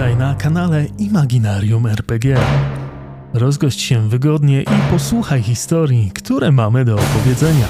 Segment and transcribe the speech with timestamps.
[0.00, 2.36] Witaj na kanale Imaginarium RPG.
[3.34, 7.66] Rozgość się wygodnie i posłuchaj historii, które mamy do opowiedzenia.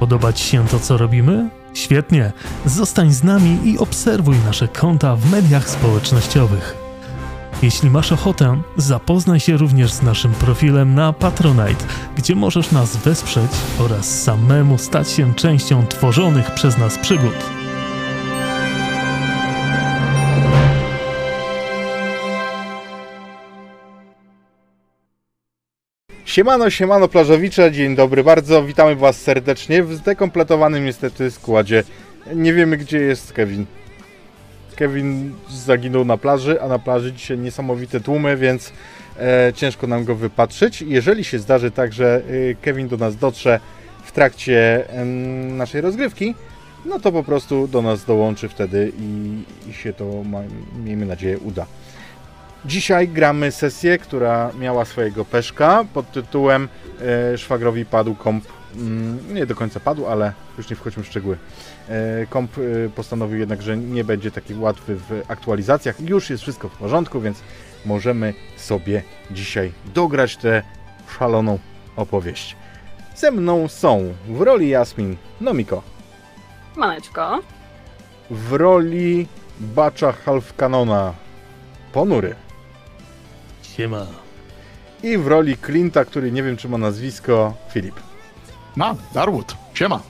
[0.00, 1.50] Podoba Ci się to, co robimy?
[1.74, 2.32] Świetnie!
[2.66, 6.76] Zostań z nami i obserwuj nasze konta w mediach społecznościowych.
[7.62, 11.84] Jeśli masz ochotę, zapoznaj się również z naszym profilem na Patronite,
[12.16, 17.62] gdzie możesz nas wesprzeć oraz samemu stać się częścią tworzonych przez nas przygód.
[26.32, 31.84] Siemano, siemano plażowicze, dzień dobry bardzo, witamy Was serdecznie w zdekompletowanym niestety składzie.
[32.34, 33.66] Nie wiemy gdzie jest Kevin.
[34.76, 38.72] Kevin zaginął na plaży, a na plaży dzisiaj niesamowite tłumy, więc
[39.18, 40.82] e, ciężko nam go wypatrzyć.
[40.82, 43.60] Jeżeli się zdarzy tak, że e, Kevin do nas dotrze
[44.04, 46.34] w trakcie e, naszej rozgrywki,
[46.84, 50.40] no to po prostu do nas dołączy wtedy i, i się to, ma,
[50.84, 51.66] miejmy nadzieję, uda.
[52.64, 56.68] Dzisiaj gramy sesję, która miała swojego peszka pod tytułem
[57.34, 58.44] e, Szwagrowi padł komp.
[58.76, 61.38] Mm, nie do końca padł, ale już nie wchodźmy w szczegóły.
[61.88, 66.00] E, komp e, postanowił jednak, że nie będzie taki łatwy w aktualizacjach.
[66.00, 67.42] Już jest wszystko w porządku, więc
[67.86, 70.62] możemy sobie dzisiaj dograć tę
[71.18, 71.58] szaloną
[71.96, 72.56] opowieść.
[73.16, 75.82] Ze mną są w roli Jasmin Nomiko,
[76.76, 77.40] Maneczko.
[78.30, 79.26] w roli
[79.60, 81.14] Bacza Half Canona
[81.92, 82.34] Ponury.
[83.76, 84.06] Siema.
[85.02, 87.94] I w roli Clint'a, który nie wiem czy ma nazwisko, Filip.
[88.76, 90.02] Ma, Darwood, siema.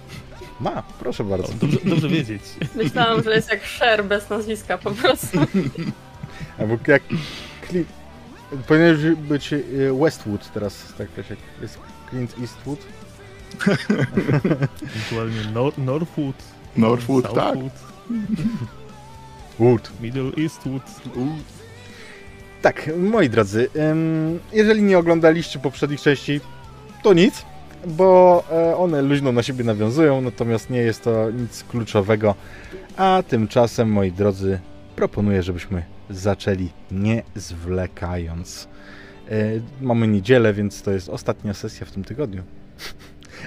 [0.60, 1.52] Ma, proszę bardzo.
[1.52, 2.42] Dobrze, dobrze wiedzieć.
[2.74, 5.38] Myślałam, że jest jak Sher bez nazwiska po prostu.
[6.58, 7.02] Albo jak
[7.68, 7.88] Clint...
[8.68, 9.58] Powinien być e,
[10.00, 11.78] Westwood teraz, tak jak jest
[12.10, 12.78] Clint Eastwood.
[14.82, 16.36] Ewentualnie Nor Northwood,
[16.76, 17.34] Northwood, tak.
[17.34, 17.72] Southwood,
[19.58, 19.90] Wood.
[20.00, 20.82] Middle Eastwood.
[22.62, 23.68] Tak, moi drodzy,
[24.52, 26.40] jeżeli nie oglądaliście poprzednich części,
[27.02, 27.44] to nic,
[27.86, 32.34] bo e, one luźno na siebie nawiązują, natomiast nie jest to nic kluczowego.
[32.96, 34.58] A tymczasem, moi drodzy,
[34.96, 38.68] proponuję, żebyśmy zaczęli nie zwlekając.
[39.30, 39.40] E,
[39.80, 42.42] Mamy niedzielę, więc to jest ostatnia sesja w tym tygodniu.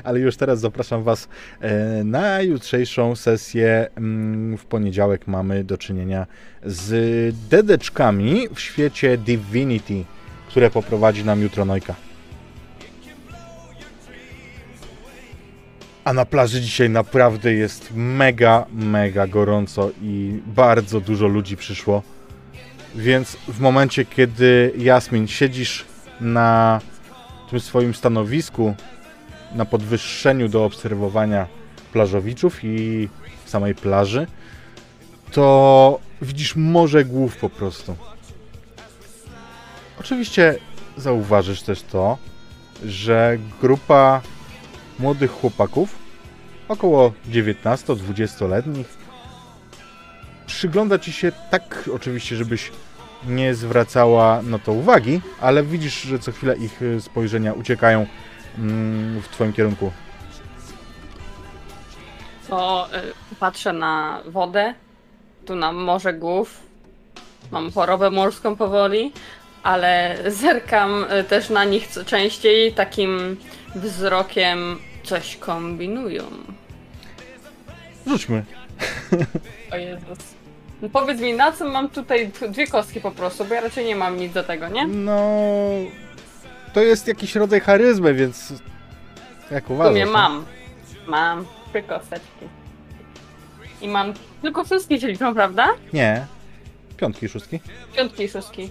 [0.03, 1.27] Ale już teraz zapraszam Was
[1.59, 3.87] e, na jutrzejszą sesję.
[3.95, 6.27] Mm, W poniedziałek mamy do czynienia
[6.63, 10.03] z dedeczkami w świecie Divinity,
[10.47, 11.95] które poprowadzi nam jutro Nojka.
[16.03, 22.03] A na plaży dzisiaj naprawdę jest mega, mega gorąco i bardzo dużo ludzi przyszło.
[22.95, 25.85] Więc w momencie, kiedy Jasmin siedzisz
[26.21, 26.81] na
[27.49, 28.75] tym swoim stanowisku,
[29.55, 31.47] na podwyższeniu do obserwowania
[31.93, 33.09] plażowiczów i
[33.45, 34.27] samej plaży,
[35.31, 37.95] to widzisz morze głów po prostu.
[39.99, 40.55] Oczywiście
[40.97, 42.17] zauważysz też to,
[42.85, 44.21] że grupa
[44.99, 45.95] młodych chłopaków,
[46.67, 48.85] około 19-20-letnich,
[50.45, 52.71] przygląda ci się tak oczywiście, żebyś
[53.27, 58.05] nie zwracała na to uwagi, ale widzisz, że co chwilę ich y, spojrzenia uciekają
[59.21, 59.91] w twoim kierunku.
[62.47, 62.87] To
[63.31, 64.73] y, patrzę na wodę,
[65.45, 66.59] tu na morze głów.
[67.51, 69.11] Mam chorobę morską powoli,
[69.63, 73.37] ale zerkam y, też na nich co częściej takim
[73.75, 76.23] wzrokiem coś kombinują.
[78.07, 78.43] Rzućmy.
[79.71, 80.35] O Jezus.
[80.81, 83.95] No Powiedz mi, na co mam tutaj dwie kostki po prostu, bo ja raczej nie
[83.95, 84.87] mam nic do tego, nie?
[84.87, 85.19] No,
[86.75, 88.53] to jest jakiś rodzaj charyzmy, więc
[89.51, 89.93] jak W uważasz?
[89.93, 90.11] sumie no?
[90.11, 90.45] mam.
[91.07, 92.45] Mam trzy kosteczki.
[93.81, 95.67] I mam tylko wszystkie się liczą, prawda?
[95.93, 96.25] Nie.
[96.97, 97.59] Piątki, szóstki.
[97.95, 98.69] Piątki i szóstki.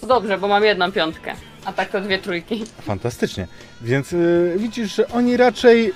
[0.00, 1.32] To dobrze, bo mam jedną piątkę.
[1.64, 2.64] A tak to dwie trójki.
[2.80, 3.46] Fantastycznie.
[3.80, 5.92] Więc y, widzisz, że oni raczej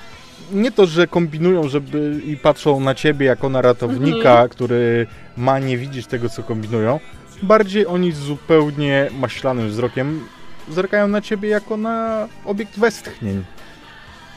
[0.53, 4.49] nie to, że kombinują, żeby i patrzą na ciebie jako na ratownika, Mhm.
[4.49, 5.07] który
[5.37, 7.01] ma nie widzieć tego, co kombinują.
[7.43, 10.27] Bardziej oni zupełnie maślanym wzrokiem
[10.69, 13.45] zerkają na ciebie jako na obiekt westchnień.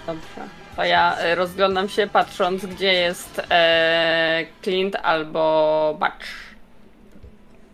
[0.07, 0.41] Dobrze.
[0.75, 6.23] To ja e, rozglądam się patrząc, gdzie jest e, Clint albo Bacz.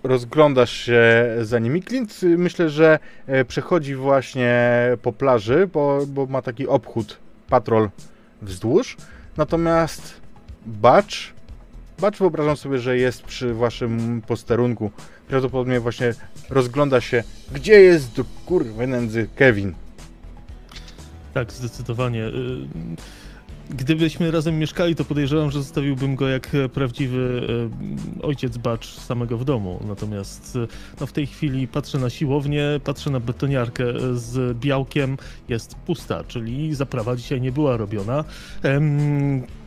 [0.03, 1.03] rozglądasz się
[1.41, 1.83] za nimi.
[1.83, 4.51] Clint y, myślę, że e, przechodzi właśnie
[5.01, 7.17] po plaży, bo, bo ma taki obchód,
[7.49, 7.89] patrol
[8.41, 8.97] wzdłuż.
[9.37, 10.21] Natomiast
[10.65, 11.15] Batch,
[11.99, 14.91] Batch wyobrażam sobie, że jest przy waszym posterunku.
[15.27, 16.13] Prawdopodobnie właśnie
[16.49, 17.23] rozgląda się,
[17.53, 19.73] gdzie jest do kurwy nędzy Kevin.
[21.33, 22.23] Tak, zdecydowanie.
[22.23, 22.67] Y,
[23.69, 27.47] Gdybyśmy razem mieszkali, to podejrzewam, że zostawiłbym go jak prawdziwy
[28.19, 29.79] e, ojciec bacz samego w domu.
[29.87, 30.67] Natomiast e,
[30.99, 35.17] no, w tej chwili patrzę na siłownię, patrzę na betoniarkę z białkiem,
[35.49, 38.23] jest pusta, czyli zaprawa dzisiaj nie była robiona.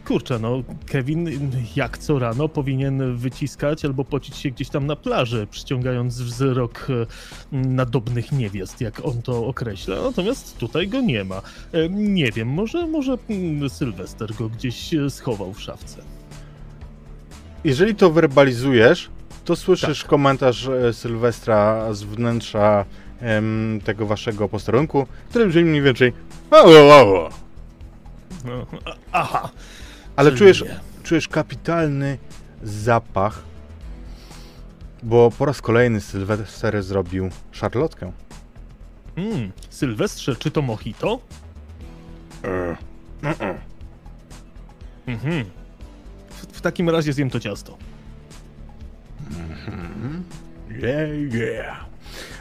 [0.09, 1.29] Kurczę, no Kevin
[1.77, 7.07] jak co rano powinien wyciskać albo pocić się gdzieś tam na plaży, przyciągając wzrok e,
[7.53, 9.97] nadobnych niewiast, jak on to określa.
[10.03, 11.43] Natomiast tutaj go nie ma.
[11.73, 16.03] E, Nie wiem, może, może mm, Sylwester go gdzieś e, schował w szafce.
[17.65, 19.11] Jeżeli to werbalizujesz,
[19.45, 22.85] to słyszysz komentarz e, Sylwestra z wnętrza
[23.21, 26.13] em, tego waszego posterunku, który brzmi mniej więcej.
[28.45, 28.67] No,
[29.13, 29.51] aha.
[30.19, 30.81] Ale czyli czujesz, nie.
[31.03, 32.19] czujesz kapitalny
[32.63, 33.43] zapach,
[35.03, 38.13] bo po raz kolejny Sylwester zrobił szarlotkę.
[39.17, 41.21] Mm, Sylwestrze, czy to mojito?
[45.07, 45.45] Mhm.
[46.31, 47.77] W, w takim razie zjem to ciasto.
[50.71, 51.85] Yeah, yeah.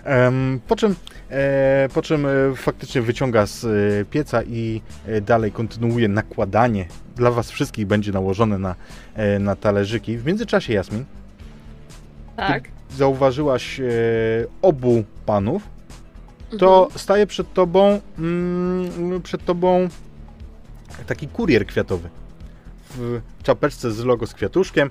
[0.04, 0.96] Em, po czym,
[1.30, 6.88] e, po czym e, faktycznie wyciąga z e, pieca i e, dalej kontynuuje nakładanie.
[7.18, 8.76] Dla was wszystkich będzie nałożone na,
[9.16, 10.18] e, na talerzyki.
[10.18, 11.06] W międzyczasie, Jasmin,
[12.36, 12.64] Tak.
[12.92, 13.84] zauważyłaś e,
[14.62, 15.64] obu panów,
[16.60, 19.90] to staje przed tobą mm, przed tobą
[21.08, 22.10] taki kurier kwiatowy
[22.90, 24.90] w czapeczce z logo z kwiatuszkiem.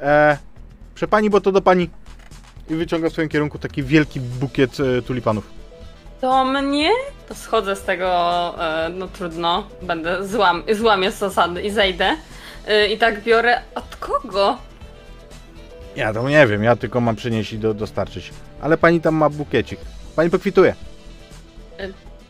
[0.00, 0.38] E,
[0.94, 1.90] prze pani, bo to do pani.
[2.70, 5.50] I wyciąga w swoim kierunku taki wielki bukiet e, tulipanów.
[6.20, 6.90] Do mnie?
[7.28, 8.08] To schodzę z tego,
[8.64, 12.16] e, no trudno, będę złam, złamię zasady i zejdę.
[12.66, 14.58] E, I tak biorę, od kogo?
[15.96, 18.30] Ja to nie wiem, ja tylko mam przynieść i do, dostarczyć.
[18.60, 19.80] Ale pani tam ma bukiecik.
[20.16, 20.74] Pani pokwituje.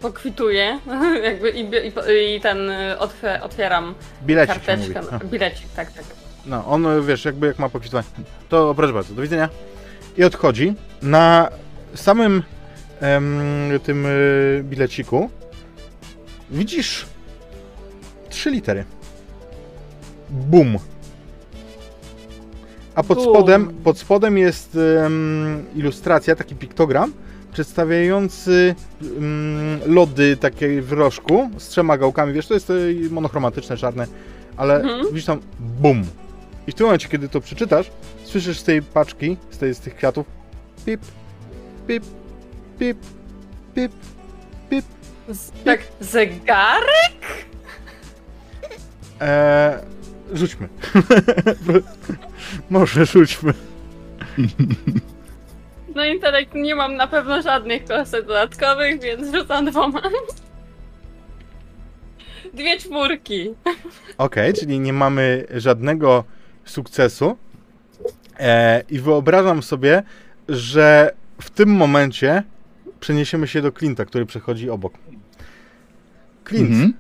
[0.00, 0.78] Pokwituję
[1.24, 5.00] jakby i, i, i ten e, otw- otwieram Bilecik karteczkę.
[5.12, 5.18] A.
[5.24, 6.04] Bilecik, tak, tak.
[6.46, 8.06] No, on e, wiesz, jakby jak ma pokwitować.
[8.48, 9.48] To proszę bardzo, do widzenia.
[10.16, 10.74] I odchodzi.
[11.02, 11.48] Na
[11.94, 12.42] samym
[13.82, 14.10] tym e,
[14.62, 15.30] bileciku
[16.50, 17.06] widzisz
[18.28, 18.84] trzy litery.
[20.30, 20.78] Bum.
[22.94, 27.12] A pod spodem, pod spodem jest em, ilustracja, taki piktogram
[27.52, 32.32] przedstawiający em, lody takie w rożku z trzema gałkami.
[32.32, 32.74] Wiesz, to jest e,
[33.10, 34.06] monochromatyczne, czarne,
[34.56, 35.06] ale Mhm.
[35.06, 36.02] widzisz tam bum.
[36.66, 37.90] I w tym momencie, kiedy to przeczytasz,
[38.24, 40.26] słyszysz z tej paczki, z, tej, z tych kwiatów
[40.86, 41.00] pip,
[41.86, 42.04] pip,
[42.78, 42.98] pip,
[43.74, 43.92] pip,
[44.70, 44.84] pip.
[45.28, 47.46] Z, tak, zegarek?
[49.20, 49.78] Eee,
[50.32, 50.68] rzućmy.
[52.70, 53.54] Może rzućmy.
[55.94, 60.00] No intelekt nie mam na pewno żadnych kostek dodatkowych, więc rzucam dwoma.
[62.54, 63.54] Dwie czwórki.
[64.18, 66.24] Okej, czyli nie mamy żadnego
[66.64, 67.36] sukcesu.
[68.38, 70.02] E, I wyobrażam sobie,
[70.48, 72.42] że w tym momencie
[73.00, 74.92] przeniesiemy się do Clint'a, który przechodzi obok.
[76.48, 76.92] Clint, Mhm.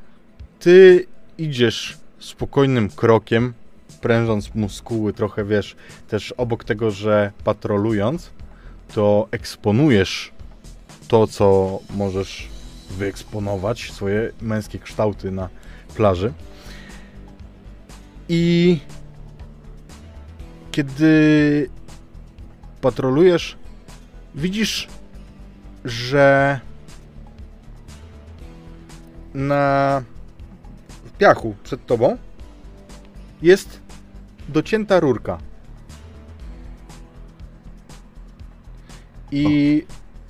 [0.60, 1.06] ty
[1.38, 3.52] idziesz spokojnym krokiem,
[4.00, 5.76] prężąc muskuły trochę, wiesz,
[6.08, 8.30] też obok tego, że patrolując,
[8.94, 10.32] to eksponujesz
[11.08, 12.48] to, co możesz
[12.90, 15.48] wyeksponować, swoje męskie kształty na
[15.96, 16.32] plaży.
[18.28, 18.78] I
[20.72, 21.70] kiedy
[22.80, 23.56] patrolujesz,
[24.34, 24.88] widzisz,
[25.84, 26.60] że
[29.34, 30.02] na
[31.18, 32.16] piachu przed tobą
[33.42, 33.80] jest
[34.48, 35.38] docięta rurka.
[39.30, 39.84] I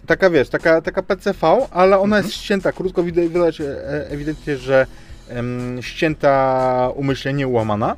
[0.06, 4.86] taka wiesz, taka, taka PCV, ale ona jest ścięta krótko, widać, widać e, ewidentnie, że
[5.28, 7.96] em, ścięta umyślnie ułamana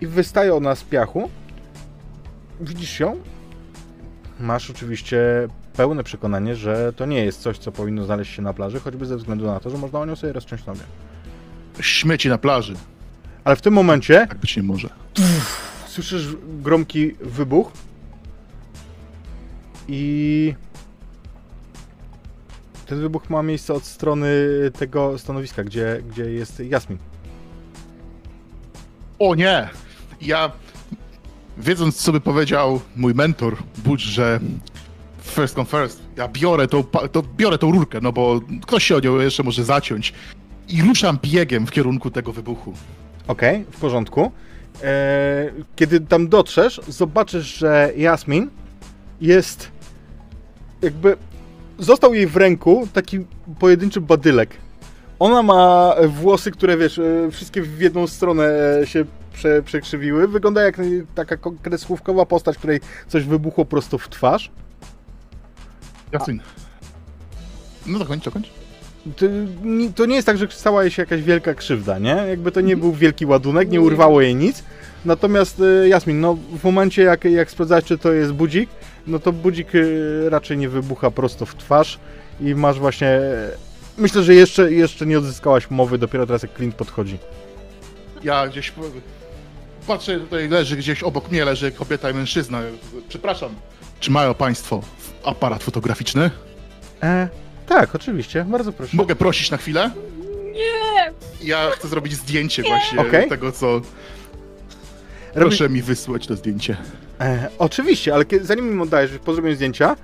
[0.00, 1.30] i wystaje ona z piachu.
[2.60, 3.16] Widzisz ją?
[4.40, 8.80] Masz oczywiście pełne przekonanie, że to nie jest coś, co powinno znaleźć się na plaży,
[8.80, 10.80] choćby ze względu na to, że można o nią sobie rozciąć nogę.
[11.80, 12.74] Śmieci na plaży.
[13.44, 14.88] Ale w tym momencie Tak być nie może.
[15.86, 16.28] słyszysz
[16.62, 17.72] gromki wybuch
[19.88, 20.54] i
[22.86, 24.28] ten wybuch ma miejsce od strony
[24.78, 26.98] tego stanowiska, gdzie, gdzie jest Jasmin.
[29.18, 29.68] O nie!
[30.20, 30.50] Ja,
[31.58, 34.40] wiedząc co by powiedział mój mentor, Butch, że
[35.24, 39.00] first come first, ja biorę tą, to, biorę tą rurkę, no bo ktoś się o
[39.00, 40.12] nią jeszcze może zaciąć.
[40.68, 42.72] I ruszam biegiem w kierunku tego wybuchu.
[43.28, 44.32] Okej, w porządku.
[44.82, 48.50] E, kiedy tam dotrzesz, zobaczysz, że Jasmin
[49.20, 49.70] jest
[50.82, 51.16] jakby.
[51.78, 53.18] Został jej w ręku taki
[53.58, 54.50] pojedynczy badylek.
[55.18, 58.44] Ona ma włosy, które wiesz, e, wszystkie w jedną stronę
[58.82, 60.28] e, się prze, przekrzywiły.
[60.28, 60.80] Wygląda jak
[61.14, 64.50] taka ko- kreskówkowa postać, której coś wybuchło prosto w twarz.
[66.14, 66.40] Jasyn.
[67.86, 68.46] No dokończ, dokończ.
[69.16, 69.26] To,
[69.94, 72.16] to nie jest tak, że stała jej się jakaś wielka krzywda, nie?
[72.28, 74.64] Jakby to nie był wielki ładunek, nie urwało jej nic.
[75.04, 78.70] Natomiast e, Jasmin, no w momencie jak, jak sprawdzałeś, czy to jest budzik,
[79.06, 81.98] no to budzik e, raczej nie wybucha prosto w twarz
[82.40, 83.08] i masz właśnie...
[83.08, 83.50] e,
[83.98, 87.18] Myślę, że jeszcze, jeszcze nie odzyskałaś mowy, dopiero teraz jak Clint podchodzi.
[88.24, 88.72] Ja gdzieś
[89.86, 92.62] patrzę, tutaj leży gdzieś obok mnie leży kobieta i mężczyzna.
[93.08, 93.54] Przepraszam.
[94.00, 94.82] Czy mają państwo
[95.24, 96.30] aparat fotograficzny?
[97.02, 97.28] E,
[97.66, 98.96] tak, oczywiście, bardzo proszę.
[98.96, 99.90] Mogę prosić na chwilę?
[100.52, 101.12] Nie!
[101.48, 103.28] Ja chcę zrobić zdjęcie właśnie Okej.
[103.28, 103.66] tego, co...
[103.76, 103.80] Robi-
[105.34, 106.76] Proszę mi wysłać to zdjęcie.
[107.20, 109.96] E, oczywiście, ale kiedy, zanim im oddajesz po zrobieniu zdjęcia,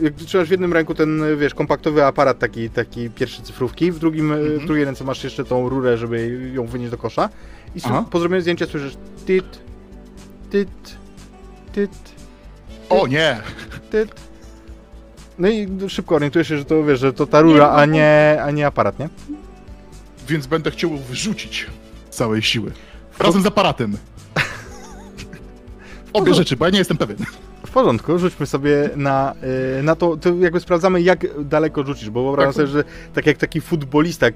[0.00, 4.32] jak trzymasz w jednym ręku ten, wiesz, kompaktowy aparat taki, taki pierwszy cyfrówki, w drugim,
[4.32, 4.60] Mhm.
[4.60, 7.28] w drugiej ręce masz jeszcze tą rurę, żeby ją wynieść do kosza
[7.74, 8.04] i Aha.
[8.10, 8.96] po zrobieniu zdjęcia słyszysz
[9.26, 9.58] tyt,
[10.50, 10.68] tyt,
[11.72, 11.90] tyt,
[12.88, 13.40] O nie!
[13.90, 14.27] tyt.
[15.38, 18.50] No i szybko orientujesz się, że to, wiesz, że to ta rura, a nie, a
[18.50, 19.08] nie aparat, nie?
[20.28, 21.66] Więc będę chciał wyrzucić
[22.10, 22.72] z całej siły.
[23.18, 23.96] Razem z aparatem.
[26.12, 27.16] Obie rzeczy, bo ja nie jestem pewien.
[27.68, 29.34] W porządku, rzućmy sobie na,
[29.78, 32.54] y, na to, to jakby sprawdzamy jak daleko rzucisz, bo wyobrażam Tak.
[32.56, 32.84] sobie, że
[33.14, 34.26] tak jak taki futbolista,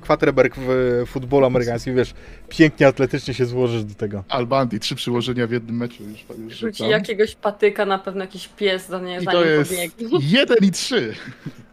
[0.00, 2.14] quarterback w futbolu amerykańskim, wiesz,
[2.48, 4.24] pięknie atletycznie się złożysz do tego.
[4.28, 6.90] Albandi, trzy przyłożenia w jednym meczu już, już Rzuci rzucam.
[6.90, 10.18] jakiegoś patyka, na pewno jakiś pies do niej I za to jest pobiegnie.
[10.22, 11.14] jeden i trzy.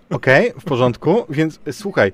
[0.10, 2.12] Okej, w porządku, więc słuchaj,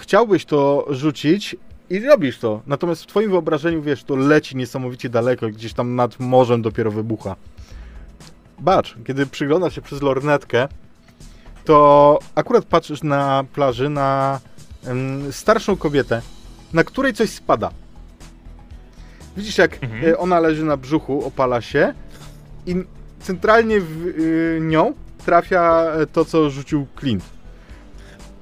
[0.00, 1.56] chciałbyś to rzucić
[1.90, 6.20] i robisz to, natomiast w twoim wyobrażeniu, wiesz, to leci niesamowicie daleko, gdzieś tam nad
[6.20, 7.36] morzem dopiero wybucha.
[8.60, 10.68] Bacz, kiedy przyglądasz się przez lornetkę,
[11.64, 14.40] to akurat patrzysz na plaży na
[15.30, 16.22] starszą kobietę,
[16.72, 17.70] na której coś spada.
[19.36, 20.04] Widzisz, jak Mhm.
[20.04, 21.94] y, ona leży na brzuchu, opala się
[22.66, 22.74] i
[23.20, 24.94] centralnie w y, nią
[25.26, 27.24] trafia e, to, co rzucił Clint.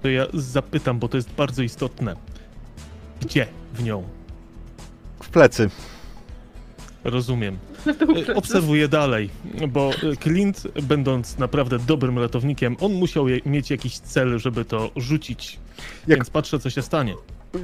[0.03, 2.17] To ja zapytam, bo to jest bardzo istotne.
[3.21, 4.03] Gdzie w nią?
[5.23, 5.71] W plecy.
[7.05, 7.59] Rozumiem.
[8.29, 9.31] E, Obserwuję dalej,
[9.69, 14.91] bo e, Clint, będąc naprawdę dobrym ratownikiem, on musiał je, mieć jakiś cel, żeby to
[14.97, 15.59] rzucić.
[16.07, 17.15] Jak- Więc patrzę, co się stanie.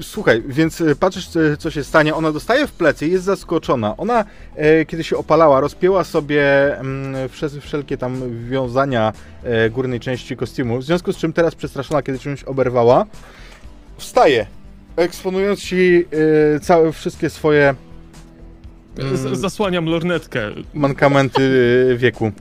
[0.00, 1.28] Słuchaj, więc e, patrzysz,
[1.58, 2.14] co się stanie.
[2.14, 3.96] Ona dostaje w plecy i jest zaskoczona.
[3.96, 4.24] Ona,
[4.56, 9.12] e, kiedy się opalała, rozpięła sobie mm, wszel- wszelkie tam wiązania
[9.44, 13.06] e, górnej części kostiumu, w związku z czym teraz przestraszona, kiedy czymś oberwała,
[13.96, 14.46] wstaje,
[14.96, 16.04] eksponując ci
[16.56, 17.74] e, całe, wszystkie swoje
[18.96, 19.36] Z, Mm.
[19.36, 20.50] zasłaniam lornetkę.
[20.74, 21.42] mankamenty
[21.92, 22.32] e, wieku.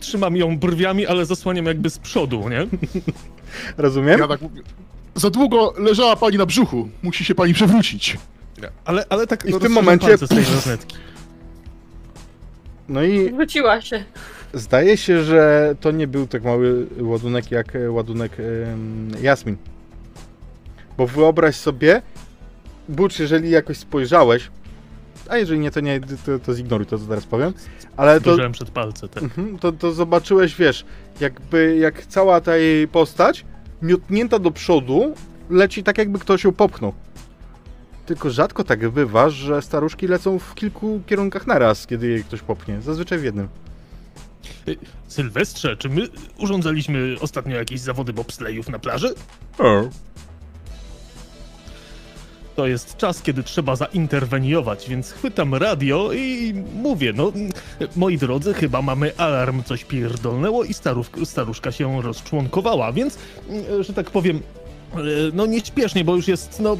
[0.00, 2.66] Trzymam ją brwiami, ale zasłaniam jakby z przodu, nie?
[3.76, 4.20] Rozumiem?
[4.20, 4.62] Ja tak mówię.
[5.14, 6.88] Za długo leżała pani na brzuchu.
[7.02, 8.16] Musi się pani przewrócić.
[8.84, 10.96] Ale, ale tak I w tym momencie- z tej lornetki.
[12.88, 14.04] No i Wróciła się.
[14.54, 19.56] Zdaje się, że to nie był tak mały ładunek jak e, ładunek em, Jasmin.
[20.98, 22.02] Bo wyobraź sobie,
[22.88, 24.50] Butch, jeżeli jakoś spojrzałeś,
[25.30, 27.52] a jeżeli nie, to nie, to, to zignoruj to, co teraz powiem,
[27.96, 29.08] ale to, przed palce.
[29.08, 29.22] Tak.
[29.22, 30.84] mhm, to, to zobaczyłeś, wiesz,
[31.20, 33.44] jakby, jak cała ta jej postać
[33.82, 35.14] miotnięta do przodu
[35.50, 36.92] leci tak, jakby ktoś ją popchnął.
[38.06, 42.80] Tylko rzadko tak bywa, że staruszki lecą w kilku kierunkach naraz, kiedy jej ktoś popchnie.
[42.80, 43.48] Zazwyczaj w jednym.
[45.08, 49.14] Sylwestrze, czy my urządzaliśmy ostatnio jakieś zawody bobslejów na plaży?
[52.56, 57.32] To jest czas, kiedy trzeba zainterweniować, więc chwytam radio i mówię, no
[57.96, 60.74] moi drodzy, chyba mamy alarm, coś pierdolnęło i
[61.24, 63.18] staruszka się rozczłonkowała, więc,
[63.80, 64.40] że tak powiem,
[64.94, 64.98] e,
[65.32, 66.76] no nieśpiesznie, bo już jest, no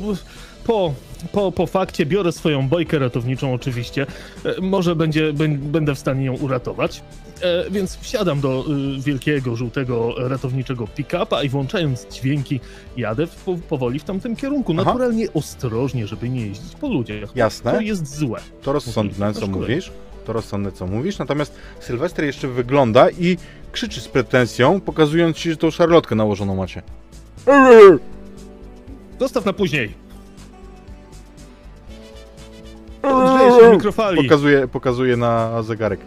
[0.67, 0.95] po,
[1.33, 4.07] po, po fakcie biorę swoją bojkę ratowniczą oczywiście,
[4.45, 7.03] E, może będzie, bę- będę w stanie ją uratować.
[7.43, 8.65] E, więc wsiadam do
[8.99, 12.61] y, wielkiego, żółtego, ratowniczego pick-upa i włączając dźwięki
[12.97, 14.73] jadę w, po, powoli w tamtym kierunku.
[14.73, 14.85] Aha.
[14.85, 17.37] Naturalnie ostrożnie, żeby nie jeździć po ludziach.
[17.37, 17.73] Jasne.
[17.73, 18.41] To jest złe.
[18.63, 19.93] To rozsądne, co mówisz.
[20.25, 21.19] To rozsądne, co mówisz.
[21.19, 23.37] Natomiast Sylwester jeszcze wygląda i
[23.73, 26.83] krzyczy z pretensją, pokazując ci, że tą szarlotkę nałożoną macie.
[29.21, 30.06] Zostaw na później.
[33.15, 34.23] Grzeje się w mikrofali.
[34.23, 36.01] Pokazuje, pokazuje na zegarek.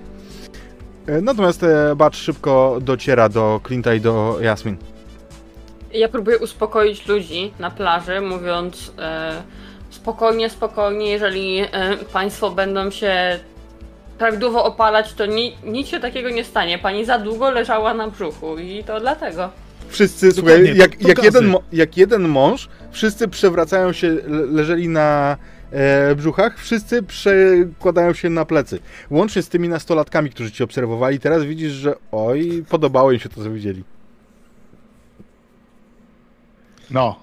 [1.07, 4.77] E, Natomiast e, Bacz szybko dociera do Clint'a i do Jasmin.
[5.93, 9.31] Ja próbuję uspokoić ludzi na plaży, mówiąc e,
[9.89, 11.67] spokojnie, spokojnie, jeżeli e,
[12.13, 13.39] państwo będą się
[14.17, 16.77] prawidłowo opalać, to ni nic się takiego nie stanie.
[16.79, 19.49] Pani za długo leżała na brzuchu i to dlatego.
[19.89, 25.37] Wszyscy, Dokładnie, słuchaj, jak, jak, jeden, jak jeden mąż, wszyscy przewracają się, le- leżeli na
[25.71, 28.79] e, brzuchach, wszyscy przekładają się na plecy.
[29.09, 33.43] Łącznie z tymi nastolatkami, którzy cię obserwowali, teraz widzisz, że oj, podobało im się to,
[33.43, 33.83] co widzieli.
[36.91, 37.19] No.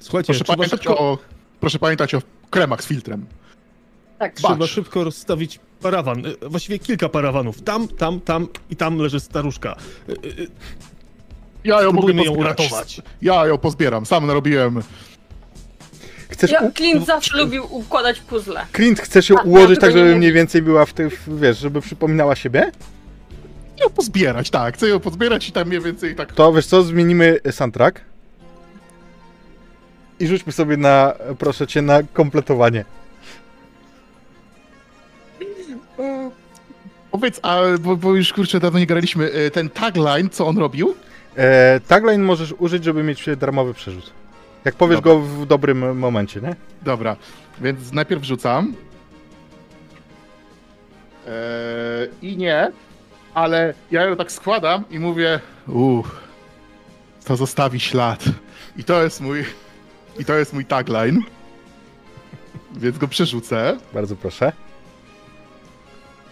[0.00, 1.18] Słuchajcie, Proszę pamiętać, szybko, o,
[1.60, 3.26] proszę pamiętać o kremach z filtrem.
[4.18, 4.40] Tak.
[4.42, 6.22] Ba- trzeba szybko rozstawić parawan.
[6.42, 7.62] E, Właściwie kilka parawanów.
[7.62, 9.76] Tam, tam, tam i tam leży staruszka.
[10.08, 10.12] E,
[11.64, 13.02] Ja ją mogę ją uratować.
[13.22, 14.82] Ja ją pozbieram, sam narobiłem.
[16.30, 18.66] Chcesz, Ja, u- Clint zawsze lubił układać puzzle.
[18.76, 22.36] Clint, chcesz ją A, ułożyć tak, żeby mniej więcej była w tych, wiesz, żeby przypominała
[22.36, 22.72] siebie?
[23.80, 24.74] Ją pozbierać, tak.
[24.74, 26.32] Chcę ją pozbierać i tam mniej więcej tak...
[26.32, 28.00] To wiesz co, zmienimy soundtrack
[30.20, 32.84] i rzućmy sobie na, proszę cię, na kompletowanie.
[37.10, 40.94] Powiedz, a bo, bo już kurczę dawno nie graliśmy, e, ten tagline, co on robił?
[41.36, 44.10] E, tagline możesz użyć, żeby mieć darmowy przerzut.
[44.64, 45.12] Jak powiesz Dobra.
[45.12, 46.56] go w dobrym momencie, nie?
[46.82, 47.16] Dobra,
[47.60, 48.74] więc najpierw rzucam.
[51.26, 52.72] Eee, I nie,
[53.34, 56.04] ale ja ją tak składam i mówię, uuu,
[57.24, 58.24] to zostawi ślad.
[58.76, 59.44] I to jest mój,
[60.18, 61.20] i to jest mój tagline.
[62.76, 64.52] Więc go przerzucę Bardzo proszę.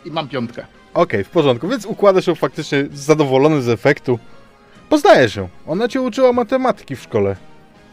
[0.04, 0.66] i mam piątkę.
[0.94, 4.18] Okej, w porządku, więc układasz ją faktycznie zadowolony z efektu.
[4.88, 5.48] Poznajesz ją.
[5.66, 7.36] Ona cię uczyła matematyki w szkole.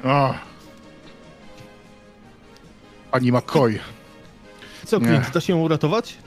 [0.05, 0.35] Ach.
[3.11, 3.79] Pani McCoy.
[4.85, 4.99] Co.
[4.99, 6.17] Clint, da się ją uratować?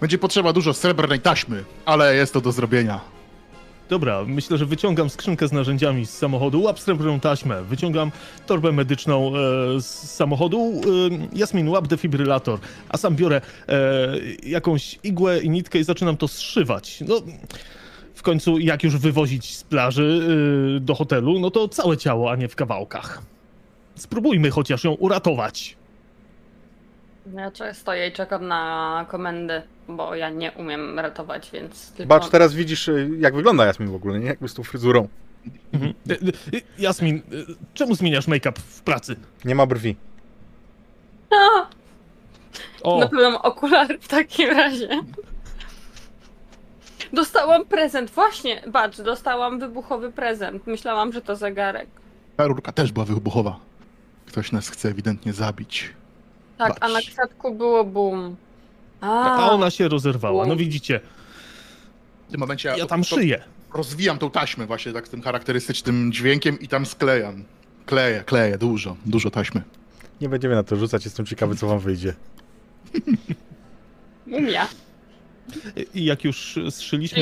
[0.00, 3.00] Będzie potrzeba dużo srebrnej taśmy, ale jest to do zrobienia.
[3.88, 8.12] Dobra, myślę, że wyciągam skrzynkę z narzędziami z samochodu, łap srebrną taśmę, wyciągam
[8.46, 10.80] torbę medyczną e, z samochodu,
[11.32, 14.08] e, Jasmin, łap defibrylator, a sam biorę e,
[14.42, 17.04] jakąś igłę i nitkę i zaczynam to zszywać.
[17.08, 17.22] No,
[18.16, 20.20] w końcu jak już wywozić z plaży
[20.76, 23.22] e, do hotelu, no to całe ciało, a nie w kawałkach.
[23.94, 25.76] Spróbujmy chociaż ją uratować.
[27.34, 32.08] Ja cze- stoję i czekam na komendę, bo ja nie umiem ratować, więc tylko...
[32.08, 34.26] Bacz, teraz widzisz, y, jak wygląda Jasmin w ogóle, nie?
[34.26, 35.08] Jakby z tą fryzurą.
[35.72, 35.94] Mhm.
[36.10, 37.22] E, e, Jasmin,
[37.74, 39.16] czemu zmieniasz make-up w pracy?
[39.44, 39.96] Nie ma brwi.
[41.30, 41.66] A,
[42.82, 44.88] O, Na pewno mam okulary w takim razie.
[47.12, 50.66] Dostałam prezent, właśnie, bacz, dostałam wybuchowy prezent.
[50.66, 51.88] Myślałam, że to zegarek.
[52.36, 53.58] Ta rurka też była wybuchowa.
[54.26, 55.90] Ktoś nas chce ewidentnie zabić.
[56.58, 58.36] Tak, a na kwiatku było boom.
[59.00, 60.46] A, a ona się rozerwała.
[60.46, 61.00] No widzicie,
[62.28, 63.42] W tym momencie ja tam to- szyję.
[63.74, 67.44] rozwijam tą taśmę właśnie tak z tym charakterystycznym dźwiękiem i tam sklejam.
[67.86, 69.62] Kleję, kleję, dużo, dużo taśmy.
[70.20, 72.14] Nie będziemy na to rzucać, jestem ciekawy, co wam wyjdzie.
[74.26, 74.66] mumia.
[75.94, 76.58] I jak już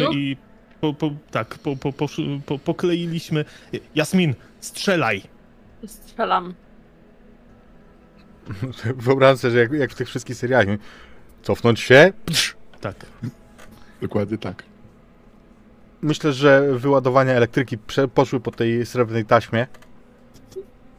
[0.01, 0.17] Już?
[0.17, 0.37] i
[0.81, 2.07] po, po, tak, po, po, po,
[2.47, 3.45] po, pokleiliśmy.
[3.95, 5.23] Jasmin, strzelaj!
[5.87, 6.55] Strzelam.
[8.97, 10.79] Wyobrażam sobie, że jak, jak w tych wszystkich serialach.
[11.43, 12.13] Cofnąć się.
[12.27, 12.57] Psz.
[12.81, 13.07] Tak.
[14.01, 14.63] Dokładnie tak.
[16.03, 19.67] Myślę, że wyładowania elektryki prze, poszły po tej srebrnej taśmie.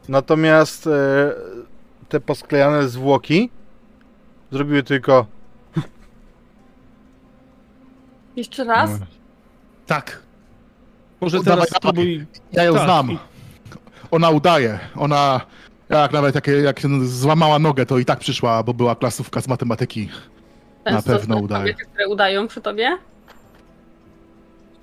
[0.08, 1.32] Natomiast e,
[2.08, 3.50] te posklejane zwłoki
[4.50, 5.26] zrobiły tylko.
[8.36, 9.00] Jeszcze raz?
[9.00, 9.06] No.
[9.86, 10.22] Tak.
[11.20, 12.26] Może O, teraz dawaj, spróbuj.
[12.52, 13.18] Ja ją Tak, znam.
[14.10, 14.78] Ona udaje.
[14.96, 15.40] Ona,
[15.88, 19.48] jak nawet jak, jak się złamała nogę, to i tak przyszła, bo była klasówka z
[19.48, 20.08] matematyki.
[20.84, 21.62] Na Często pewno są udaje.
[21.72, 22.98] kobiety, które udają przy tobie?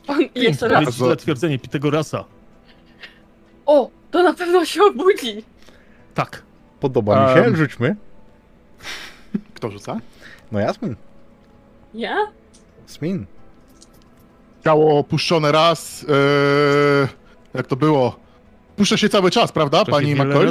[0.08, 0.96] O, jeszcze raz.
[0.96, 2.24] źle twierdzenie Pitagorasa.
[3.66, 5.44] O, to na pewno się obudzi.
[6.14, 6.44] Tak.
[6.80, 7.56] Podoba mi się, Em.
[7.56, 7.96] rzućmy.
[9.56, 10.00] Kto rzuca?
[10.52, 10.96] No Jasmin.
[11.94, 12.16] Ja?
[12.84, 13.26] Jasmin.
[14.64, 16.06] Ciało opuszczone raz.
[16.10, 17.08] Eee,
[17.54, 18.16] jak to było?
[18.76, 20.48] Puszcza się cały czas, prawda, pani McCoy?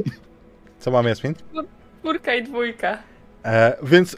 [0.80, 1.34] Co mam Jasmin?
[2.00, 2.98] Czwórka i dwójka.
[3.44, 4.16] E, więc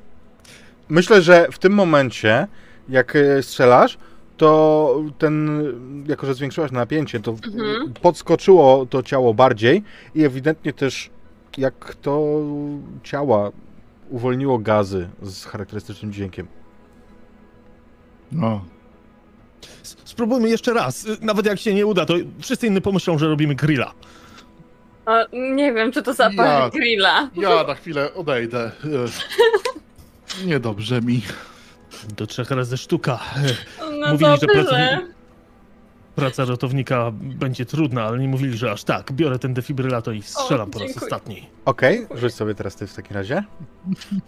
[0.88, 2.46] myślę, że w tym momencie,
[2.88, 3.98] jak e, strzelasz,
[4.36, 5.62] to ten,
[6.08, 7.92] jako że zwiększyłaś napięcie, to Mhm.
[8.02, 9.82] podskoczyło to ciało bardziej
[10.14, 11.10] i ewidentnie też
[11.58, 12.40] jak to
[13.02, 13.50] ciała
[14.10, 16.46] uwolniło gazy z charakterystycznym dźwiękiem.
[18.32, 18.64] No.
[20.04, 21.04] Spróbujmy jeszcze raz.
[21.06, 23.92] Y, Nawet jak się nie uda, to wszyscy inni pomyślą, że robimy grilla.
[25.06, 27.30] A, nie wiem, czy to zapach Ja- grilla.
[27.36, 28.70] Ja na chwilę odejdę.
[28.84, 31.22] Eee, Niedobrze mi.
[32.16, 33.18] Do trzech razy sztuka.
[34.00, 34.62] No Mówili, że dobrze.
[34.64, 35.18] pracowni-
[36.16, 39.12] Praca ratownika będzie trudna, ale nie mówili, że aż tak.
[39.12, 41.46] Biorę ten defibrylator i strzelam po raz ostatni.
[41.64, 43.44] Okej, rzuć sobie teraz ty w takim razie.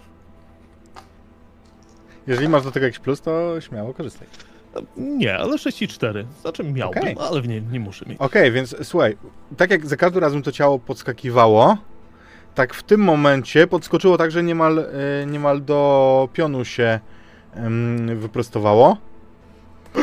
[2.27, 4.29] Jeżeli masz do tego jakiś plus, to śmiało korzystaj.
[4.97, 6.27] Nie, ale 6 i 4.
[6.41, 7.17] Znaczy miałbym, Okej.
[7.21, 8.19] ale nie, nie muszę mieć.
[8.21, 9.17] Okej, więc słuchaj,
[9.57, 11.77] tak jak za każdym razem to ciało podskakiwało,
[12.55, 14.87] tak w tym momencie podskoczyło tak, że niemal, e,
[15.27, 17.01] niemal do pionu się
[18.17, 18.97] wyprostowało.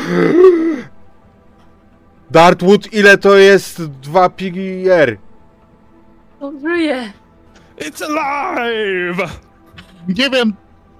[2.30, 5.18] Dartwood, ile to jest 2 PGR?
[6.40, 7.12] To żyje.
[7.78, 9.28] It's alive!
[10.08, 10.52] Nie wiem,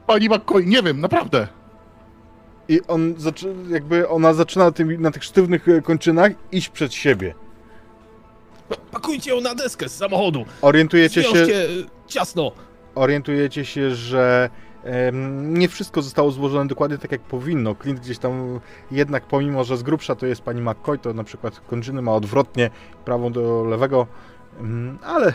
[0.06, 1.57] pani McCoy, nie wiem, naprawdę.
[2.68, 3.14] I on
[3.68, 7.34] jakby ona zaczyna na, tym, na tych sztywnych e, kończynach iść przed siebie.
[8.92, 10.44] Pakujcie ją na deskę z samochodu.
[10.62, 12.52] Orientujecie się, Zwiążcie y, ciasno.
[12.94, 14.50] orientujecie się, że
[14.84, 17.74] em, nie wszystko zostało złożone dokładnie tak jak powinno.
[17.82, 21.60] Clint gdzieś tam jednak pomimo, że z grubsza to jest pani McCoy, to na przykład
[21.60, 22.70] kończyny ma odwrotnie,
[23.04, 24.06] prawą do lewego,
[24.60, 25.32] em, ale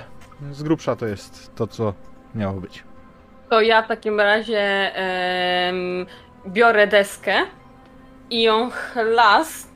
[0.52, 1.94] z grubsza to jest to, co
[2.36, 2.84] miało być.
[3.50, 4.60] To ja w takim razie
[4.96, 6.06] em,
[6.48, 7.36] biorę deskę
[8.30, 9.68] i ją chlas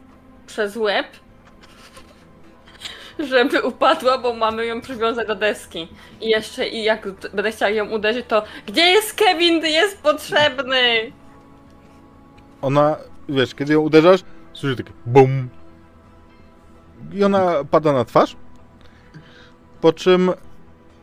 [0.48, 1.08] przez łeb,
[3.20, 5.88] żeby upadła, bo mamy ją przywiązać do deski.
[6.22, 9.66] I jeszcze, i jak będę chciała ją uderzyć, to gdzie jest Kevin?
[9.66, 11.12] Jest potrzebny!
[12.62, 12.98] Ona,
[13.30, 14.22] wiesz, kiedy ją uderzasz,
[14.54, 15.50] słyszy takie BUM!
[17.14, 18.36] I ona pada na twarz.
[19.82, 20.32] Po czym,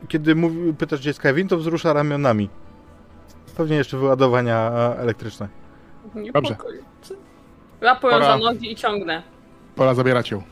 [0.09, 2.49] kiedy mówi, pytasz, gdzie jest Kevin, to wzrusza ramionami.
[3.57, 5.49] Pewnie jeszcze wyładowania e, elektryczne.
[6.15, 7.15] Niepokojące.
[7.83, 8.27] Łapuję Pora.
[8.27, 9.23] za nogi i ciągnę.
[9.77, 10.43] Pora zabierać ją.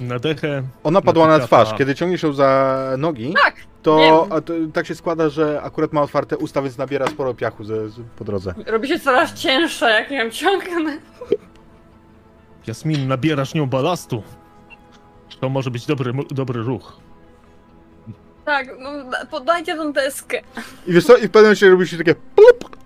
[0.00, 0.62] Na dechę.
[0.84, 1.74] Ona padła na Natyka twarz.
[1.78, 6.02] Kiedy ciągniesz ją za nogi, Tak, to, a to tak się składa, że akurat ma
[6.02, 8.54] otwarte usta, więc nabiera sporo piachu ze, z, po drodze.
[8.66, 10.98] Robi się coraz cięższa, jak ją ciągnę.
[12.66, 14.22] Jasmin, nabierasz nią balastu.
[15.40, 17.00] To może być dobry, dobry ruch.
[18.48, 20.40] Tak, no da- podajcie tą deskę.
[20.86, 22.76] I wiesz co, i w pewnym momencie robi się takie plup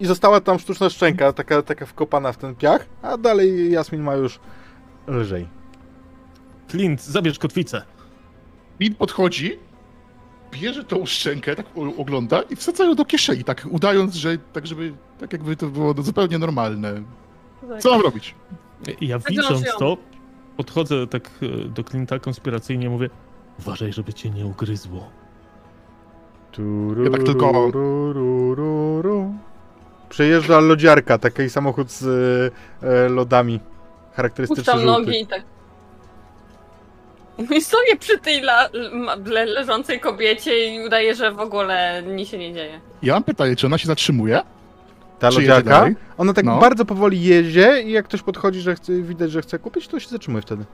[0.00, 4.14] i została tam sztuczna szczęka, taka, taka wkopana w ten piach, a dalej Jasmin ma
[4.14, 4.38] już
[5.06, 5.48] lżej.
[6.68, 7.82] Clint, zabierz kotwicę.
[8.80, 9.58] Lin podchodzi,
[10.50, 11.66] bierze tą szczękę, tak
[11.98, 15.94] ogląda i wsadza ją do kieszeni, tak udając, że tak żeby, tak jakby to było
[16.02, 17.02] zupełnie normalne.
[17.78, 18.34] Co mam robić?
[19.00, 19.96] Ja widząc to,
[20.56, 23.10] podchodzę tak e, do Clint'a konspiracyjnie mówię
[23.58, 25.10] uważaj, żeby cię nie ugryzło.
[27.04, 27.70] Ja tak tylko-.
[30.08, 32.04] Przejeżdża lodziarka, taki samochód z
[32.82, 33.60] e, lodami.
[34.14, 34.92] Charakterystyczny Puszczam żółty.
[35.06, 35.42] nogi i tak.
[37.56, 42.28] I stoję przy tej la, ma- le, leżącej kobiecie i udaję, że w ogóle nic
[42.28, 42.80] się nie dzieje.
[43.02, 44.40] Ja mam pytanie, czy ona się zatrzymuje?
[45.18, 45.96] Ta Czy jedzie lodziarka, dalej?
[46.18, 46.58] ona tak No.
[46.58, 50.08] bardzo powoli jedzie i jak ktoś podchodzi, że chce, widać, że chce kupić, to się
[50.08, 50.64] zatrzymuje wtedy.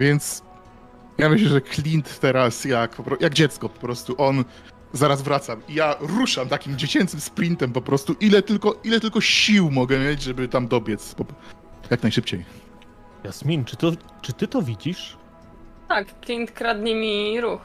[0.00, 0.42] Więc
[1.18, 4.44] ja myślę, że Clint teraz jak, jak dziecko po prostu, on
[4.92, 9.70] zaraz wracam i ja ruszam takim dziecięcym sprintem po prostu, ile tylko, ile tylko sił
[9.70, 11.14] mogę mieć, żeby tam dobiec
[11.90, 12.44] jak najszybciej.
[13.24, 15.16] Jasmin, czy, to, czy ty to widzisz?
[15.88, 17.60] Tak, Clint kradnie mi ruch.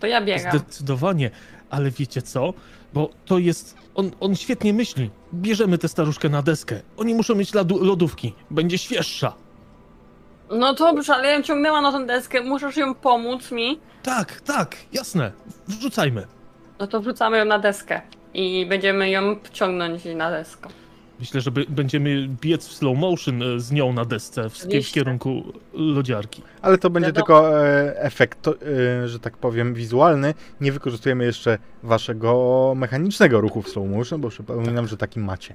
[0.00, 0.58] To ja biegam.
[0.58, 1.30] Zdecydowanie,
[1.70, 2.54] ale wiecie co?
[2.94, 3.76] Bo to jest.
[3.94, 5.10] On, on świetnie myśli.
[5.34, 6.80] Bierzemy tę staruszkę na deskę.
[6.96, 8.34] Oni muszą mieć lodówki.
[8.50, 9.34] Będzie świeższa.
[10.52, 13.78] No dobrze, ale ja ją ciągnęła na tę deskę, musisz ją pomóc mi.
[14.02, 15.32] Tak, tak, jasne.
[15.68, 16.26] Wrzucajmy.
[16.78, 18.00] No to wrzucamy ją na deskę.
[18.34, 20.68] I będziemy ją ciągnąć na deskę.
[21.20, 24.64] Myślę, że by, będziemy biec w slow motion e, z nią na desce w, w
[24.66, 24.94] Oczywiście.
[24.94, 26.42] kierunku lodziarki.
[26.62, 27.26] Ale to będzie Wiadomo.
[27.26, 28.54] tylko e, efekt, to,
[29.02, 30.34] e, że tak powiem, wizualny.
[30.60, 35.54] Nie wykorzystujemy jeszcze waszego mechanicznego ruchu w slow motion, bo przypominam, że taki macie.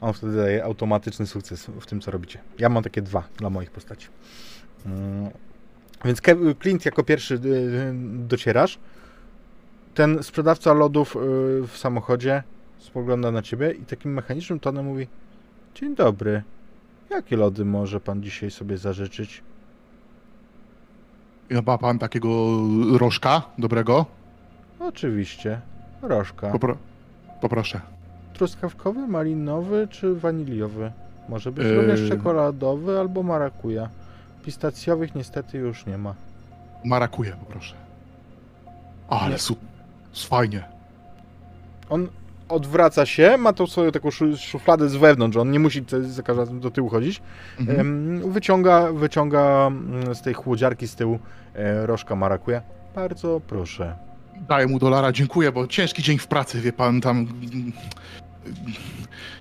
[0.00, 2.38] On wtedy daje automatyczny sukces w tym, co robicie.
[2.58, 4.08] Ja mam takie dwa dla moich postaci.
[4.86, 5.30] Mm.
[6.04, 6.20] Więc
[6.62, 7.92] Clint jako pierwszy y, y,
[8.28, 8.78] docierasz.
[9.94, 11.18] Ten sprzedawca lodów y,
[11.66, 12.42] w samochodzie
[12.78, 15.06] spogląda na ciebie i takim mechanicznym tonem mówi
[15.74, 16.42] Dzień dobry.
[17.10, 19.42] Jakie lody może pan dzisiaj sobie zażyczyć?
[21.50, 22.28] Ja ma pan takiego
[22.98, 24.06] rożka dobrego?
[24.80, 25.60] Oczywiście.
[26.02, 26.50] Rożka.
[26.50, 26.76] Popro
[27.40, 27.80] poproszę.
[28.38, 30.92] Truskawkowy, malinowy czy waniliowy?
[31.28, 31.74] Może być Yy.
[31.76, 33.88] również czekoladowy albo marakuja.
[34.44, 36.14] Pistacjowych niestety już nie ma.
[36.84, 37.74] Marakuję, poproszę.
[39.08, 39.68] Ale super.
[40.14, 40.64] Fajnie.
[41.90, 42.08] On
[42.48, 46.40] odwraca się, ma tą swoją taką szu- szufladę z wewnątrz, on nie musi za każdym
[46.42, 47.22] razem do tyłu chodzić.
[47.60, 48.32] Mhm.
[48.32, 51.18] Wyciąga, wyciąga mm, z tej chłodziarki z tyłu
[51.54, 52.62] e, rożka marakuja.
[52.94, 53.96] Bardzo proszę.
[54.48, 57.26] Daję mu dolara, dziękuję, bo ciężki dzień w pracy, wie pan, tam...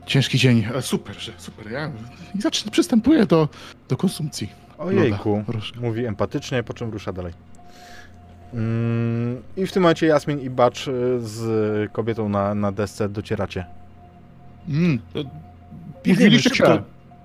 [0.06, 0.67] Ciężki dzień.
[0.82, 1.72] Super, że super.
[1.72, 1.91] Ja
[2.36, 3.50] i zacznę, przystępuję do,
[3.89, 4.50] do konsumpcji.
[4.78, 7.34] Ojejku, Loda, mówi empatycznie, po czym rusza dalej.
[8.54, 13.65] Mm, I w tym momencie Jasmin i Bacz y, z kobietą na, na desce docieracie.
[14.70, 15.00] Mm,
[16.04, 16.74] Biegniemy Mówiliście szybko.
[16.74, 16.84] się.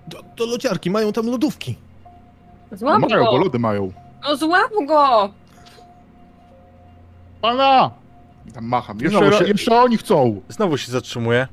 [0.09, 1.77] Do, do lodziarki, mają tam lodówki.
[2.73, 3.38] Złap Mają, bo go!
[3.38, 3.92] lody mają.
[4.25, 5.33] No złap go!
[7.40, 7.90] Pana!
[8.55, 8.99] Tam macham.
[9.01, 10.40] Jeszcze, się- jeszcze oni chcą.
[10.49, 11.49] Znowu się zatrzymuję.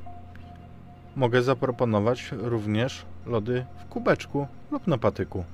[1.16, 5.44] Mogę zaproponować również lody w kubeczku lub na patyku.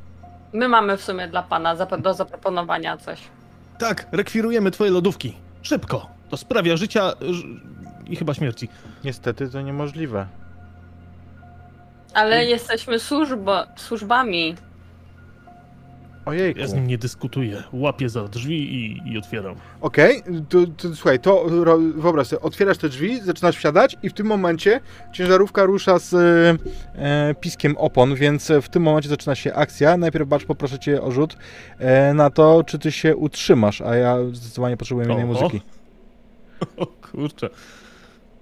[0.53, 3.21] My mamy w sumie dla pana zap- do zaproponowania coś.
[3.79, 5.37] Tak, rekwirujemy twoje lodówki.
[5.62, 6.07] Szybko.
[6.31, 7.45] To sprawia życia ż-
[8.07, 8.69] i chyba śmierci.
[9.05, 10.27] Niestety to niemożliwe.
[12.14, 14.55] Ale jesteśmy służbo, służbami.
[16.27, 16.61] Ojejku.
[16.61, 17.62] Ja z nim nie dyskutuję.
[17.73, 19.55] Łapię za drzwi i, i otwieram.
[19.81, 24.12] Okej, to, to słuchaj, to ro, wyobraź sobie, otwierasz te drzwi, zaczynasz wsiadać i w
[24.12, 24.81] tym momencie
[25.12, 26.57] ciężarówka rusza z e,
[26.95, 29.97] e, piskiem opon, więc w tym momencie zaczyna się akcja.
[29.97, 31.37] Najpierw bacz, poproszę cię o rzut
[31.79, 35.61] e, na to, czy ty się utrzymasz, a ja zdecydowanie potrzebuję innej muzyki.
[36.77, 37.51] O kurczę.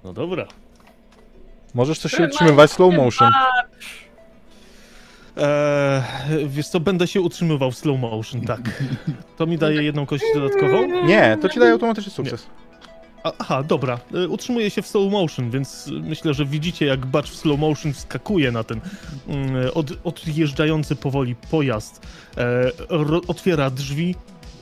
[0.04, 0.46] No dobra.
[1.74, 3.32] Możesz coś się utrzymywać slow motion.
[5.36, 6.02] Eee,
[6.48, 8.60] wiesz co, będę się utrzymywał w slow motion, tak.
[9.36, 11.06] To mi daje jedną kość dodatkową.
[11.06, 12.46] Nie, to ci daje automatyczny sukces.
[13.38, 13.98] Aha, dobra.
[14.14, 17.92] E, Utrzymuję się w slow motion, więc myślę, że widzicie jak Bacz w slow motion
[17.92, 18.80] wskakuje na ten
[19.28, 22.06] mm, od, odjeżdżający powoli pojazd.
[22.36, 24.14] E, ro, otwiera drzwi.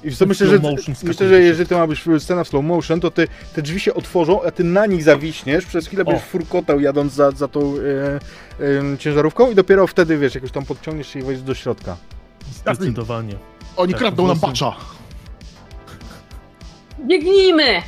[0.04, 0.58] I co, myślę, że,
[1.04, 3.94] myślę, że jeżeli to ma być scena w slow motion, to ty, te drzwi się
[3.94, 6.06] otworzą, a ty na nich zawiśniesz, przez chwilę O.
[6.06, 7.74] będziesz furkotał jadąc za, za tą
[8.60, 11.96] e, e, ciężarówką i dopiero wtedy, wiesz, jakoś tam podciągniesz się i wejdziesz do środka.
[12.54, 13.34] Zdecydowanie.
[13.76, 14.52] Oni Tak, kradną nam włosy.
[14.52, 14.76] bacza.
[17.06, 17.82] Biegnijmy!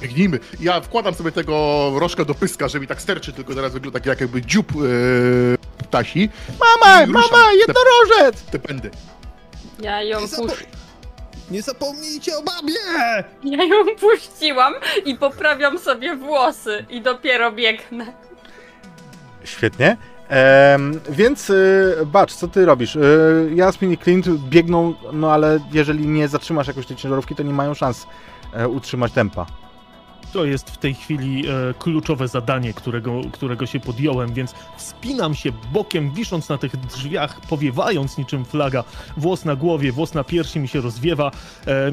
[0.00, 0.38] Biegnijmy.
[0.60, 4.06] Ja wkładam sobie tego rożka do pyska, że mi tak sterczy, tylko teraz wygląda tak
[4.06, 6.28] jak jakby dziób yy, ptasi.
[6.60, 8.42] Mama, mama, jednorożec!
[8.42, 8.90] Te pędy.
[9.82, 10.64] Ja ją, Nie zapo- pusz...
[11.50, 12.74] Nie zapomnijcie o babie!
[13.44, 18.06] ja ją puściłam i poprawiam sobie włosy i dopiero biegnę.
[19.44, 19.96] Świetnie.
[20.28, 22.96] Em, więc y, bacz, co ty robisz?
[22.96, 27.52] Y, Jasmin i Clint biegną, no ale jeżeli nie zatrzymasz jakoś tej ciężarówki, to nie
[27.52, 28.06] mają szans
[28.54, 29.46] e, utrzymać tempa.
[30.34, 35.52] To jest w tej chwili e, kluczowe zadanie, którego, którego się podjąłem, więc wspinam się
[35.72, 38.84] bokiem, wisząc na tych drzwiach, powiewając niczym flaga.
[39.16, 41.30] Włos na głowie, włos na piersi mi się rozwiewa.
[41.66, 41.90] E,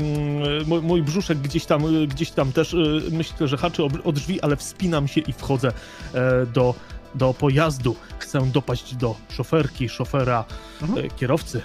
[0.66, 2.78] mój, mój brzuszek gdzieś tam, e, gdzieś tam też, e,
[3.12, 5.72] myślę, że haczy o, o drzwi, ale wspinam się i wchodzę
[6.14, 6.76] e, do,
[7.16, 7.96] do pojazdu.
[8.20, 10.46] Chcę dopaść do szoferki, szofera,
[10.82, 11.06] Mhm.
[11.06, 11.62] e, kierowcy.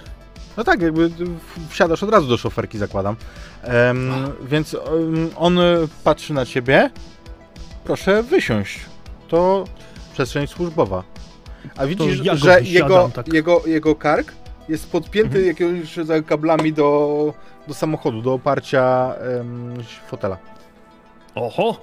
[0.57, 1.11] No tak, jakby
[1.69, 3.15] wsiadasz od razu do szoferki, zakładam.
[3.67, 5.59] Em, więc em, on
[6.03, 6.89] patrzy na ciebie.
[7.83, 8.79] Proszę wysiąść.
[9.27, 9.63] To
[10.13, 11.03] przestrzeń służbowa.
[11.77, 13.33] A widzisz, ja że wysiadam, jego, tak.
[13.33, 14.33] jego, jego kark
[14.69, 15.45] jest podpięty Mhm.
[15.47, 15.95] jakimiś
[16.27, 17.33] kablami do,
[17.67, 19.73] do samochodu, do oparcia em,
[20.07, 20.37] fotela.
[21.35, 21.77] Oho!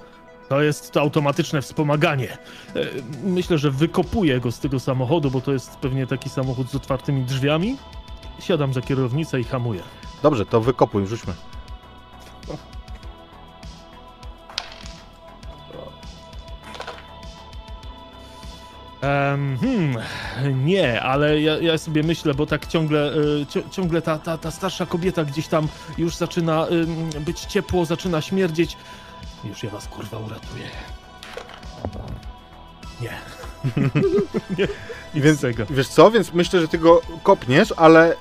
[0.48, 2.38] To jest to automatyczne wspomaganie.
[2.76, 2.80] E,
[3.24, 7.22] Myślę, że wykopuję go z tego samochodu, bo to jest pewnie taki samochód z otwartymi
[7.22, 7.76] drzwiami.
[8.40, 9.80] Siadam za kierownicę i hamuję.
[10.22, 11.32] Dobrze, to wykopuj, rzućmy.
[19.04, 19.96] Em, hmm,
[20.64, 23.12] nie, ale ja, ja sobie myślę, bo tak ciągle,
[23.46, 26.66] cio- ciągle ta, ta, ta starsza kobieta gdzieś tam już zaczyna
[27.20, 28.76] być ciepło, zaczyna śmierdzieć.
[29.44, 30.64] Już ja was kurwa uratuję.
[33.00, 33.10] Nie.
[34.58, 34.68] nie.
[35.14, 35.64] Nic Więc- tego.
[35.70, 38.16] Wiesz co, więc myślę, że ty go kopniesz, ale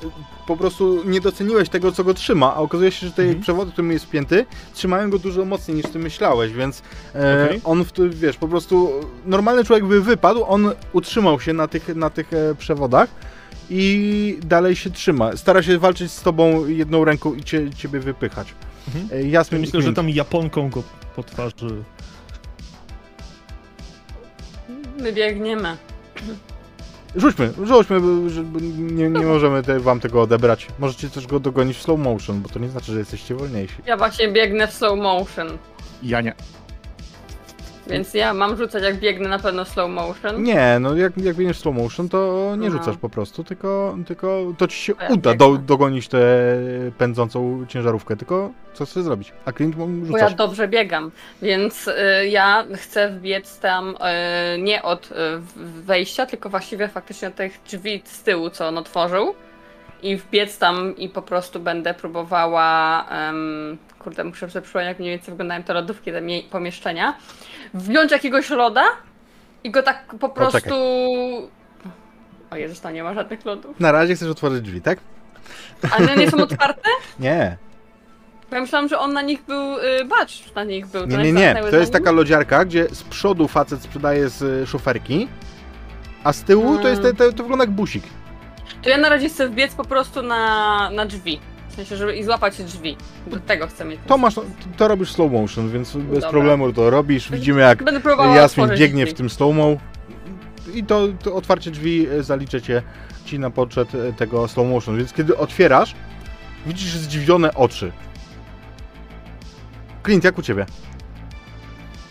[0.47, 3.41] po prostu nie doceniłeś tego, co go trzyma, a okazuje się, że te Mhm.
[3.41, 6.82] przewody, którym jest spięty, trzymają go dużo mocniej niż ty myślałeś, więc
[7.15, 7.62] e, Okej.
[7.63, 8.89] on, w, wiesz, po prostu
[9.25, 13.10] normalny człowiek by wypadł, on utrzymał się na tych, na tych e, przewodach
[13.69, 15.38] i dalej się trzyma.
[15.38, 18.53] Stara się walczyć z tobą jedną ręką i cię, ciebie wypychać.
[18.88, 19.21] Mhm.
[19.21, 20.84] E, Jasmin Myślę, że tam Japonką go
[21.15, 21.84] po twarzy.
[25.03, 25.77] My biegniemy.
[27.15, 30.67] Rzućmy, rzućmy, bo- że- bo nie, nie możemy te, wam tego odebrać.
[30.79, 33.75] Możecie też go dogonić w slow motion, bo to nie znaczy, że jesteście wolniejsi.
[33.85, 35.47] Ja właśnie biegnę w slow motion.
[36.03, 36.33] Ja nie.
[37.88, 40.43] Więc ja mam rzucać jak biegnę na pewno slow motion.
[40.43, 42.78] Nie, no jak, jak biegniesz slow motion, to nie No.
[42.78, 46.19] rzucasz po prostu, tylko, tylko to ci się ja uda do, dogonić tę
[46.98, 49.34] pędzącą ciężarówkę, tylko co chcesz zrobić?
[49.46, 50.34] A Clint mu Bo ja rzucasz.
[50.36, 51.93] dobrze biegam, więc y,
[52.30, 53.96] ja chcę wbiec tam
[54.56, 55.15] y, nie od y,
[55.86, 59.34] wejścia, tylko właściwie faktycznie od tych drzwi z tyłu, co on otworzył.
[60.04, 63.06] I wbiec tam i po prostu będę próbowała.
[63.10, 67.13] em, kurde, muszę sobie przypomnieć, jak mniej więcej wyglądają te lodówki, te mie- pomieszczenia.
[67.73, 68.83] Wziąć jakiegoś loda
[69.63, 70.75] i go tak po prostu.
[72.51, 73.79] O Jezus, tam nie ma żadnych lodów.
[73.79, 74.99] Na razie chcesz otworzyć drzwi, tak?
[75.91, 76.89] Ale one nie są otwarte?
[77.19, 77.57] Nie,
[78.49, 79.77] Bo ja myślałam, że on na nich był.
[79.79, 81.01] Y, bacz na nich był.
[81.01, 81.43] to nie, one nie, nie.
[81.43, 82.03] zamknęły To jest nim?
[82.03, 85.27] taka lodziarka, gdzie z przodu facet sprzedaje z y, szoferki,
[86.23, 87.17] A z tyłu to jest te, Mm.
[87.17, 88.03] te, to wygląda jak busik.
[88.81, 91.39] To ja na razie chcę wbiec po prostu na, na drzwi.
[91.73, 92.97] W sensie, żeby i złapać drzwi.
[93.27, 93.99] Do tego chcę mieć.
[94.07, 94.33] To masz,
[94.77, 96.29] to robisz slow motion, więc bez Dobra.
[96.29, 97.31] problemu to robisz.
[97.31, 99.17] Widzimy jak Będę próbowała Jasmin otworzyć biegnie w drzwi.
[99.17, 99.75] tym slow-mo
[100.73, 102.81] i to, to otwarcie drzwi e, zaliczę cię
[103.25, 105.95] ci na poczet e, tego slow motion, więc kiedy otwierasz,
[106.65, 107.91] widzisz zdziwione oczy.
[110.05, 110.65] Clint, jak u ciebie?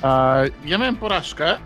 [0.04, 1.58] E, ja miałem porażkę, e,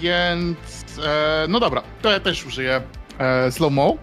[0.00, 0.56] więc
[1.04, 2.80] e, no dobra, to ja też użyję
[3.18, 3.96] e, slow-mo.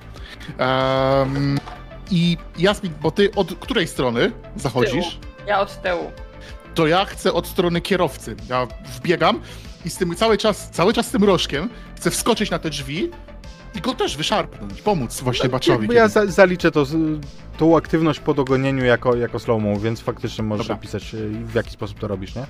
[0.58, 1.60] Em,
[2.12, 5.20] I Jasmin, bo ty od której strony zachodzisz?
[5.48, 6.12] Ja od tyłu.
[6.76, 8.36] To ja chcę od strony kierowcy.
[8.50, 9.42] Ja wbiegam
[9.86, 13.10] i z tym cały czas, cały czas z tym rożkiem chcę wskoczyć na te drzwi
[13.76, 15.80] i go też wyszarpnąć, pomóc właśnie Baczowi.
[15.80, 16.86] Jakby ja za, zaliczę to,
[17.58, 20.80] tą aktywność po dogonieniu jako, jako slow-mo, więc faktycznie możesz Dobra.
[20.80, 22.46] opisać e, w jaki sposób to robisz, nie?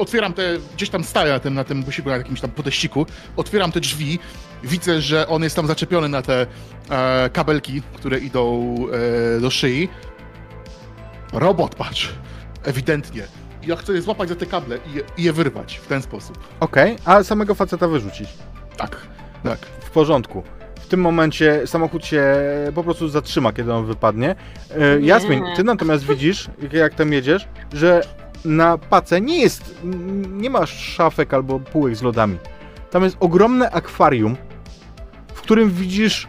[0.00, 3.06] otwieram te, gdzieś tam staję na tym, na tym na jakimś tam podeściku,
[3.36, 4.18] otwieram te drzwi,
[4.62, 6.46] widzę, że on jest tam zaczepiony na te
[6.90, 8.74] e, kabelki, które idą
[9.36, 9.88] e, do szyi.
[11.32, 12.12] Robot, patrz,
[12.64, 13.22] ewidentnie.
[13.66, 16.38] Ja chcę je złapać za te kable i je, i je wyrwać w ten sposób.
[16.60, 18.28] Okej, a samego faceta wyrzucić.
[18.76, 18.96] Tak,
[19.44, 19.58] tak.
[19.58, 20.42] W porządku.
[20.80, 22.24] W tym momencie samochód się
[22.74, 24.34] po prostu zatrzyma, kiedy on wypadnie.
[24.70, 25.00] E.
[25.00, 28.02] Jasmin, ty natomiast widzisz, jak- tam jedziesz, że
[28.44, 29.74] na pace nie jest,
[30.30, 32.38] nie ma szafek albo półek z lodami.
[32.90, 34.36] Tam jest ogromne akwarium,
[35.40, 36.28] w którym widzisz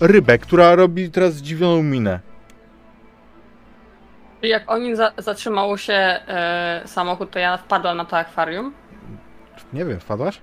[0.00, 2.20] rybę, która robi teraz zdziwioną minę.
[4.42, 8.72] Jak o nim za zatrzymało się e, samochód, to ja wpadłam na to akwarium.
[9.72, 10.40] Nie wiem, wpadłaś?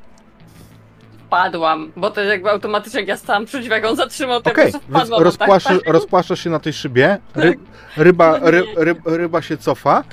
[1.28, 5.28] Wpadłam, bo to jakby automatycznie jak ja stałam przy drzwiach, on zatrzymał, to więc wpadłam
[5.40, 5.82] akwarium.
[5.86, 7.58] rozpłaszczasz się na tej szybie, ry,
[7.98, 8.84] ryba, No ry, nie.
[8.84, 10.04] ry, ryba się cofa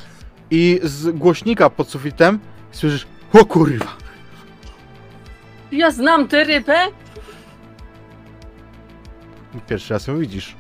[0.51, 2.39] i z głośnika pod sufitem
[2.71, 3.87] słyszysz o kurwa.
[5.73, 6.75] Ja znam tę rybę?
[9.67, 10.55] Pierwszy raz ją widzisz.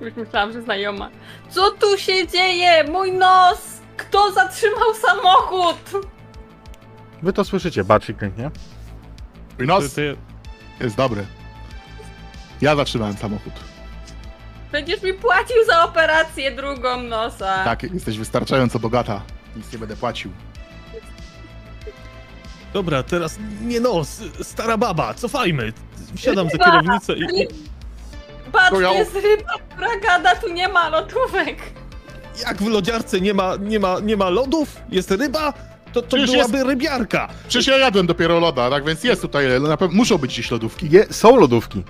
[0.00, 1.10] Już myślałam, że znajoma.
[1.50, 2.84] Co tu się dzieje?
[2.84, 3.78] Mój nos!
[3.96, 6.06] Kto zatrzymał samochód?
[7.22, 8.50] Wy to słyszycie, Baczy nie?
[9.58, 10.16] Mój nos Ty,
[10.80, 11.26] jest dobry.
[12.60, 13.52] Ja zatrzymałem samochód.
[14.72, 17.64] Będziesz mi płacił za operację drugą nosa.
[17.64, 19.22] Tak, jesteś wystarczająco bogata.
[19.56, 20.32] Nic nie będę płacił.
[22.72, 25.72] dobra, teraz nie nos, stara baba, cofajmy.
[26.16, 27.46] Wsiadam za kierownicę i...
[28.52, 31.56] Patrz, To jest ryba, która gada, tu nie ma lotówek.
[32.46, 35.52] Jak w lodziarce nie ma, nie ma, nie ma lodów, jest ryba,
[35.92, 37.28] to, to Przecież byłaby rybiarka.
[37.48, 40.88] Przecież ja jadłem dopiero loda, tak więc jest tutaj, na pewno muszą być gdzieś lodówki.
[40.90, 41.84] Je, są lodówki.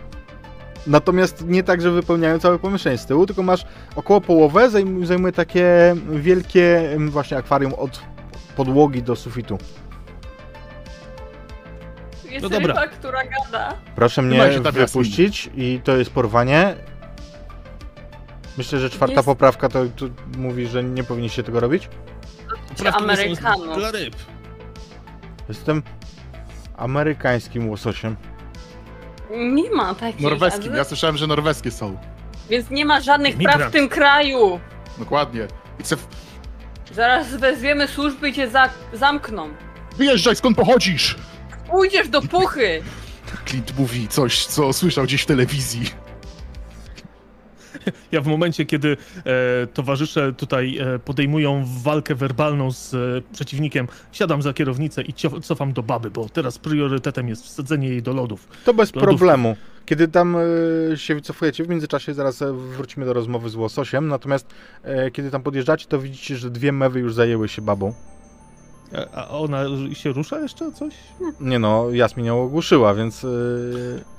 [0.87, 3.65] Natomiast nie tak, że wypełniają całe pomieszczenie z tyłu, tylko masz
[3.97, 8.01] około połowę, zajm, zajmuje takie wielkie em, właśnie akwarium od
[8.57, 9.59] podłogi do sufitu.
[12.31, 12.67] Jest No dobra.
[12.75, 13.75] ryba, która gada.
[13.97, 16.75] Proszę mnie się wypuścić i to jest porwanie.
[18.59, 20.07] Myślę, że czwarta Jest- poprawka to, to
[20.39, 21.89] mówi, że nie powinniście tego robić.
[22.69, 23.77] Poprawki nie są Amerykanów.
[23.77, 24.17] Dla ryb.
[25.49, 25.83] Jestem
[26.77, 28.17] amerykańskim łososiem.
[29.31, 30.21] Nie ma takich.
[30.21, 31.99] Norweskim, ja słyszałem, że norweskie są.
[32.51, 34.61] Więc nie ma żadnych praw w tym kraju.
[34.99, 35.47] Dokładnie.
[35.81, 35.97] I chcę...
[36.93, 39.49] Zaraz wezwiemy służby i cię za zamkną.
[39.97, 41.17] Wyjeżdżaj, skąd pochodzisz?
[41.71, 42.83] Pójdziesz do puchy.
[43.47, 45.91] Clint mówi coś, co słyszał gdzieś w telewizji.
[48.13, 48.97] Ja w momencie, kiedy
[49.63, 52.99] e, towarzysze tutaj e, podejmują walkę werbalną z e,
[53.33, 58.03] przeciwnikiem, siadam za kierownicę i cio- cofam do baby, bo teraz priorytetem jest wsadzenie jej
[58.03, 58.49] do lodów.
[58.65, 59.01] To bez Lodówki.
[59.17, 59.57] problemu.
[59.87, 60.37] Kiedy tam
[60.93, 64.47] e, się wycofujecie, w międzyczasie zaraz e, wrócimy do rozmowy z łososiem, natomiast
[64.83, 67.95] e, kiedy tam podjeżdżacie, to widzicie, że dwie mewy już zajęły się babą.
[69.15, 69.59] A, ona
[69.93, 70.95] się rusza jeszcze coś?
[71.41, 73.29] Nie no, Jasmin ją ogłuszyła, więc e,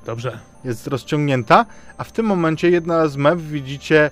[0.06, 0.40] Dobrze.
[0.64, 1.66] jest rozciągnięta,
[1.98, 4.12] a w tym momencie jedna z mew widzicie,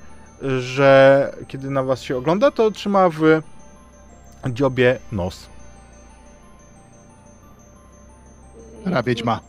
[0.59, 3.41] że kiedy na was się ogląda, to trzyma w
[4.49, 5.49] dziobie nos.
[8.85, 9.39] Ra wiedźma.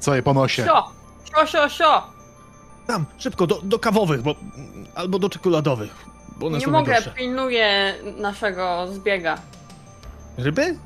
[0.00, 0.64] Co je po nosie?
[0.64, 0.84] Sio,
[1.24, 2.02] sio, sio, sio.
[2.86, 4.34] Tam, szybko, do, do kawowych, bo
[4.94, 5.90] albo do czekoladowych,
[6.36, 7.10] bo one Nie są mogę, najgorsze.
[7.18, 9.38] pilnuję naszego zbiega.
[10.38, 10.76] Ryby?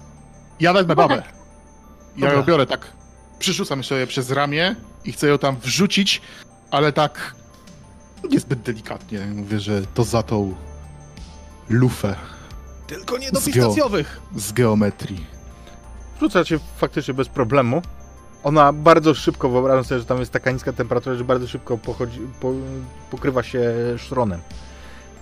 [0.61, 1.23] Ja wezmę babę.
[2.17, 2.93] Ja ją biorę tak,
[3.39, 6.23] przyrzucam sobie przez ramię i chcę ją tam wrzucić,
[6.71, 7.35] ale tak
[8.31, 9.27] niezbyt delikatnie.
[9.27, 10.55] Mówię, że to za tą
[11.71, 12.17] lufę
[12.87, 14.21] Tylko nie do pistacjowych.
[14.37, 15.27] z geometrii.
[16.17, 17.83] Wrzuca cię faktycznie bez problemu.
[18.45, 22.21] Ona bardzo szybko, wyobrażam sobie, że tam jest taka niska temperatura, że bardzo szybko pochodzi,
[22.41, 22.53] po,
[23.11, 23.63] pokrywa się
[23.99, 24.41] szronem.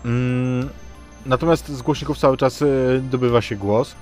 [0.05, 0.69] Mm,
[1.27, 3.95] natomiast z głośników cały czas y, dobywa się głos.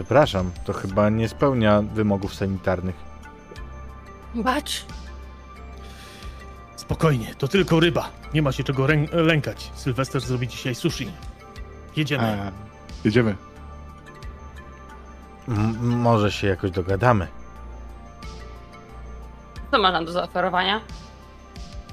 [0.00, 2.94] Przepraszam, to chyba nie spełnia wymogów sanitarnych.
[4.34, 4.84] Bacz,
[6.76, 8.08] Spokojnie, to tylko ryba.
[8.34, 9.70] Nie ma się czego rę- lękać.
[9.74, 11.12] Sylwester zrobi dzisiaj sushi.
[11.96, 12.22] Jedziemy.
[12.24, 12.52] E,
[13.04, 13.36] jedziemy.
[15.48, 17.26] M- może się jakoś dogadamy.
[19.70, 20.80] co masz nam do zaoferowania?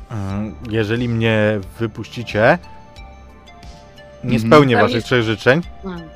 [0.10, 2.58] Mm, Jeżeli mnie wypuścicie,
[4.24, 4.52] nie Mhm.
[4.52, 5.62] spełnię Tam waszych jest- trzech życzeń.
[5.84, 6.10] Hmm.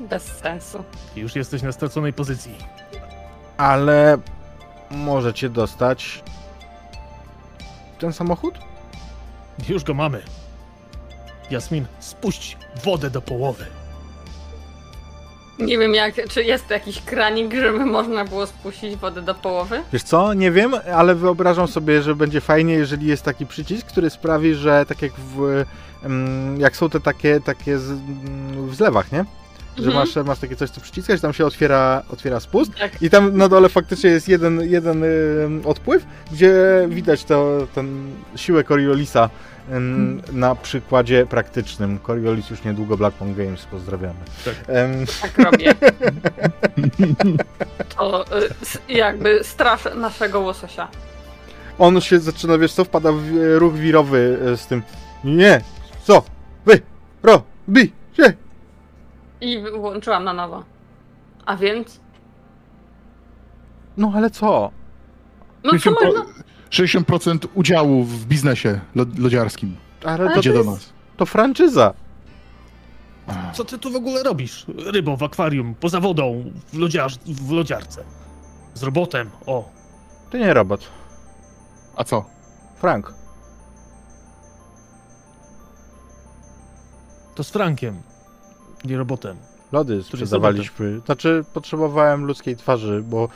[0.00, 0.84] Bez sensu.
[1.16, 2.54] Już jesteś na straconej pozycji.
[3.56, 4.18] ale
[4.90, 6.22] możecie dostać
[7.98, 8.54] ten samochód?
[9.68, 10.22] Już go mamy.
[11.50, 13.64] Jasmin, spuść wodę do połowy.
[15.58, 19.82] Nie wiem jak, czy jest jakiś kranik, żeby można było spuścić wodę do połowy?
[19.92, 24.10] Wiesz co, nie wiem, ale wyobrażam sobie, że będzie fajnie, jeżeli jest taki przycisk, który
[24.10, 25.64] sprawi, że tak jak w,
[26.58, 27.76] jak są te takie, takie
[28.56, 29.24] w zlewach, nie?
[29.76, 29.96] Że Mhm.
[29.96, 33.02] masz, masz takie coś, co przyciskasz, tam się otwiera, otwiera spust Tak.
[33.02, 35.04] i tam na dole faktycznie jest jeden, jeden
[35.64, 36.54] odpływ, gdzie
[36.88, 39.30] widać to, ten siłę Coriolisa
[39.72, 41.98] ym, na przykładzie praktycznym.
[42.06, 44.14] Coriolis już niedługo Blackpon Games, pozdrawiamy.
[44.44, 44.54] Tak.
[45.22, 45.74] Tak robię.
[47.96, 48.24] To
[48.88, 50.88] y, jakby strasz naszego łososia.
[51.78, 54.82] on się zaczyna, wiesz co, wpada w e, ruch wirowy e, z tym
[55.24, 55.60] nie,
[56.04, 56.22] co,
[56.66, 56.80] wy,
[57.22, 58.32] ro, bi, się.
[59.44, 60.64] I włączyłam na nowo.
[61.46, 62.00] A więc?
[63.96, 64.70] No ale co?
[65.64, 66.24] No co 60%, można?
[66.70, 70.92] 60% udziału w biznesie lo- lodziarskim Ale to, idzie do jest- nas.
[71.16, 71.94] to franczyza.
[73.52, 74.66] Co ty tu w ogóle robisz?
[74.86, 78.04] Rybą w akwarium, poza wodą, w, lodziarz, w lodziarce.
[78.74, 79.68] Z robotem, o.
[80.30, 80.88] To nie robot.
[81.96, 82.24] A co?
[82.76, 83.14] Frank.
[87.34, 88.02] To z Frankiem.
[88.84, 89.36] Nie robotem.
[89.72, 91.00] Lody sprzedawaliśmy.
[91.06, 93.28] Znaczy, potrzebowałem ludzkiej twarzy, bo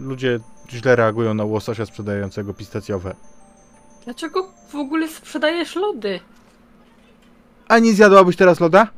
[0.00, 0.40] ludzie
[0.70, 3.14] źle reagują na łososia sprzedającego pistacjowe.
[4.04, 6.20] Dlaczego w ogóle sprzedajesz lody?
[7.68, 8.88] A nie zjadłabyś teraz loda?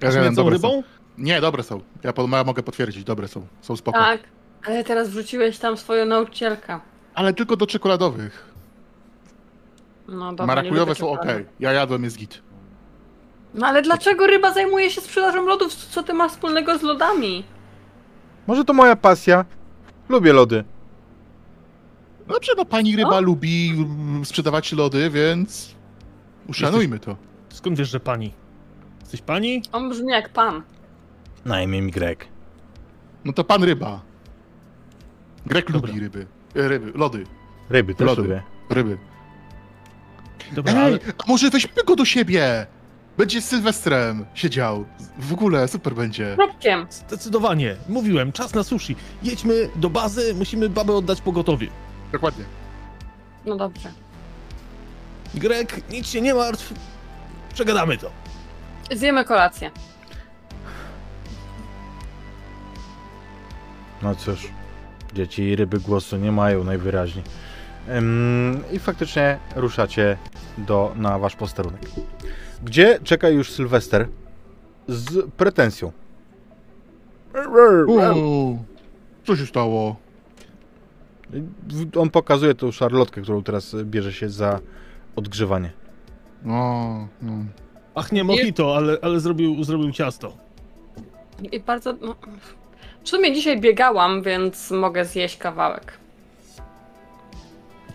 [0.00, 0.68] Ja Z wiem, dobre są.
[0.68, 0.82] rybą?
[1.18, 1.80] Nie, dobre są.
[2.02, 3.46] Ja, po, ja mogę potwierdzić, dobre są.
[3.60, 3.98] Są spoko.
[3.98, 4.20] Tak,
[4.66, 6.80] ale teraz wrzuciłeś tam swoją nauczycielkę.
[7.14, 8.44] Ale tylko do czekoladowych.
[10.08, 11.26] No dobra, Marakujowe są ok.
[11.60, 12.42] Ja jadłem, jest git.
[13.54, 15.74] No ale dlaczego ryba zajmuje się sprzedażą lodów?
[15.74, 17.44] Co ty masz wspólnego z lodami?
[18.46, 19.44] Może to moja pasja?
[20.08, 20.64] Lubię lody.
[22.28, 23.20] Dobrze, no pani ryba No.
[23.20, 25.74] lubi mm, sprzedawać lody, więc
[26.48, 27.16] uszanujmy to.
[27.48, 28.32] Skąd wiesz, że pani?
[29.00, 29.62] Jesteś pani?
[29.72, 30.62] On brzmi jak pan.
[31.44, 32.28] Na imię mi Greg.
[33.24, 34.00] No to pan ryba.
[35.46, 35.88] Grek Dobra.
[35.88, 36.26] lubi ryby.
[36.56, 37.24] E, ryby, lody,
[37.70, 38.22] Ryby też Lody.
[38.22, 38.42] lubię.
[38.70, 38.98] ryby.
[40.52, 42.66] Dobra, ale Ej, a może weźmy go do siebie?
[43.18, 44.84] Będzie Sylwestrem siedział.
[45.18, 46.34] W ogóle super będzie.
[46.36, 46.86] Kropkiem.
[46.90, 47.76] zdecydowanie.
[47.88, 48.96] Mówiłem, czas na sushi.
[49.22, 51.68] Jedźmy do bazy, musimy babę oddać pogotowie.
[52.12, 52.44] Dokładnie.
[53.46, 53.92] No dobrze.
[55.34, 56.74] Greg, nic się nie martw.
[57.54, 58.10] Przegadamy to.
[58.96, 59.70] Zjemy kolację.
[64.02, 64.48] No cóż,
[65.14, 67.24] dzieci i ryby głosu nie mają najwyraźniej.
[67.88, 70.16] Ym, I faktycznie ruszacie
[70.58, 71.80] do, na wasz posterunek.
[72.62, 74.08] Gdzie czeka już Sylwester
[74.88, 75.92] z pretensją.
[77.86, 78.64] Uuu,
[79.26, 79.96] co się stało?
[81.96, 84.60] On pokazuje tą szarlotkę, którą teraz bierze się za
[85.16, 85.72] odgrzewanie.
[86.46, 87.32] O, no.
[87.94, 90.36] Ach, nie mojito, ale, ale zrobił, zrobił ciasto.
[91.52, 91.92] I bardzo.
[92.00, 92.14] No,
[93.04, 95.98] w sumie dzisiaj biegałam, więc mogę zjeść kawałek.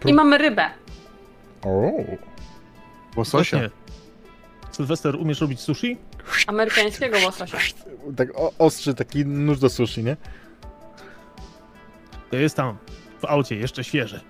[0.06, 0.66] I mamy rybę.
[1.66, 1.92] O.
[3.16, 3.70] Łososia.
[4.74, 5.98] Sylwester, umiesz robić sushi?
[6.48, 7.58] Amerykańskiego łososia.
[8.18, 10.18] Tak o, ostrzy taki nóż do sushi, nie?
[12.32, 12.78] To jest tam,
[13.20, 14.22] w aucie, jeszcze świeże.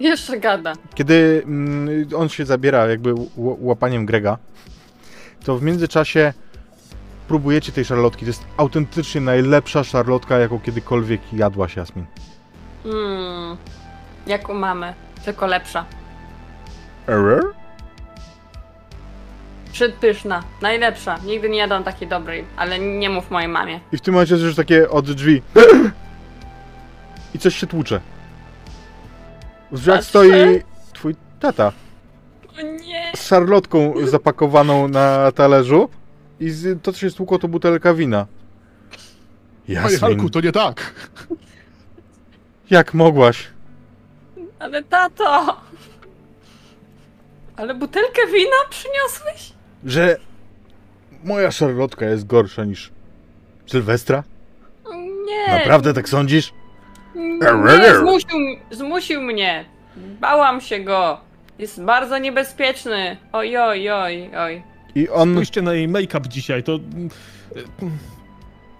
[0.00, 0.72] Jeszcze gada.
[0.94, 4.38] Kiedy mm, on się zabiera jakby łapaniem Grega,
[5.44, 6.32] to w międzyczasie
[7.28, 8.20] próbujecie tej szarlotki.
[8.20, 12.04] To jest autentycznie najlepsza szarlotka, jaką kiedykolwiek jadłaś, Jasmin.
[12.84, 13.56] Mmm.
[14.26, 14.94] Jak u mamy,
[15.24, 15.84] tylko lepsza.
[17.06, 17.61] Error?
[19.72, 21.18] Przedpyszna, najlepsza.
[21.24, 23.80] Nigdy nie jadłam takiej dobrej, ale nie mów mojej mamie.
[23.92, 25.42] I w tym momencie już takie od drzwi.
[27.34, 28.00] I coś się tłucze.
[29.72, 30.08] W drzwiach Patrzę.
[30.08, 30.62] stoi
[30.92, 31.72] twój tata
[32.58, 33.12] O nie!
[33.16, 35.88] z szarlotką zapakowaną na talerzu
[36.40, 38.26] i z, to, co się stłukło, to butelka wina.
[39.66, 40.94] Panie Jasmin, Halku, to nie tak.
[42.70, 43.48] jak mogłaś?
[44.58, 45.56] Ale tato!
[47.56, 49.52] Ale butelkę wina przyniosłeś?
[49.84, 50.16] Że
[51.24, 52.90] moja szarlotka jest gorsza niż
[53.66, 54.24] Sylwestra?
[55.26, 55.52] Nie.
[55.58, 56.52] Naprawdę tak sądzisz?
[57.14, 58.38] Nie, zmusił,
[58.70, 59.64] zmusił mnie.
[60.20, 61.20] Bałam się go.
[61.58, 63.16] Jest bardzo niebezpieczny.
[63.32, 64.62] Oj, oj, oj, oj.
[64.94, 65.32] I on...
[65.32, 67.08] Spójrzcie na jej make-up dzisiaj, to mm,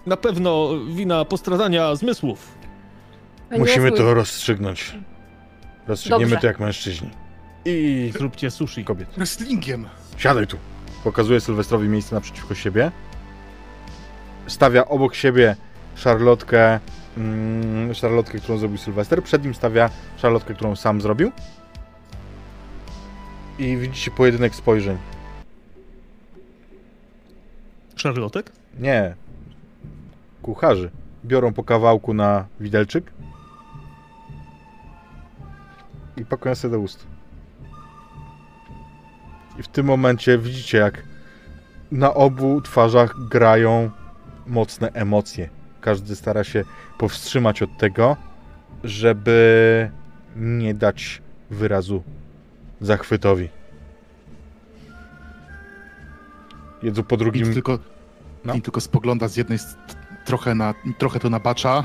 [0.05, 2.57] na pewno wina postradania zmysłów.
[3.51, 4.95] Musimy to rozstrzygnąć.
[5.87, 6.41] Rozstrzygniemy Dobrze.
[6.41, 7.09] to jak mężczyźni.
[7.65, 8.85] I Zróbcie sushi.
[8.85, 9.09] kobiet.
[9.17, 9.87] Wrestlingiem.
[10.17, 10.57] Siadaj tu.
[11.03, 12.91] Pokazuje Sylwestrowi miejsce naprzeciwko siebie.
[14.47, 15.55] Stawia obok siebie
[15.95, 16.79] szarlotkę,
[17.17, 19.23] mm, szarlotkę, którą zrobił Sylwester.
[19.23, 21.31] Przed nim stawia szarlotkę, którą sam zrobił.
[23.59, 24.97] I widzicie pojedynek spojrzeń.
[27.95, 28.51] Szarlotek?
[28.79, 29.15] Nie.
[30.41, 30.91] Kucharzy.
[31.25, 33.11] Biorą po kawałku na widelczyk.
[36.17, 37.12] I pakują sobie do ust.
[39.59, 41.03] I w tym momencie widzicie, jak
[41.91, 43.91] na obu twarzach grają
[44.47, 45.49] mocne emocje.
[45.81, 46.63] Każdy stara się
[46.97, 48.17] powstrzymać od tego,
[48.83, 49.91] żeby
[50.35, 52.03] nie dać wyrazu
[52.81, 53.49] zachwytowi.
[56.83, 57.53] Jedzą po I drugim.
[57.53, 57.79] tylko,
[58.45, 58.53] No.
[58.53, 59.59] I tylko spogląda z jednej
[60.25, 61.83] trochę, na, trochę to nabacza,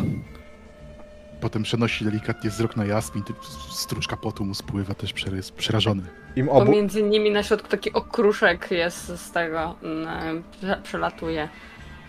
[1.41, 3.33] potem przenosi delikatnie wzrok na Jasmin, ty-
[3.71, 6.03] stróżka potu mu spływa, też jest przerażony.
[6.37, 9.75] Im obu, Pomiędzy nimi na środku taki okruszek jest z tego.
[9.83, 11.49] mm, prze- Przelatuje.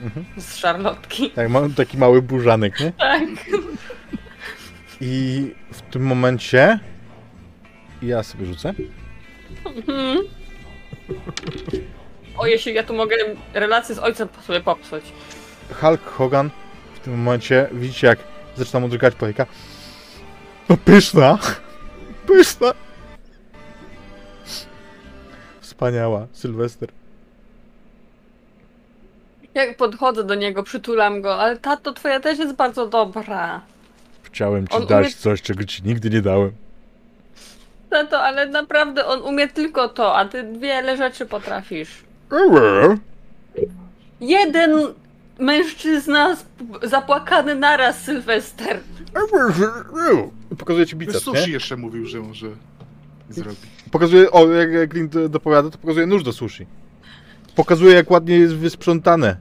[0.01, 0.25] Mhm.
[0.38, 1.30] Z szarlotki.
[1.32, 2.91] Tak, mam taki mały burzanek, nie?
[2.97, 3.21] Tak.
[5.01, 6.80] I w tym momencie
[8.01, 8.73] ja sobie rzucę.
[9.65, 10.17] Mhm.
[12.38, 13.15] O, jeśli ja tu mogę
[13.53, 15.03] relację z ojcem sobie popsuć.
[15.82, 16.49] Hulk Hogan
[16.95, 18.19] w tym momencie widzicie jak
[18.60, 19.45] zaczyna mu drgać pojeka.
[20.70, 21.38] No pyszna!
[22.28, 22.74] Pyszna!
[25.62, 26.89] Wspaniała, Sylwester.
[29.53, 33.62] Jak podchodzę do niego, przytulam go, ale tato, twoja też jest bardzo dobra.
[34.24, 36.51] Chciałem ci On dać umie- coś, czego ci nigdy nie dałem.
[37.89, 42.03] Tato, ale naprawdę on umie tylko to, a ty wiele rzeczy potrafisz.
[44.22, 44.93] Jeden
[45.39, 46.37] mężczyzna
[46.83, 48.79] zapłakany naraz, Sylwester.
[50.57, 51.53] Pokazuje ci biceps, Sushi nie?
[51.53, 52.47] jeszcze mówił, że może
[53.29, 53.57] zrobi.
[53.91, 56.65] Pokazuje, o, jak, Clint dopowiada, to pokazuje nóż do sushi.
[57.55, 59.37] Pokazuje, jak ładnie jest wysprzątane.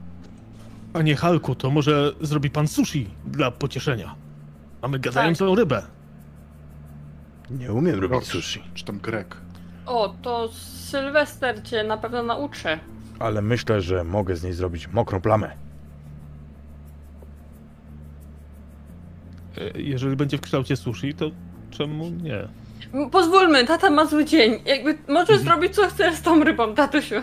[0.93, 4.15] Panie Halku, to może zrobi pan sushi dla pocieszenia.
[4.81, 5.81] Mamy gadającą rybę.
[7.49, 8.63] Nie umiem robić sushi.
[8.73, 9.37] Czy tam Grek.
[9.85, 10.49] O, to
[10.89, 12.79] Sylwester cię na pewno nauczy.
[13.19, 15.51] Ale myślę, że mogę z niej zrobić mokrą plamę.
[19.75, 21.31] Jeżeli będzie w kształcie sushi, to
[21.71, 22.47] czemu nie?
[23.11, 24.59] Pozwólmy, tata ma zły dzień.
[24.65, 27.15] Jakby możesz zrobić co chcesz z tą rybą, tatusiu.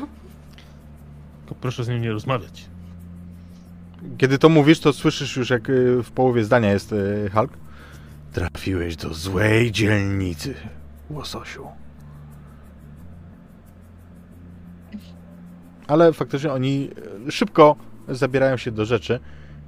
[1.40, 2.64] Tylko proszę z nim nie rozmawiać.
[4.18, 7.50] Kiedy to mówisz, to słyszysz już, jak y, w połowie zdania jest y, Hulk.
[8.32, 10.54] Trafiłeś do złej dzielnicy,
[11.10, 11.66] łososiu.
[15.86, 16.90] Ale faktycznie oni
[17.28, 17.76] y, szybko
[18.08, 19.20] zabierają się do rzeczy.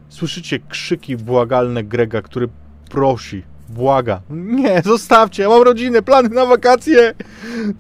[0.08, 2.48] Słyszycie krzyki błagalne Grega, który
[2.90, 4.22] prosi, błaga.
[4.30, 7.14] Nie, zostawcie, ja mam rodzinę, plany na wakacje.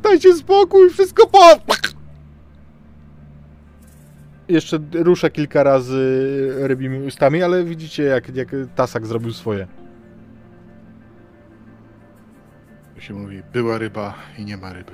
[0.02, 1.38] Dajcie spokój, wszystko po...
[4.48, 9.66] Jeszcze rusza kilka razy rybimi ustami, ale widzicie, jak, jak Tasak zrobił swoje.
[12.94, 14.92] To się mówi, była ryba i nie ma ryby.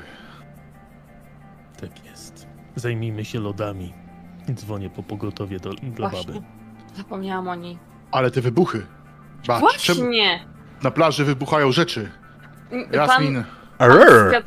[1.81, 2.47] Tak jest.
[2.77, 3.93] Zajmijmy się lodami.
[4.55, 6.35] Dzwonię po pogotowie do, dla Właśnie.
[6.35, 6.47] baby.
[6.97, 7.79] Zapomniałam o niej.
[8.11, 8.87] Ale te wybuchy.
[9.43, 10.47] Czemu Właśnie!
[10.83, 12.11] na plaży wybuchają rzeczy.
[12.93, 13.45] Jasmin, Pan,
[13.79, 14.29] pan, z Arr!
[14.29, 14.45] kwiat,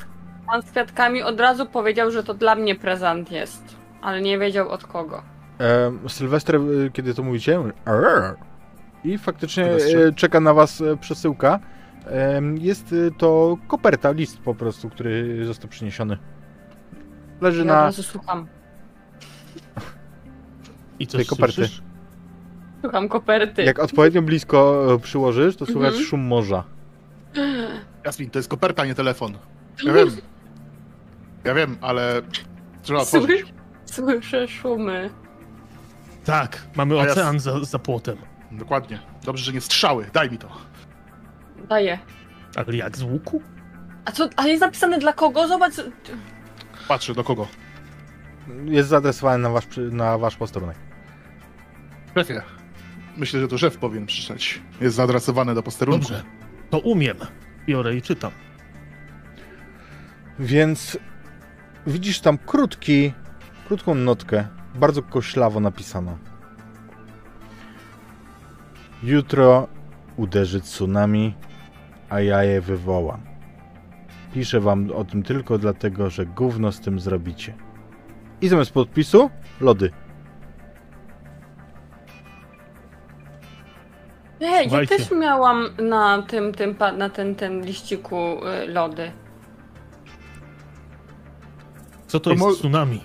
[0.48, 3.76] pan z kwiatkami od razu powiedział, że to dla mnie prezent jest.
[4.02, 5.24] Ale nie wiedział od kogo.
[5.60, 8.36] Em, Sylwester, y, kiedy to mówicie, mówi, "Arr!"
[9.04, 9.78] i faktycznie e,
[10.16, 11.60] czeka na was e, przesyłka.
[12.06, 16.18] Em, Jest y, to koperta, list po prostu, który został przyniesiony.
[17.42, 17.74] Leży Ja na...
[17.82, 18.48] razu słucham.
[21.00, 21.54] I co Tej koperty.
[21.56, 21.82] słyszysz?
[22.82, 23.64] Słucham koperty.
[23.64, 26.06] Jak odpowiednio blisko e, przyłożysz, to słychać Mhm.
[26.06, 26.64] szum morza.
[28.06, 29.38] Jasmin, to jest koperta, nie telefon.
[29.84, 30.10] Ja wiem.
[31.44, 32.22] Ja wiem, ale
[32.84, 33.24] trzeba Słysz?
[33.24, 33.54] otworzyć.
[33.86, 35.10] Słyszę szumy.
[36.26, 38.18] Tak, mamy A ja- ocean za, za płotem.
[38.52, 39.00] Dokładnie.
[39.24, 40.06] Dobrze, że nie strzały.
[40.14, 40.48] Daj mi to.
[41.70, 42.00] Daję.
[42.56, 43.42] Ale jak z łuku?
[44.06, 45.48] A co, a jest napisane dla kogo?
[45.48, 45.74] Zobacz.
[46.88, 47.48] Patrzę do kogo.
[48.66, 50.78] Jest zaadresowany na wasz, przy- na wasz posterunek.
[52.16, 52.42] Szefie.
[53.18, 54.62] Myślę, że to szef powinien przyszedć.
[54.82, 56.02] Jest zaadresowany do posterunku.
[56.02, 56.24] Dobrze.
[56.70, 57.18] To umiem.
[57.68, 58.32] Biorę i czytam.
[60.40, 60.98] Więc
[61.88, 63.14] widzisz tam krótki,
[63.68, 66.18] krótką notkę bardzo koślawo napisana.
[69.04, 69.68] Jutro
[70.18, 71.34] uderzy tsunami,
[72.10, 73.22] a ja je wywołam.
[74.34, 77.54] Piszę wam o tym tylko dlatego, że gówno z tym zrobicie.
[78.42, 79.30] I zamiast podpisu,
[79.62, 79.92] lody.
[84.42, 84.98] Ej, ja Słuchajcie.
[84.98, 88.18] też miałam na tym, tym, pa- na ten, tym liściku
[88.64, 89.12] y, lody.
[92.08, 93.04] Co to To jest tsunami?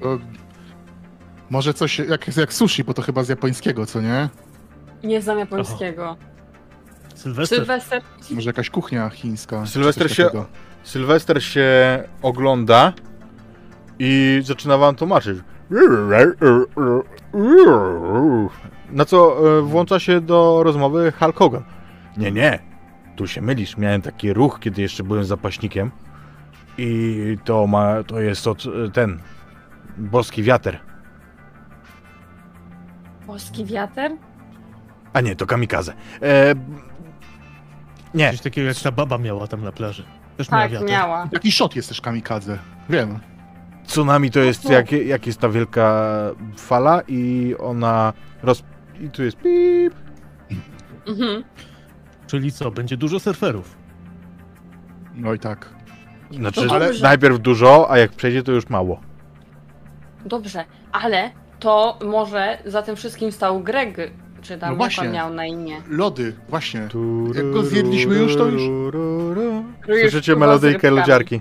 [0.00, 0.18] To...
[1.50, 4.28] Może coś jak, jak sushi, bo to chyba z japońskiego, co nie?
[5.04, 6.16] Nie znam japońskiego.
[7.14, 7.58] Sylwester?
[7.58, 8.02] Sylwester.
[8.30, 9.62] Może jakaś kuchnia chińska.
[9.64, 10.46] czy Sylwester coś się- takiego.
[10.82, 11.68] Sylwester się
[12.22, 12.92] ogląda
[13.98, 15.38] i zaczyna wam tłumaczyć.
[18.90, 21.62] Na co e, włącza się do rozmowy Hulk Hogan.
[22.16, 22.58] Nie, nie,
[23.16, 23.76] tu się mylisz.
[23.76, 25.90] Miałem taki ruch, kiedy jeszcze byłem zapaśnikiem
[26.78, 29.20] i to ma, to jest od e, ten
[29.98, 30.78] boski wiater.
[33.26, 34.12] Polski wiater?
[35.12, 35.92] A nie, to kamikaze.
[36.22, 36.54] E,
[38.14, 40.04] nie, Coś takiego jak ta baba miała tam na plaży.
[40.36, 40.84] Też miała Tak, wiatr.
[40.86, 41.28] miała.
[41.32, 42.58] Taki shot jest też kamikadze.
[42.90, 43.18] Wiem.
[43.86, 46.02] Tsunami to jest jak, jak jest ta wielka
[46.56, 48.12] fala i ona
[48.42, 48.62] roz...
[49.00, 49.94] i tu jest pip.
[51.08, 51.44] Mhm.
[52.26, 53.76] Czyli co, będzie dużo surferów.
[55.14, 55.68] No i tak.
[56.30, 59.00] Znaczy, No ale najpierw dużo, a jak przejdzie, to już mało.
[60.24, 61.30] Dobrze, ale
[61.60, 63.96] to może za tym wszystkim stał Greg,
[64.42, 65.06] czy tam No właśnie.
[65.08, 65.76] on miał na imię.
[65.88, 66.80] Lody, właśnie.
[67.34, 68.92] Jak go zjedliśmy już, to już-
[70.00, 71.40] Słyszycie melodyjkę lodziarki.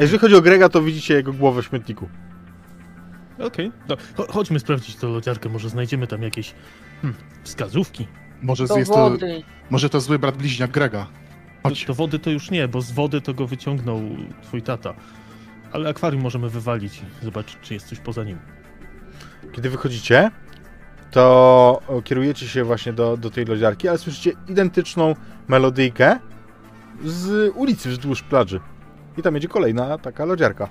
[0.00, 2.08] A jeżeli chodzi o Grega, to widzicie jego głowę w śmietniku.
[3.38, 3.72] Okej,
[4.16, 6.54] cho- chodźmy sprawdzić tę lodziarkę, może znajdziemy tam jakieś
[7.02, 8.06] hmm, wskazówki.
[8.42, 9.16] Może Do jest to,
[9.70, 11.06] może to zły brat bliźniak Grega.
[11.62, 11.84] Do, Chodź.
[11.84, 14.00] do wody to już nie, bo z wody to go wyciągnął
[14.42, 14.94] twój tata.
[15.72, 18.38] Ale akwarium możemy wywalić i zobaczyć, czy jest coś poza nim.
[19.52, 20.30] Kiedy wychodzicie,
[21.10, 25.14] to kierujecie się właśnie do, do tej lodziarki, ale słyszycie identyczną
[25.48, 26.18] melodyjkę
[27.04, 28.60] z ulicy wzdłuż plaży.
[29.18, 30.68] I tam jedzie kolejna taka lodziarka.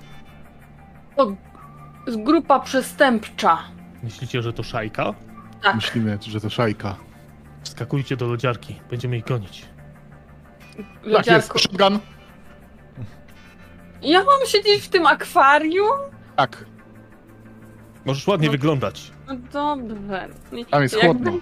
[1.16, 1.36] To
[2.06, 3.58] z- grupa przestępcza.
[4.02, 5.14] Myślicie, że to szajka?
[5.62, 5.74] Tak.
[5.74, 6.96] Myślimy, że to szajka.
[7.62, 9.64] Wskakujcie do lodziarki, będziemy ich gonić.
[10.76, 11.58] Tak jest, Lodziarko.
[11.58, 11.98] shotgun.
[14.02, 15.90] Ja mam siedzieć w tym akwarium?
[16.36, 16.64] Tak,
[18.04, 18.52] Możesz ładnie No.
[18.52, 19.10] wyglądać.
[19.28, 20.28] No dobrze.
[20.70, 21.32] tam jest Jakby- chłodno.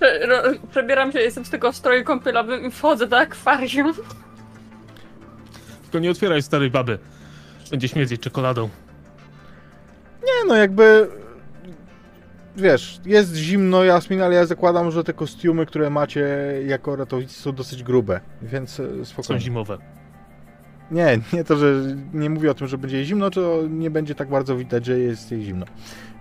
[0.00, 3.92] Prze- ro- Przebieram się, jestem z tego stroju kąpielowym i wchodzę do akwarium.
[5.96, 6.98] Tylko nie otwieraj starej baby.
[7.70, 8.68] Będzie śmierdzieć czekoladą.
[10.22, 11.08] Nie no, jakby...
[12.56, 16.28] Wiesz, jest zimno, Jasmin, ale ja zakładam, że te kostiumy, które macie
[16.66, 19.40] jako ratownicy są dosyć grube, więc e, Są spokojnie.
[19.40, 19.78] zimowe.
[20.90, 21.74] Nie, nie to, że
[22.12, 24.98] nie mówię o tym, że będzie jej zimno, to nie będzie tak bardzo widać, że
[24.98, 25.66] jest jej zimno.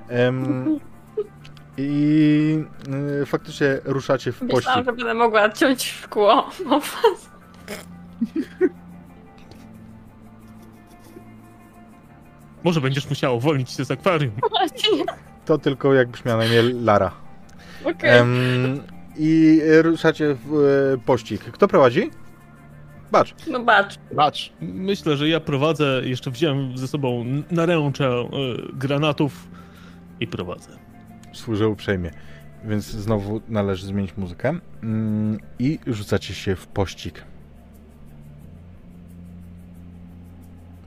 [0.09, 0.79] Em,
[1.77, 2.59] I
[3.21, 4.55] y, faktycznie ruszacie w pościg.
[4.55, 6.49] Myślałam, że będę mogła szkło.
[6.65, 6.81] No,
[12.65, 14.31] Może będziesz musiała uwolnić się z akwarium.
[15.45, 17.11] To tylko jakbyś miała na imię Lara.
[17.83, 18.19] Okej.
[18.19, 18.81] Em,
[19.17, 20.53] I ruszacie w
[20.93, 21.41] e, pościg.
[21.41, 22.11] Kto prowadzi?
[23.11, 23.35] Bacz.
[23.47, 23.99] No bacz.
[24.11, 24.53] Bacz.
[24.61, 28.27] Myślę, że ja prowadzę, jeszcze wziąłem ze sobą naręcze e,
[28.73, 29.47] granatów
[30.19, 30.69] i prowadzę.
[31.33, 32.11] Służę uprzejmie.
[32.63, 34.59] Więc znowu należy zmienić muzykę.
[34.83, 37.23] Mm, I rzucacie się w pościg.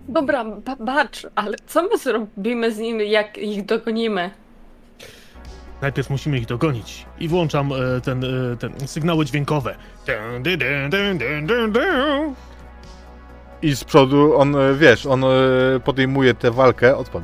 [0.08, 4.30] Dobra, ba bacz, ale co my zrobimy z nimi, jak ich dogonimy?
[5.82, 7.06] Najpierw musimy ich dogonić.
[7.20, 9.76] I włączam e, ten, e, ten sygnały dźwiękowe.
[13.62, 15.28] I z przodu on, e, wiesz, on e,
[15.84, 17.22] podejmuje tę walkę, odpad.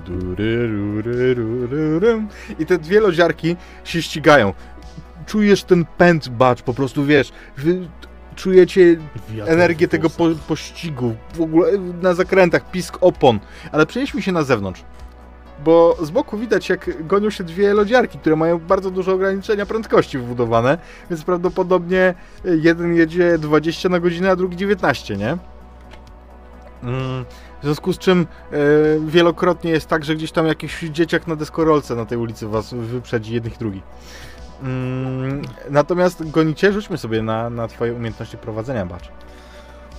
[2.59, 4.53] I te dwie lodziarki się ścigają.
[5.27, 7.33] Czujesz ten pęd, bacz, po prostu wiesz.
[8.37, 8.97] Czujecie
[9.29, 13.39] Wiatr energię tego po, pościgu, w ogóle na zakrętach, pisk opon.
[13.73, 14.85] Ale przenieśmy się na zewnątrz.
[15.65, 20.19] Bo z boku widać, jak gonią się dwie lodziarki, które mają bardzo duże ograniczenia prędkości
[20.19, 20.79] wbudowane,
[21.11, 22.15] więc prawdopodobnie
[22.45, 25.37] jeden jedzie 20 na godzinę, a drugi 19, nie?
[26.83, 27.25] Mm,
[27.61, 28.57] W związku z czym e,
[29.07, 33.35] wielokrotnie jest tak, że gdzieś tam jakiś dzieciak na deskorolce na tej ulicy was wyprzedzi
[33.35, 33.83] jednych i drugich.
[34.63, 39.09] Mm, natomiast gonicie, rzućmy sobie na, na twoje umiejętności prowadzenia, bacz.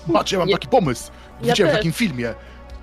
[0.08, 1.12] Bacz, ja mam Ja- taki pomysł.
[1.41, 1.80] ja Widziałem w też.
[1.80, 2.34] takim filmie,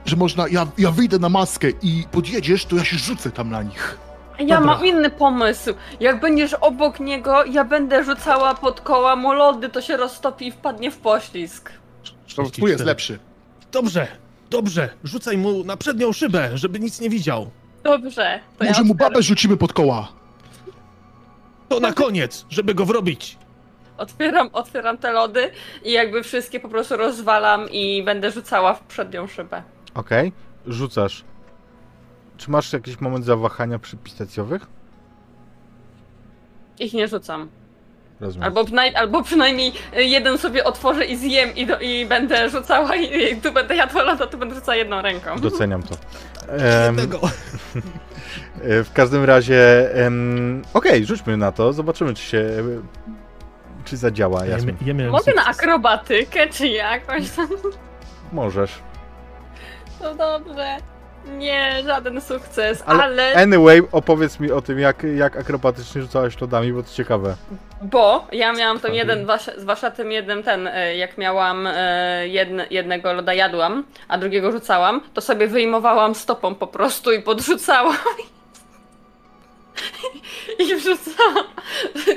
[0.04, 3.62] że można, ja, ja wyjdę na maskę i podjedziesz, to ja się rzucę tam na
[3.62, 3.98] nich.
[4.38, 4.74] Ja Dobra.
[4.74, 5.74] mam inny pomysł.
[6.00, 10.52] Jak będziesz obok niego, ja będę rzucała pod koła mu lody, to się roztopi i
[10.52, 11.72] wpadnie w poślizg.
[11.72, 12.84] To twój jest 34.
[12.84, 13.18] lepszy.
[13.72, 14.06] Dobrze.
[14.50, 17.50] Dobrze, rzucaj mu na przednią szybę, żeby nic nie widział.
[17.84, 18.40] Dobrze.
[18.58, 20.08] To Może ja mu babę rzucimy pod koła.
[21.74, 23.38] To na koniec, żeby go wrobić.
[23.98, 25.50] otwieram, otwieram te lody
[25.84, 29.62] i jakby wszystkie po prostu rozwalam i będę rzucała w przednią szybę.
[29.94, 30.32] Okej,
[30.66, 31.24] rzucasz.
[32.36, 34.66] Czy masz jakiś moment zawahania przy pistacjowych?
[36.78, 37.48] Ich nie rzucam.
[38.20, 38.44] Rozumiem.
[38.44, 43.32] Albo, przynaj- albo przynajmniej jeden sobie otworzę i zjem i, do, i będę rzucała i,
[43.32, 45.38] i tu będę jadła loda, tu będę rzucała jedną ręką.
[45.40, 45.94] Doceniam to.
[46.48, 47.20] Em, Tego.
[48.62, 49.90] e, w każdym razie,
[50.74, 52.44] okej, rzućmy na to, zobaczymy czy się,
[53.84, 55.58] czy zadziała, Ja, ja Mogę na sukces.
[55.60, 57.48] akrobatykę czy jakoś tam?
[58.32, 58.72] Możesz.
[59.98, 60.76] To dobrze.
[61.38, 66.72] Nie, żaden sukces, Ale- ale, Anyway, opowiedz mi o tym, jak, jak akrobatycznie rzucałaś lodami,
[66.72, 67.34] bo to ciekawe.
[67.82, 68.98] bo ja miałam ten Okej.
[68.98, 74.18] jeden, wasz- z waszatem jeden ten, e, jak miałam e, jedne, jednego loda jadłam, a
[74.18, 77.96] drugiego rzucałam, to sobie wyjmowałam stopą po prostu i podrzucałam.
[80.58, 81.44] I wrzucałam.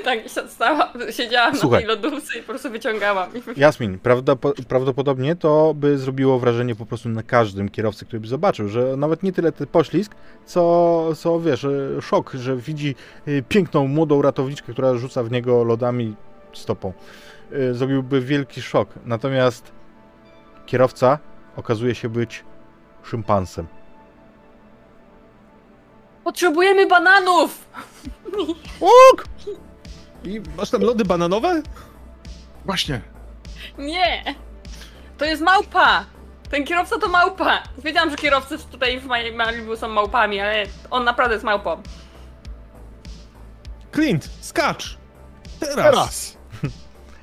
[0.04, 1.84] Tak stała, siedziałam Słuchaj.
[1.86, 3.30] na tej lodówce i po prostu wyciągałam.
[3.56, 8.68] Jasmin, prawdopo- prawdopodobnie to by zrobiło wrażenie po prostu na każdym kierowcy, który by zobaczył,
[8.68, 10.14] że nawet nie tyle ten poślizg,
[10.46, 12.94] co, co wiesz, e, szok, że widzi
[13.26, 16.16] e, piękną, młodą ratowniczkę, która rzuca w niego lodami
[16.52, 16.92] stopą.
[17.52, 18.88] E, Zrobiłby wielki szok.
[19.04, 19.72] Natomiast
[20.66, 21.18] kierowca
[21.56, 22.44] okazuje się być
[23.02, 23.66] szympansem.
[26.26, 27.68] Potrzebujemy bananów!
[28.80, 29.24] Łuk!
[30.24, 31.62] I Masz tam lody bananowe?
[32.64, 33.00] Właśnie.
[33.78, 34.34] Nie!
[35.18, 36.04] To jest małpa!
[36.50, 37.62] Ten kierowca to małpa!
[37.78, 41.82] Wiedziałam, że kierowcy tutaj w Ma- Malibu są małpami, ale on naprawdę jest małpą.
[43.94, 44.98] Clint, skacz!
[45.60, 45.76] Teraz!
[45.76, 46.36] Teraz.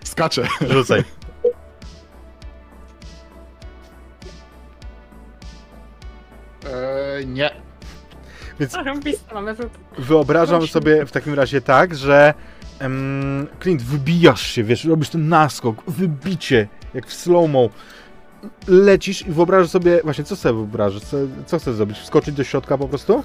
[0.03, 0.47] Skaczę.
[0.69, 1.03] rzucaj.
[6.65, 7.62] Eee, nie.
[8.59, 8.73] Więc.
[9.97, 12.33] Wyobrażam sobie w takim razie tak, że
[12.79, 17.69] em, Clint, wybijasz się, wiesz, robisz ten naskok, wybicie, jak w slow-mo.
[18.67, 21.97] Lecisz i wyobrażasz sobie, właśnie co sobie wyobrażasz, co, co chcesz zrobić?
[21.97, 23.23] Wskoczyć do środka po prostu?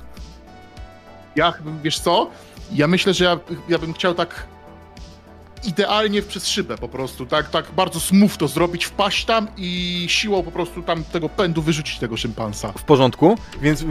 [1.36, 1.52] Ja,
[1.82, 2.30] wiesz co?
[2.72, 4.46] Ja myślę, że ja, ja bym chciał tak
[5.64, 10.42] idealnie przez szybę po prostu, tak, tak bardzo smooth to zrobić, wpaść tam i siłą
[10.42, 12.72] po prostu tam tego pędu wyrzucić tego szympansa.
[12.72, 13.84] W porządku, więc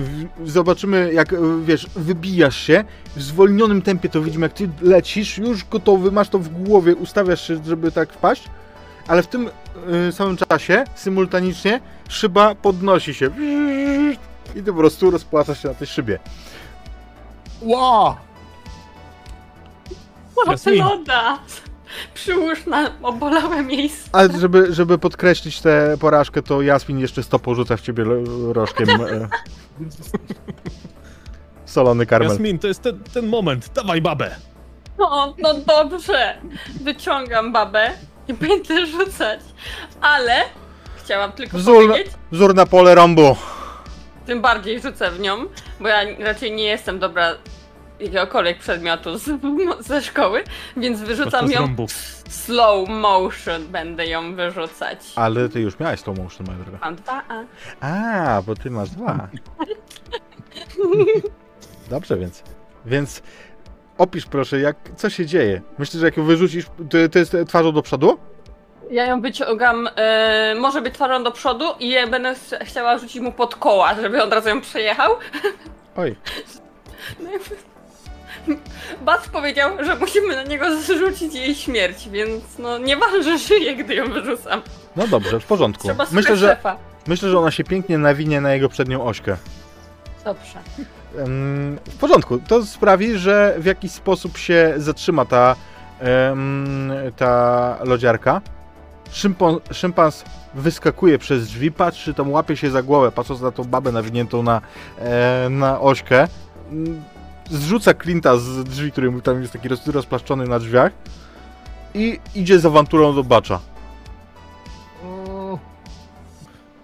[0.45, 2.83] zobaczymy jak, e, wiesz, wybijasz się,
[3.15, 7.47] w zwolnionym tempie to widzimy jak ty lecisz, już gotowy, masz to w głowie, ustawiasz
[7.47, 8.43] się, żeby tak wpaść,
[9.07, 9.49] ale w tym
[10.07, 13.29] e, samym czasie, symultanicznie, szyba podnosi się
[14.55, 16.19] i ty po prostu rozpłacasz się na tej szybie.
[17.61, 18.26] Wow!
[20.47, 20.83] Jasmin.
[20.83, 21.39] Loda!
[22.13, 24.09] Przyłóż na obolałe miejsce.
[24.11, 28.05] Ale żeby, żeby podkreślić tę porażkę, to Jasmin jeszcze stopą rzuca w ciebie
[28.53, 29.27] rożkiem e,
[31.65, 32.29] solony karmel.
[32.29, 33.69] Jasmin, to jest ten, ten moment.
[33.75, 34.35] Dawaj babę!
[34.99, 36.37] No, no dobrze.
[36.81, 37.91] Wyciągam babę
[38.27, 39.39] i będę rzucać.
[40.01, 40.35] Ale
[40.97, 43.35] chciałam tylko Wzór, powiedzieć, wzór na pole Rambo.
[44.25, 45.37] tym bardziej rzucę w nią,
[45.79, 47.31] bo ja raczej nie jestem dobra
[47.99, 49.29] jakiegokolwiek przedmiotu z,
[49.87, 50.43] ze szkoły,
[50.77, 51.75] więc wyrzucam ją
[52.29, 54.99] slow motion, będę ją wyrzucać.
[55.15, 56.77] Ale ty już miałeś slow motion, moja droga.
[56.81, 57.43] Mam dwa A.
[58.37, 59.27] A, bo ty masz dwa.
[61.89, 62.43] Dobrze więc.
[62.85, 63.21] Więc
[63.97, 65.61] opisz proszę, jak, co się dzieje.
[65.77, 68.17] Myślę, że jak ją wyrzucisz, to, to jest twarzą do przodu?
[68.91, 73.21] Ja ją wyciągam, e, może być twarzą do przodu i ja będę ch- chciała rzucić
[73.21, 75.11] mu pod koła, żeby od razu ją przejechał.
[75.95, 76.15] Oj,
[77.19, 77.39] No i-
[79.05, 83.95] Bat powiedział, że musimy na niego zrzucić jej śmierć, więc no nieważne, że żyje, gdy
[83.95, 84.61] ją wyrzucam.
[84.95, 85.83] no dobrze, w porządku.
[85.87, 86.75] Trzeba Myślę, że, szefa.
[87.07, 89.37] myślę, że ona się pięknie nawinie na jego przednią ośkę.
[90.25, 90.59] Dobrze.
[91.17, 92.39] Em, W porządku.
[92.47, 95.55] To sprawi, że w jakiś sposób się zatrzyma ta,
[95.99, 98.41] em, ta lodziarka.
[99.11, 100.23] Szympon, szympans
[100.53, 104.61] wyskakuje przez drzwi, patrzy, tam łapie się za głowę, patrząc na tą babę nawiniętą na,
[104.99, 106.27] e, na ośkę.
[107.49, 110.91] Zrzuca Clint'a z drzwi, który tam jest taki roz, rozplaszczony na drzwiach
[111.93, 113.59] i idzie z awanturą do bacza.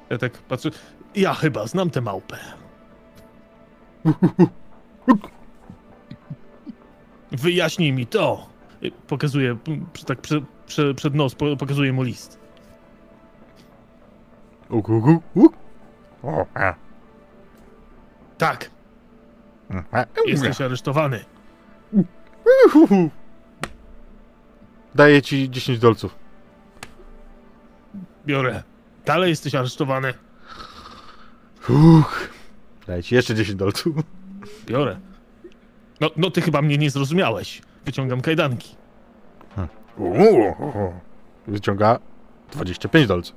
[0.09, 0.70] Ja tak patrzę.
[1.16, 2.38] Ja chyba znam tę małpę.
[7.32, 8.47] Wyjaśnij mi to.
[9.07, 9.57] Pokazuję,
[10.07, 12.39] tak prze, prze, przed nos, po- pokazuję mu list.
[14.70, 15.53] Uk, uk, uk, uk.
[16.24, 16.74] O, a,
[18.38, 18.70] Tak,
[20.26, 21.26] jesteś aresztowany.
[24.95, 26.16] Daję ci 10 dolców.
[28.26, 28.64] Biorę.
[29.05, 30.14] Dalej jesteś aresztowany.
[31.70, 32.30] Uch.
[32.88, 33.95] Dajcie jeszcze 10 dolców.
[34.66, 34.99] Biorę.
[36.01, 37.61] No, no ty chyba mnie nie zrozumiałeś.
[37.86, 38.76] Wyciągam kajdanki.
[39.97, 40.93] Uuu.
[41.47, 41.99] Wyciąga
[42.51, 43.36] 25 dolców.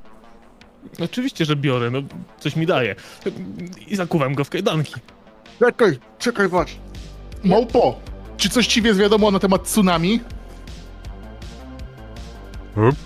[1.00, 1.98] Oczywiście, że biorę, no
[2.38, 2.94] coś mi daje.
[3.86, 4.94] I zakuwam go w kajdanki.
[5.58, 6.76] Czekaj, czekaj, patrz.
[7.44, 7.96] Małpo,
[8.36, 10.20] czy coś ci jest wiadomo na temat tsunami?
[12.76, 12.96] Up.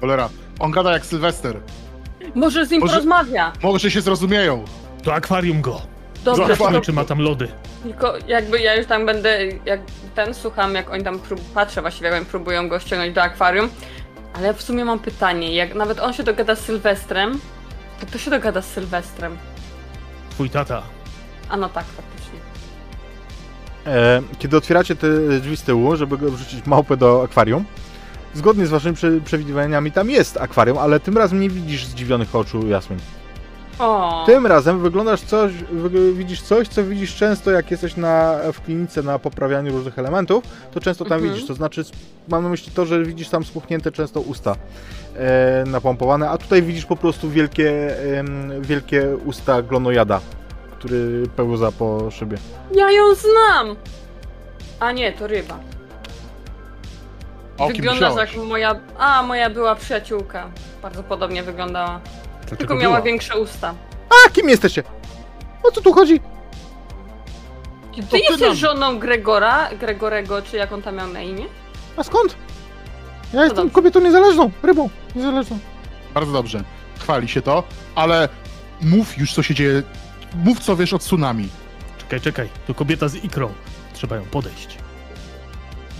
[0.00, 0.28] Cholera,
[0.58, 1.60] on gada jak Sylwester.
[2.34, 3.52] Może z nim Może- porozmawia.
[3.62, 4.64] Może się zrozumieją.
[5.02, 5.80] To akwarium go.
[6.24, 7.48] Dobrze, Zobaczmy, czy ma tam lody.
[7.82, 9.80] tylko jakby ja już tam będę, jak
[10.14, 13.68] ten słucham, jak oni tam prób, patrzę właściwie, jak oni próbują go ściągnąć do akwarium.
[14.34, 17.40] Ale w sumie mam pytanie, jak nawet on się dogada z Sylwestrem,
[18.00, 19.36] to kto się dogada z Sylwestrem?
[20.36, 20.82] Twój tata.
[21.48, 22.38] A no tak, faktycznie.
[23.86, 25.08] E, kiedy otwieracie te
[25.40, 27.64] drzwi z tyłu, żeby go wrzucić małpę do akwarium,
[28.34, 32.68] zgodnie z waszymi prze, przewidywaniami tam jest akwarium, ale tym razem nie widzisz zdziwionych oczu
[32.68, 32.98] Jasmin.
[33.78, 35.52] O, Tym razem wyglądasz coś,
[36.12, 40.80] widzisz coś, co widzisz często jak jesteś na, w klinice na poprawianiu różnych elementów, to
[40.80, 41.32] często tam Mhm.
[41.34, 41.84] widzisz, to znaczy
[42.28, 44.56] mam na myśli to, że widzisz tam spuchnięte często usta
[45.16, 50.20] e, napompowane, a tutaj widzisz po prostu wielkie, em, wielkie usta glonojada,
[50.78, 52.36] który pełza po szybie.
[52.74, 53.76] ja ją znam!
[54.80, 55.58] A nie, to ryba.
[57.58, 60.50] O Wyglądasz jak moja, a moja była przyjaciółka.
[60.82, 62.00] Bardzo podobnie wyglądała.
[62.46, 63.02] Dlaczego Tylko miała była?
[63.02, 63.74] większe usta.
[64.26, 64.82] A, kim jesteście?
[65.62, 66.20] O co tu chodzi?
[67.94, 71.44] Czy ty ty jesteś żoną Gregora, Gregorego, czy jak on tam miał na imię?
[71.96, 72.36] A skąd?
[73.32, 73.74] Ja jestem dobrze.
[73.74, 75.58] kobietą niezależną, rybą niezależną.
[76.14, 76.64] Bardzo dobrze.
[76.98, 77.62] Chwali się to,
[77.94, 78.28] ale
[78.82, 79.82] mów już co się dzieje.
[80.34, 81.48] Mów co wiesz o tsunami.
[81.98, 82.48] Czekaj, czekaj.
[82.66, 83.52] To kobieta z ikrą.
[83.94, 84.78] Trzeba ją podejść.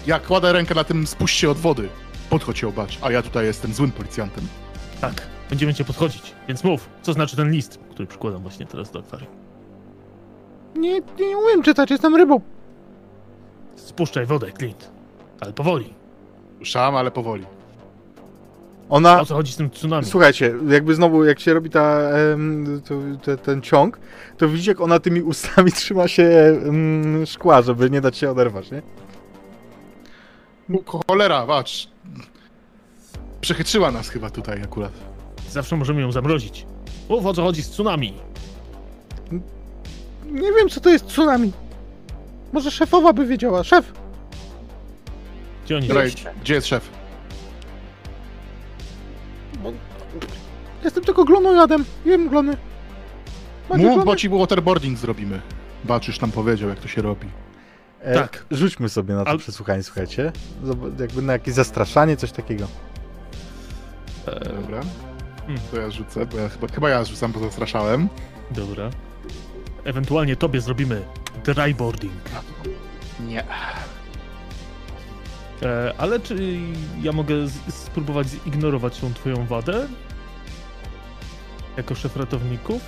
[0.07, 1.89] Ja kładę rękę na tym spuść się od wody.
[2.31, 4.49] Podchodź się obacz, a ja tutaj jestem złym policjantem.
[5.01, 6.35] Tak, będziemy cię podchodzić.
[6.49, 9.31] Więc mów, co znaczy ten list, który przykładam właśnie teraz do akwarium.
[10.77, 12.41] Nie, nie, umiem czytać, jestem rybą.
[13.77, 14.91] Spuszczaj wodę, Clint.
[15.41, 15.95] Ale powoli.
[16.59, 17.47] Ruszam, ale powoli.
[18.89, 20.05] Ona, O co chodzi z tym tsunami?
[20.07, 23.99] słuchajcie, jakby znowu, jak się robi ta, em, to, te, ten ciąg,
[24.37, 28.71] to widzicie, jak ona tymi ustami trzyma się em, szkła, żeby nie dać się oderwać,
[28.71, 28.83] nie?
[30.87, 31.89] Cholera, patrz.
[33.41, 34.93] Przechytrzyła nas chyba tutaj akurat.
[35.51, 36.67] Zawsze możemy ją zamrozić.
[37.09, 38.15] Mów, o co chodzi z tsunami.
[40.25, 41.53] Nie wiem, co to jest tsunami.
[42.53, 43.65] Może szefowa by wiedziała.
[43.65, 43.93] Szef!
[45.65, 45.89] Gdzie oni?
[45.89, 46.35] Jeszcze.
[46.43, 46.91] gdzie jest szef?
[50.85, 51.85] Jestem tylko glonojadem.
[52.05, 52.57] Jem glony.
[53.71, 54.05] Macie Mów, glony?
[54.05, 55.41] bo ci waterboarding zrobimy.
[55.85, 57.27] Bacz już nam powiedział, jak to się robi.
[58.01, 58.45] E, Tak.
[58.51, 60.33] Rzućmy sobie na to Al- przesłuchanie, słuchajcie.
[60.65, 62.67] Zob- jakby na jakieś zastraszanie, coś takiego.
[64.27, 64.81] E, Dobra.
[65.47, 65.61] Hmm.
[65.71, 68.09] To ja rzucę, bo ja chyba, chyba ja rzucam, bo zastraszałem.
[68.51, 68.91] dobra.
[69.85, 71.03] Ewentualnie tobie zrobimy
[71.45, 72.13] dryboarding.
[73.21, 73.45] Nie.
[75.63, 76.59] E, ale czy
[77.03, 79.89] ja mogę z- spróbować zignorować tą twoją wadę?
[81.77, 82.83] Jako szef ratowników?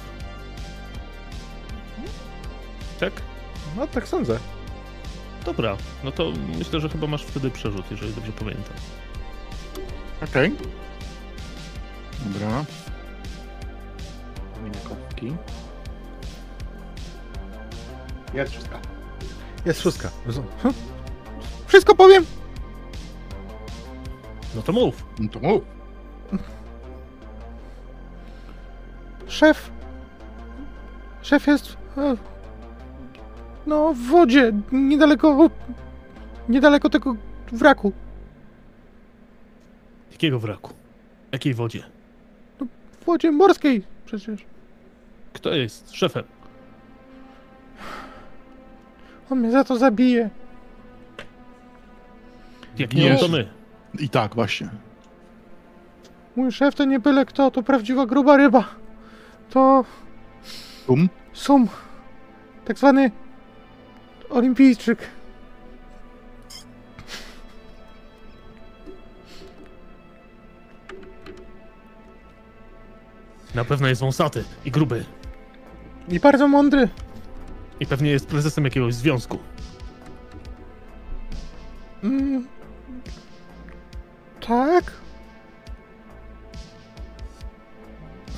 [3.00, 3.12] Tak?
[3.76, 4.38] No tak sądzę.
[5.44, 8.74] Dobra, no to myślę, że chyba masz wtedy przerzut, jeżeli dobrze pamiętam.
[10.24, 10.52] Okej.
[12.26, 12.64] Dobra.
[14.54, 15.36] Pominę kostki.
[18.34, 18.78] Jest wszystko.
[19.66, 20.08] Jest szóstka.
[20.62, 20.74] Hm.
[21.66, 22.24] Wszystko powiem!
[24.54, 25.04] No to mów.
[25.18, 25.62] No to mów.
[29.26, 29.70] Szef.
[31.22, 31.76] Szef jest.
[31.96, 32.16] e,
[33.66, 34.52] No, w wodzie.
[34.72, 35.50] Niedaleko.
[36.48, 37.16] Niedaleko tego
[37.52, 37.92] wraku.
[40.12, 40.72] Jakiego wraku?
[41.32, 41.82] Jakiej wodzie?
[43.16, 44.40] W morskiej przecież.
[45.32, 46.24] Kto jest szefem?
[49.30, 50.30] On mnie za to zabije.
[52.78, 53.48] Jak nie, to my.
[53.98, 54.68] I tak, właśnie.
[56.36, 58.64] Mój szef to nie byle kto, to prawdziwa gruba ryba.
[59.50, 59.84] To
[60.88, 61.09] Um?
[61.32, 61.68] sum.
[62.64, 63.11] Tak zwany
[64.30, 64.98] olimpijczyk.
[73.59, 75.04] Na pewno jest wąsaty i gruby.
[76.09, 76.88] I bardzo mądry.
[77.80, 79.38] I pewnie jest prezesem jakiegoś związku.
[82.04, 82.46] Mm.
[84.40, 84.92] Tak?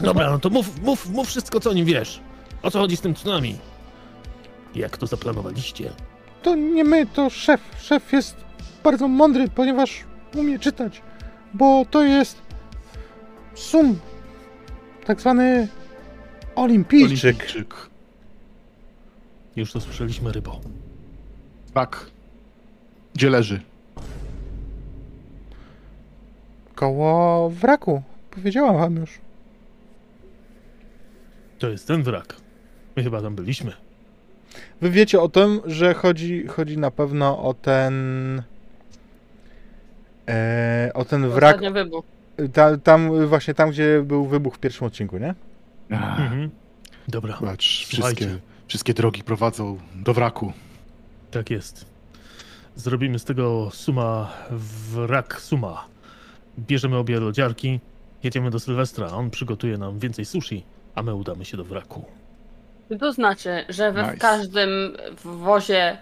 [0.01, 2.21] Dobra, no to mów, mów, mów wszystko, co o nim wiesz.
[2.63, 3.59] O co chodzi z tym tsunami?
[4.75, 5.91] Jak to zaplanowaliście?
[6.43, 7.61] To nie my, to szef.
[7.79, 8.37] Szef jest
[8.85, 10.05] bardzo mądry, ponieważ
[10.35, 11.03] umie czytać.
[11.55, 12.43] Bo to jest
[13.55, 13.99] sum.
[15.11, 15.69] Tak zwany
[16.55, 17.25] olimpijczyk.
[17.25, 17.75] Olimpijczyk.
[19.57, 20.61] Już to słyszeliśmy, rybo.
[21.75, 22.07] Tak.
[23.15, 23.61] Gdzie leży?
[26.75, 28.03] Koło wraku.
[28.31, 29.19] Powiedziałam wam już.
[31.59, 32.37] To jest ten wrak.
[32.97, 33.73] My chyba tam byliśmy.
[34.81, 38.43] Wy wiecie o tym, że chodzi, chodzi na pewno o ten...
[40.29, 42.20] E, o ten wrak, Ostatnio wybuch.
[42.53, 45.35] Ta, tam właśnie tam, gdzie był wybuch w pierwszym odcinku, nie?
[45.91, 46.51] Mhm.
[47.09, 50.53] Dobra, Patrz, wszystkie, wszystkie drogi prowadzą do wraku.
[51.31, 51.87] tak jest.
[52.77, 55.85] Zrobimy z tego suma wrak suma.
[56.59, 57.81] Bierzemy obie lodziarki,
[58.23, 60.65] jedziemy do Sylwestra, on przygotuje nam więcej sushi,
[60.95, 62.05] a my udamy się do wraku.
[63.01, 64.17] To znaczy, że we Nice.
[64.17, 64.69] w każdym
[65.25, 65.97] wozie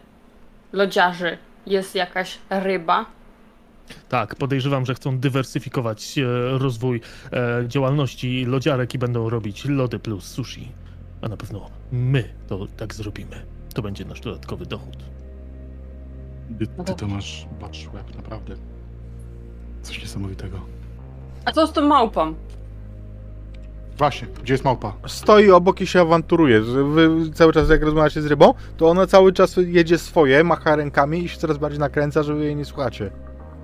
[0.72, 3.06] lodziarzy jest jakaś ryba.
[4.08, 6.24] Tak, podejrzewam, że chcą dywersyfikować e,
[6.58, 7.00] rozwój
[7.32, 10.72] e, działalności lodziarek i będą robić lody plus sushi.
[11.22, 13.46] A na pewno my to tak zrobimy.
[13.74, 14.96] To będzie nasz dodatkowy dochód.
[16.58, 18.56] Ty, ty to masz, patrz, łeb, naprawdę.
[19.82, 20.60] Coś niesamowitego.
[21.44, 22.34] A co z tą małpą?
[23.98, 24.92] Właśnie, gdzie jest małpa?
[25.06, 26.60] Stoi obok i się awanturuje.
[26.60, 31.24] Wy cały czas jak rozmawiacie z rybą, to ona cały czas jedzie swoje, macha rękami
[31.24, 33.10] i się coraz bardziej nakręca, że wy jej nie słuchacie.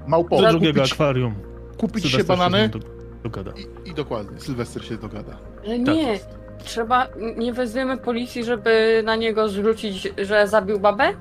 [0.06, 1.34] Małpo, Do drugiego kupić, akwarium.
[1.78, 2.88] kupić się Sylwester banany się nią do-
[3.22, 3.52] dogada.
[3.84, 5.36] i, i dokładnie, Sylwester się dogada.
[5.66, 6.28] Ale Tak nie, jest.
[6.58, 11.12] trzeba, nie wezwiemy policji, żeby na niego zwrócić, że zabił babę?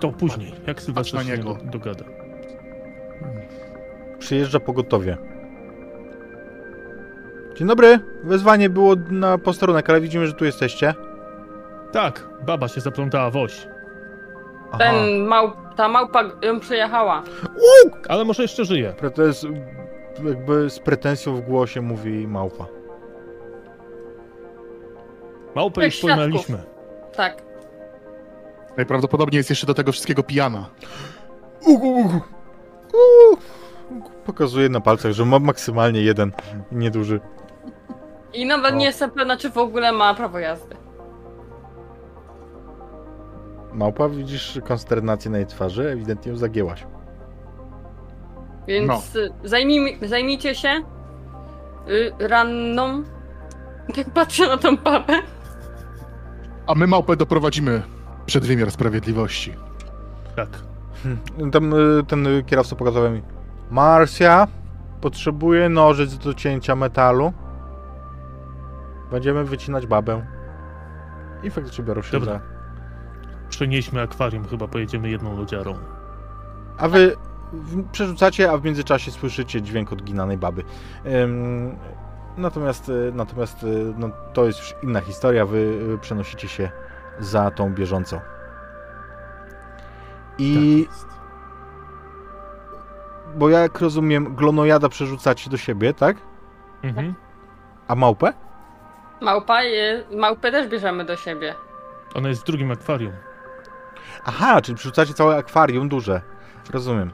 [0.00, 1.48] To później, jak Sylwester na się niego.
[1.58, 2.04] niego dogada.
[4.18, 5.16] Przyjeżdża pogotowie.
[7.56, 7.98] Dzień dobry.
[8.24, 10.94] Wezwanie było na posterunek, ale widzimy, że tu jesteście.
[11.92, 13.66] Tak, baba się zaplątała w oś.
[14.78, 17.22] Ten małp, ta małpa ją przejechała.
[18.08, 18.94] Ale może jeszcze żyje.
[19.14, 19.46] To jest
[20.24, 22.66] jakby z pretensją w głosie mówi małpa.
[25.54, 26.62] Małpę już poznaliśmy.
[27.16, 27.42] Tak.
[28.76, 30.66] Najprawdopodobniej jest jeszcze do tego wszystkiego pijana.
[31.66, 31.88] Ugu.
[31.98, 32.20] Ugu.
[34.26, 36.32] Pokazuje na palcach, że ma maksymalnie jeden,
[36.72, 37.20] nieduży.
[38.32, 38.76] I nawet O.
[38.76, 40.76] nie jestem pewna, czy w ogóle ma prawo jazdy.
[43.72, 46.86] Małpa, widzisz konsternację na jej twarzy, ewidentnie ją zagięłaś.
[48.68, 49.20] Więc No.
[49.20, 50.68] y, zajmij, zajmijcie się
[51.88, 53.02] y, ranną.
[53.96, 55.14] Tak patrzę na tą babę.
[56.66, 57.82] A my małpę doprowadzimy
[58.26, 59.54] przed wymiar sprawiedliwości.
[60.36, 60.48] Tak.
[61.52, 63.22] Tam y, ten kierowca pokazał mi.
[63.70, 64.48] Marsja
[65.00, 67.32] potrzebuje nożyc do cięcia metalu.
[69.10, 70.26] Będziemy wycinać babę.
[71.42, 72.40] I faktycznie biorą się Dobra.
[73.50, 75.78] Przenieśmy akwarium, chyba pojedziemy jedną lodziarą.
[76.78, 77.16] A wy
[77.92, 80.64] przerzucacie, a w międzyczasie słyszycie dźwięk odginanej baby.
[81.06, 81.76] Ym,
[82.36, 85.46] natomiast y, natomiast y, no, to jest już inna historia.
[85.46, 85.58] Wy
[85.94, 86.70] y, przenosicie się
[87.18, 88.20] za tą bieżącą.
[90.38, 91.20] I Tak
[93.34, 96.16] bo jak rozumiem, glonojada przerzucacie do siebie, tak?
[96.82, 97.14] Mhm.
[97.88, 98.32] A małpę?
[99.20, 101.54] Małpa je, małpę też bierzemy do siebie.
[102.14, 103.12] Ona jest w drugim akwarium.
[104.24, 106.20] Aha, czyli przerzucacie całe akwarium duże.
[106.72, 107.10] Rozumiem.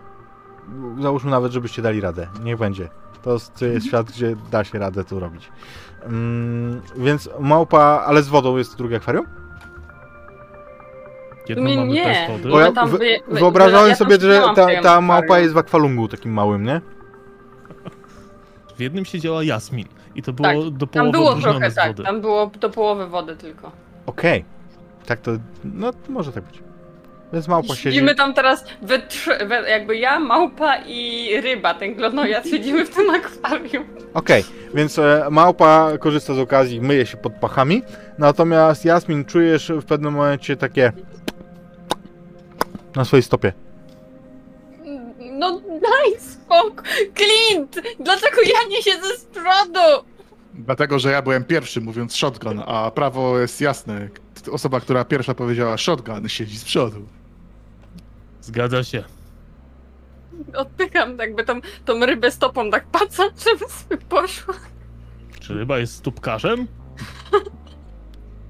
[1.01, 2.29] Załóżmy nawet, żebyście dali radę.
[2.43, 2.89] Niech będzie.
[3.23, 5.49] To jest- to jest świat, gdzie da się radę to robić.
[6.05, 9.27] Mm, więc małpa, ale z wodą jest drugie akwarium?
[11.49, 12.05] Jedno Nie, mamy nie.
[12.05, 12.51] bez wody.
[12.51, 14.83] Bo ja tam wy, wy- wy- wyobrażałem ja tam sobie, że siedziałam w ta, tym
[14.83, 15.43] ta małpa akwarium.
[15.45, 16.81] jest w akwalungu takim małym, nie?
[18.77, 21.89] W jednym siedziała Jasmin i to Tak, było do Tam połowy było trochę z tak,
[21.89, 22.03] wody.
[22.05, 23.73] tam było do połowy wody tylko.
[24.07, 24.45] Okej.
[25.07, 25.31] Tak to,
[25.65, 26.63] no może tak być.
[27.33, 27.83] Więc małpa I siedzi...
[27.83, 32.95] siedzimy tam teraz we trzy, we, jakby ja, małpa i ryba, ten glonojad, siedzimy w
[32.95, 33.85] tym akwarium.
[34.14, 37.83] Okej, więc e, małpa korzysta z okazji, myje się pod pachami,
[38.18, 40.93] natomiast Jasmin czujesz w pewnym momencie takie
[42.97, 43.53] na swojej stopie.
[45.33, 46.85] No daj spokój!
[47.14, 47.81] Clint!
[48.01, 50.07] Dlaczego ja nie siedzę z przodu?
[50.55, 54.09] Dlatego, że ja byłem pierwszy mówiąc shotgun, a prawo jest jasne.
[54.53, 57.07] Osoba, która pierwsza powiedziała shotgun, siedzi z przodu.
[58.47, 59.05] Zgadza się.
[60.55, 64.55] Odpycham jakby tą, tą rybę stopą, tak patrzę, żeby sobie poszła.
[65.40, 66.66] Czy ryba jest stópkarzem?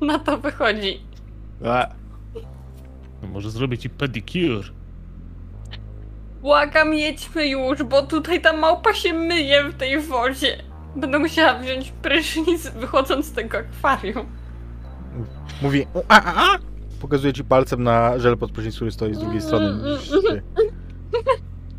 [0.01, 1.01] Na to wychodzi.
[3.23, 4.69] No może zrobić ci pedicure.
[6.41, 10.63] Błagam, jedźmy już, bo tutaj ta małpa się myje w tej wodzie.
[10.97, 14.27] Będę musiała wziąć prysznic wychodząc z tego akwarium.
[15.63, 16.59] Mówi "U, a, a, a.
[17.01, 20.43] Pokazuje ci palcem na żel pod prysznic, który stoi z drugiej strony niż ty.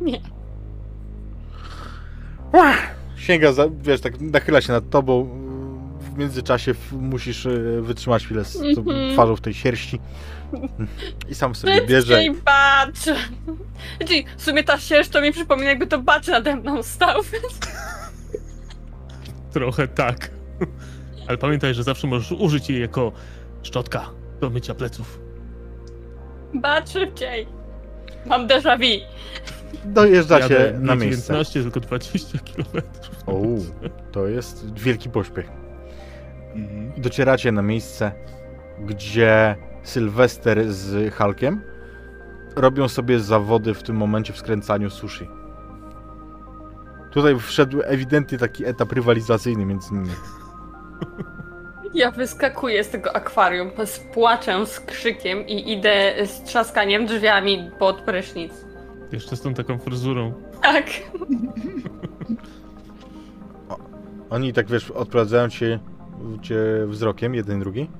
[0.00, 0.20] Nie.
[2.52, 2.72] Ła!
[3.16, 5.28] Sięga, za, wiesz, tak nachyla się nad tobą,
[6.00, 7.50] w międzyczasie musisz e,
[7.82, 9.12] wytrzymać chwilę z tą Mhm.
[9.12, 10.00] twarzą w tej sierści.
[11.28, 12.14] I sam sobie bierze.
[12.22, 12.98] Szybciej bacz!
[13.98, 17.20] Znaczy, w sumie ta sierść to mi przypomina, jakby to bacz nade mną stał.
[19.52, 20.30] Trochę tak.
[21.28, 23.12] Ale pamiętaj, że zawsze możesz użyć jej jako
[23.62, 24.10] szczotka
[24.40, 25.20] do mycia pleców.
[26.54, 27.46] Bacz szybciej!
[28.26, 29.04] Mam déjà vu.
[29.84, 31.26] Dojeżdżacie Jadę na nie miejsce.
[31.26, 32.82] 19, tylko 20 km.
[33.26, 33.42] O,
[34.12, 35.50] to jest wielki pośpiech.
[36.54, 36.92] Mhm.
[37.02, 38.12] Docieracie na miejsce,
[38.80, 41.62] gdzie Sylwester z Hulkiem
[42.56, 45.28] robią sobie zawody w tym momencie w skręcaniu sushi.
[47.12, 50.10] Tutaj wszedł ewidentnie taki etap rywalizacyjny między nimi.
[51.94, 58.00] Ja wyskakuję z tego akwarium z płaczem, z krzykiem i idę z trzaskaniem drzwiami pod
[58.00, 58.52] prysznic.
[59.12, 60.32] Jeszcze z tą taką fryzurą.
[60.62, 60.86] Tak.
[64.30, 65.78] Oni tak wiesz, odprowadzają cię,
[66.42, 67.90] cię wzrokiem, jeden i drugi.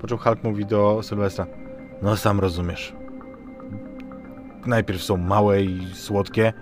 [0.00, 1.46] Po czym Hulk mówi do Sylwestra.
[2.02, 2.92] No sam rozumiesz.
[4.66, 6.52] Najpierw są małe i słodkie,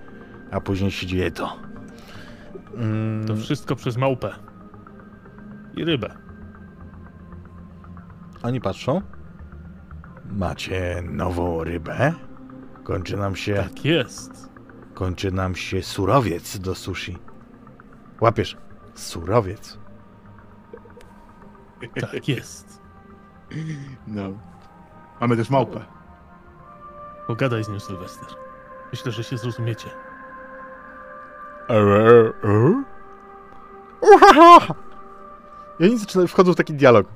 [0.50, 1.56] a później się dzieje to.
[2.74, 4.30] Mm, To wszystko przez małpę.
[5.76, 6.14] I rybę.
[8.48, 9.02] Oni patrzą.
[10.24, 12.12] Macie nową rybę?
[12.84, 14.48] Kończy nam się, Tak jest.
[14.94, 17.18] kończy nam się surowiec do sushi.
[18.20, 18.56] Łapiesz?
[18.94, 19.78] Surowiec.
[22.00, 22.80] Tak jest.
[24.06, 24.22] No.
[25.20, 25.80] Mamy też małpę.
[27.26, 28.28] Pogadaj z nią, Sylwester.
[28.92, 29.90] Myślę, że się zrozumiecie.
[35.80, 37.06] I oni zaczynają, wchodzą w taki dialog.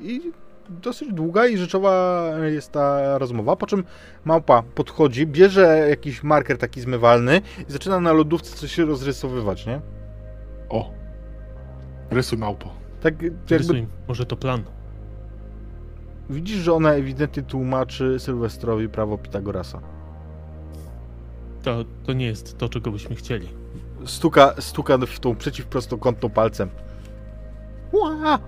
[0.00, 0.32] I
[0.68, 3.84] dosyć długa i rzeczowa jest ta rozmowa, po czym
[4.24, 9.80] małpa podchodzi, bierze jakiś marker taki zmywalny i zaczyna na lodówce coś się rozrysowywać, nie?
[10.68, 10.90] O.
[12.10, 12.70] Rysuj małpo.
[13.00, 14.62] Tak jakby Rysuj, może to plan.
[16.30, 19.80] widzisz, że ona ewidentnie tłumaczy Sylwestrowi prawo Pitagorasa.
[21.62, 23.63] To, to nie jest to, czego byśmy chcieli.
[24.06, 26.70] Stuka, stuka w tą przeciwprostokątną palcem.
[27.92, 28.38] Ła!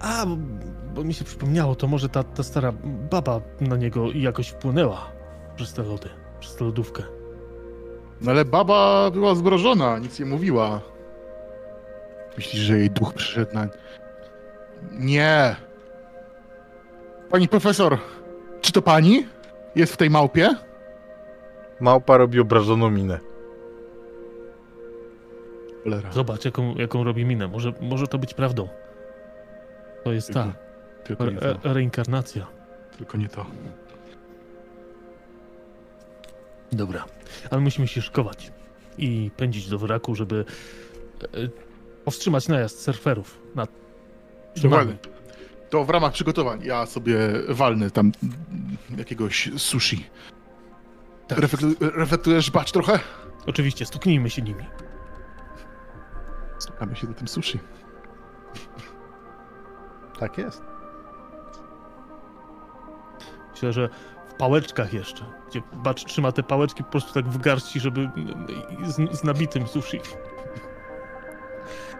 [0.00, 0.36] A, bo,
[0.94, 2.72] bo mi się przypomniało, to może ta, ta stara
[3.10, 5.12] baba na niego jakoś wpłynęła
[5.56, 6.08] przez te lody,
[6.40, 7.02] przez tę lodówkę.
[8.20, 10.80] No ale baba była zgrożona, nic nie mówiła.
[12.36, 13.68] Myślisz, że jej duch przyszedł na...
[14.92, 15.56] Nie.
[17.30, 17.98] Pani profesor,
[18.60, 19.26] czy to pani
[19.74, 20.54] jest w tej małpie?
[21.80, 23.20] Małpa robi obrażoną minę.
[25.84, 26.12] Cholera.
[26.12, 27.48] Zobacz, jaką, jaką robi minę.
[27.48, 28.68] Może, może to być prawdą.
[30.04, 30.52] To jest ta
[31.04, 32.46] Tylko nie re, reinkarnacja.
[32.98, 33.46] Tylko nie to.
[36.72, 37.04] Dobra,
[37.50, 38.52] ale musimy się szykować
[38.98, 40.44] i pędzić do wraku, żeby
[41.22, 41.26] e,
[42.04, 43.66] powstrzymać najazd surferów na
[44.62, 44.96] Dokładnie.
[45.70, 47.18] To w ramach przygotowań ja sobie
[47.48, 48.12] walnę tam
[48.96, 50.04] jakiegoś sushi.
[51.28, 51.38] Tak.
[51.38, 52.98] Reflektu- reflektujesz bacz trochę?
[53.46, 54.64] Oczywiście, stuknijmy się nimi.
[56.58, 57.60] Stukamy się do tym sushi.
[60.18, 60.62] Tak jest.
[63.52, 63.88] Myślę, że
[64.28, 68.10] w pałeczkach jeszcze, gdzie bacz trzyma te pałeczki po prostu tak w garści, żeby
[68.86, 70.00] z, z nabitym sushi.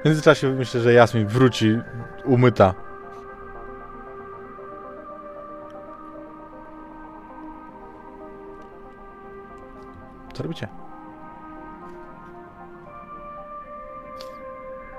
[0.03, 1.79] W międzyczasie myślę, że Jasmin wróci
[2.25, 2.75] umyta.
[10.37, 10.69] Co robicie?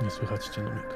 [0.01, 0.93] Nie słychać cię, Nomiko.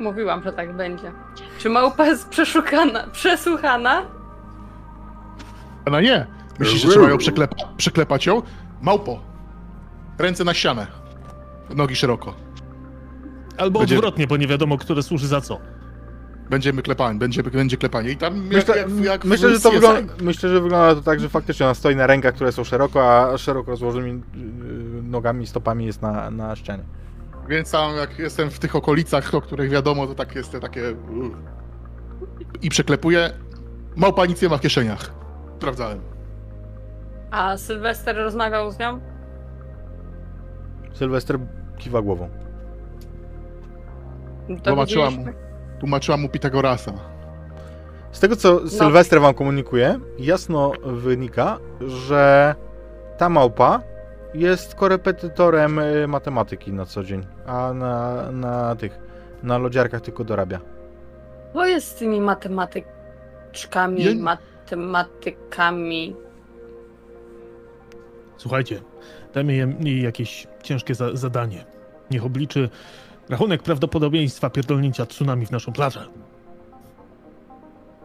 [0.00, 1.12] Mówiłam, że tak będzie.
[1.58, 4.02] Czy małpa jest przeszukana, przesłuchana?
[5.86, 6.26] Ona nie.
[6.58, 8.42] Myślisz, że trzeba ją przeklepa przeklepać ją?
[8.82, 9.20] Małpo.
[10.18, 10.86] Ręce na ścianę.
[11.74, 12.34] Nogi szeroko.
[13.58, 15.58] Albo Będzie- odwrotnie, bo nie wiadomo, które służy za co.
[16.50, 18.10] Będziemy klepani, będzie, będzie klepanie.
[18.10, 21.20] I tam Myślę, jak, jak, jak myślę, że to wygląda, myślę, że wygląda to tak,
[21.20, 25.46] że faktycznie ona stoi na rękach, które są szeroko, a szeroko rozłożonymi yy, nogami i
[25.46, 26.82] stopami jest na, na ścianie.
[27.48, 30.82] Więc tam jak jestem w tych okolicach, o których wiadomo, to tak jest te takie...
[32.62, 33.30] I przeklepuję.
[33.96, 35.12] Małpa nic nie ma w kieszeniach.
[35.56, 36.00] Sprawdzałem.
[37.30, 39.00] A Sylwester rozmawiał z nią?
[40.92, 41.38] Sylwester
[41.78, 42.28] kiwa głową.
[44.64, 45.51] Tłumaczyłam mu, Dowiedzieliśmy-
[45.82, 46.92] tłumaczyłam mu Pitagorasa.
[48.12, 52.54] Z tego, co Sylwester wam komunikuje, jasno wynika, że
[53.18, 53.82] ta małpa
[54.34, 58.98] jest korepetytorem y, matematyki na co dzień, a na, na tych,
[59.42, 60.60] na lodziarkach tylko dorabia.
[61.52, 64.04] Co jest z tymi matematyczkami?
[64.04, 66.16] Ja- matematykami.
[68.36, 68.80] Słuchajcie,
[69.34, 71.64] dajmy jej- jej jakieś ciężkie za zadanie.
[72.10, 72.68] Niech obliczy
[73.28, 76.06] rachunek prawdopodobieństwa pierdolnięcia tsunami w naszą plażę.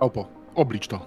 [0.02, 1.06] Małpo, oblicz to.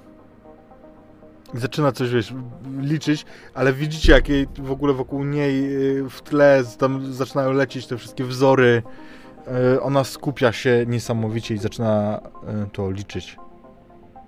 [1.55, 2.35] Zaczyna coś, wiesz,
[2.81, 3.24] liczyć,
[3.55, 7.87] ale widzicie, jak jej w ogóle wokół niej y, w tle z- tam zaczynają lecieć
[7.87, 8.82] te wszystkie wzory.
[9.74, 12.20] Y, Ona skupia się niesamowicie i zaczyna
[12.66, 13.37] y, to liczyć.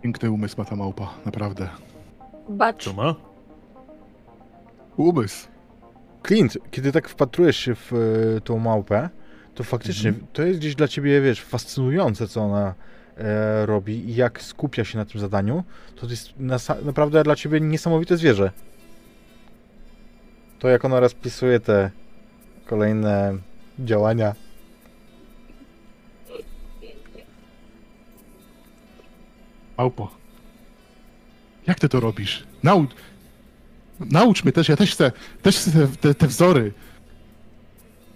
[0.02, 1.68] Piękny umysł ma ta małpa, naprawdę.
[2.48, 3.14] Bacz, Co ma?
[4.96, 5.48] Umysł.
[6.26, 7.92] Clint, kiedy tak wpatrujesz się w
[8.44, 9.08] tą małpę,
[9.54, 12.74] to faktycznie to jest gdzieś dla ciebie, wiesz, fascynujące, co ona
[13.16, 15.64] e, robi i jak skupia się na tym zadaniu,
[15.96, 18.50] to jest nasa- naprawdę dla ciebie niesamowite zwierzę.
[20.58, 21.90] To jak ona rozpisuje te
[22.66, 23.38] kolejne
[23.78, 24.34] działania.
[29.78, 30.10] Małpo.
[31.66, 32.46] Jak ty to robisz?
[32.62, 32.86] Nau...
[34.00, 35.12] Naucz mnie też, ja też chcę,
[35.42, 36.72] też chcę te, te, te wzory.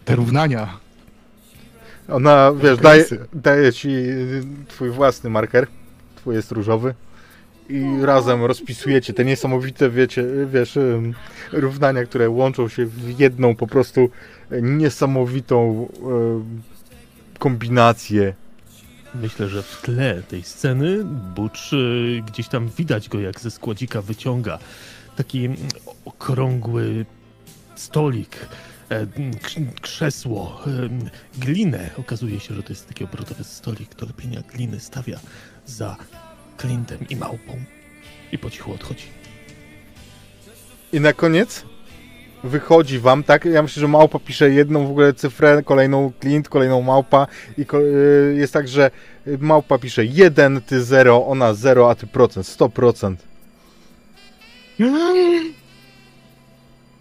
[0.04, 0.85] Te równania.
[2.08, 5.66] Ona, wiesz, daje, daje ci y, twój własny marker,
[6.16, 6.94] twój jest różowy
[7.68, 10.78] i razem rozpisujecie te niesamowite, wiecie, wiesz,
[11.52, 14.10] równania, które łączą się w jedną po prostu
[14.62, 15.88] niesamowitą
[17.38, 18.34] kombinację.
[19.14, 21.04] Myślę, że w tle tej sceny
[21.34, 24.58] Butch y, gdzieś tam widać go, jak ze składzika wyciąga
[25.16, 25.58] taki mm,
[26.04, 27.06] okrągły
[27.74, 28.36] stolik,
[29.82, 31.90] krzesło, em, glinę.
[31.98, 34.80] Okazuje się, że to jest taki obrotowy stolik do lepienia gliny.
[34.80, 35.18] Stawia
[35.66, 35.96] za
[36.60, 37.60] Clintem i małpą
[38.32, 39.04] i po cichu odchodzi.
[40.92, 41.64] I na koniec
[42.44, 43.44] wychodzi wam, tak?
[43.44, 47.26] Ja myślę, że małpa pisze jedną w ogóle cyfrę, kolejną Clint, kolejną małpa
[47.58, 48.90] i ko- y, jest tak, że
[49.38, 53.16] małpa pisze 1, ty 0, ona 0, a ty procent, 100%.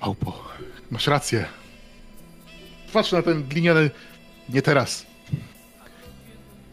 [0.01, 0.43] Małpo,
[0.91, 1.45] masz rację.
[2.95, 3.89] Patrz na ten gliniany...
[4.49, 5.05] Nie teraz.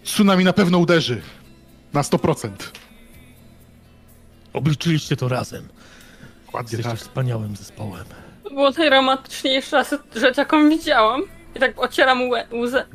[0.04, 1.22] Tsunami na pewno uderzy.
[1.92, 2.50] Na 100%.
[4.52, 5.68] Obliczyliście to razem.
[6.46, 7.08] Dokładnie Jesteście tak.
[7.08, 8.04] wspaniałym zespołem.
[8.44, 9.84] to było najromantyczniejsza
[10.16, 11.22] rzecz, jaką widziałam.
[11.56, 12.86] I tak ocieram łe- łzę.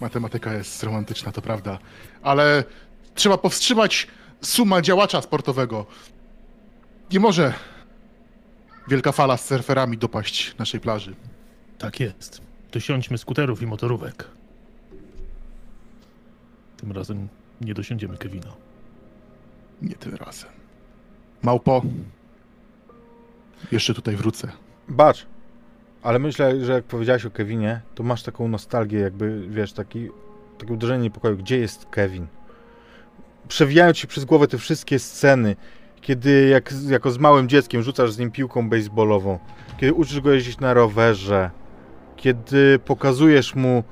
[0.00, 1.78] Matematyka jest romantyczna, to prawda.
[2.22, 2.64] Ale
[3.14, 4.06] trzeba powstrzymać
[4.42, 5.86] suma działacza sportowego.
[7.12, 7.54] Nie może
[8.88, 11.14] wielka fala z surferami dopaść naszej plaży.
[11.78, 12.40] Tak jest.
[12.72, 14.28] Dosiądźmy skuterów i motorówek.
[16.76, 17.28] Tym razem
[17.60, 18.52] nie dosiądziemy Kevina.
[19.82, 20.50] Nie tym razem.
[21.42, 21.82] Małpo,
[23.72, 24.52] jeszcze tutaj wrócę.
[24.88, 25.26] Bacz,
[26.02, 30.08] ale myślę, że jak powiedziałeś o Kevinie, to masz taką nostalgię, jakby, wiesz, taki,
[30.58, 31.36] takie uderzenie niepokoju.
[31.36, 32.26] Gdzie jest Kevin?
[33.48, 35.56] Przewijają ci przez głowę te wszystkie sceny,
[36.00, 39.38] kiedy jak, jako z małym dzieckiem rzucasz z nim piłką baseballową,
[39.76, 41.50] kiedy uczysz go jeździć na rowerze,
[42.18, 43.84] kiedy pokazujesz mu,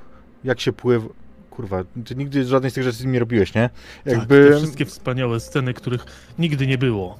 [0.43, 1.07] jak się pływa.
[1.49, 3.69] Kurwa, ty nigdy żadnej z tych rzeczy nie robiłeś, nie?
[4.05, 4.43] Jakby...
[4.45, 6.05] Tak, te wszystkie wspaniałe sceny, których
[6.39, 7.17] nigdy nie było.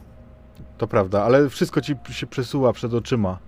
[0.78, 3.40] To prawda, ale wszystko ci się przesuwa przed oczyma.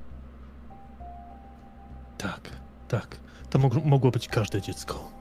[2.17, 2.39] Tak,
[2.87, 3.17] tak.
[3.49, 5.11] To mog- mogło być każde dziecko.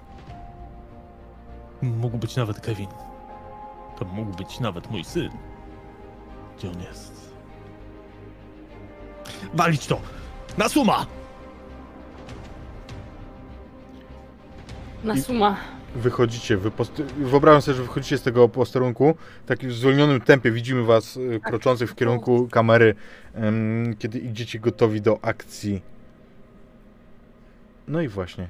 [1.82, 2.88] Mógł być nawet Kevin.
[3.98, 5.30] To mógł być nawet mój syn.
[6.58, 7.34] Gdzie on jest?
[9.54, 10.00] Walić to!
[10.58, 11.06] Na suma!
[15.04, 15.56] Na suma.
[15.96, 16.92] Wychodzicie, wy post...
[17.02, 19.14] wyobrażam sobie, że wychodzicie z tego posterunku,
[19.46, 22.94] tak w zwolnionym tempie widzimy was y, kroczących w kierunku kamery,
[23.34, 25.82] em, kiedy idziecie gotowi do akcji.
[27.88, 28.48] No i właśnie,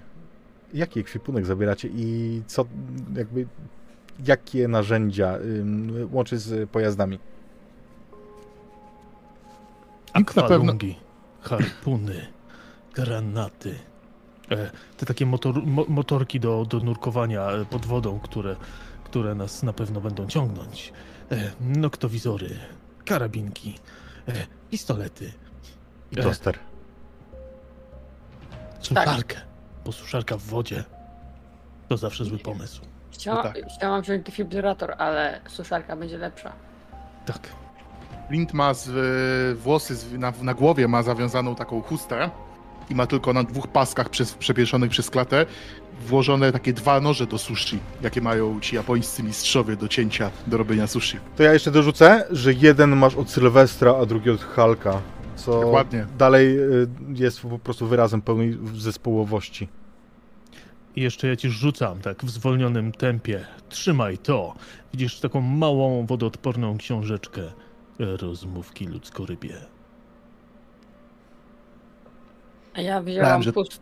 [0.75, 2.65] jaki ekwipunek zabieracie i co,
[3.17, 3.47] jakby,
[4.27, 7.19] jakie narzędzia ym, łączy z pojazdami?
[10.17, 10.97] Nikt na pewno- Akwalungi,
[11.41, 12.27] harpuny,
[12.95, 13.75] granaty.
[14.51, 18.57] E, te takie motor, mo, motorki do, do nurkowania e, pod wodą, które,
[19.05, 20.93] które nas na pewno będą ciągnąć.
[21.33, 22.51] E, noktowizory,
[23.05, 23.75] karabinki,
[24.29, 24.33] e,
[24.71, 25.33] pistolety,
[26.13, 26.23] I E.
[26.23, 26.59] toster.
[28.81, 29.37] suszarkę.
[29.85, 30.85] Bo suszarka w wodzie
[31.89, 32.83] to zawsze zły pomysł.
[33.11, 33.57] Chciała, No tak.
[33.77, 36.53] Chciałam wziąć defibrylator, ale suszarka będzie lepsza.
[37.27, 37.49] Tak.
[38.29, 42.31] Clint ma z, y, włosy z, na, na głowie, ma zawiązaną taką chustę
[42.91, 45.47] i ma tylko na dwóch paskach przez, przewieszonych przez klatę
[46.07, 50.87] włożone takie dwa noże do sushi, jakie mają ci japońscy mistrzowie do cięcia, do robienia
[50.87, 51.19] sushi.
[51.37, 55.01] To ja jeszcze dorzucę, że jeden masz od Sylwestra, a drugi od Halka,
[55.37, 56.07] co Dokładnie.
[56.19, 59.69] dalej y, jest po prostu wyrazem pełnej zespołowości.
[60.97, 63.47] I jeszcze ja ci rzucam tak w zwolnionym tempie.
[63.69, 64.55] Trzymaj to.
[64.93, 67.43] Widzisz taką małą, wodoodporną książeczkę.
[67.99, 69.55] Rozmówki ludzko-rybie.
[72.79, 73.81] A ja Myślałem, wzięłam że- pust...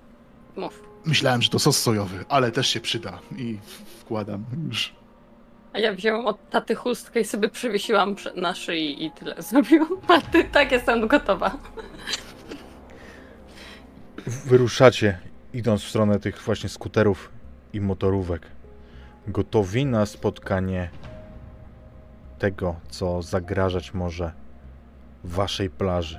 [0.57, 0.83] Mów.
[1.05, 3.19] Myślałem, że to sos sojowy, ale też się przyda.
[3.37, 3.59] I
[4.01, 4.95] wkładam już.
[5.73, 9.89] A ja wzięłam od taty chustkę i sobie przywiesiłam przy- na szyi i tyle zrobiłam.
[10.09, 11.57] A ty tak jestem gotowa.
[14.27, 15.19] Wyruszacie,
[15.53, 17.31] idąc w stronę tych właśnie skuterów
[17.73, 18.47] i motorówek.
[19.29, 20.91] Gotowi na spotkanie
[22.39, 24.33] tego, co zagrażać może
[25.25, 26.19] waszej plaży.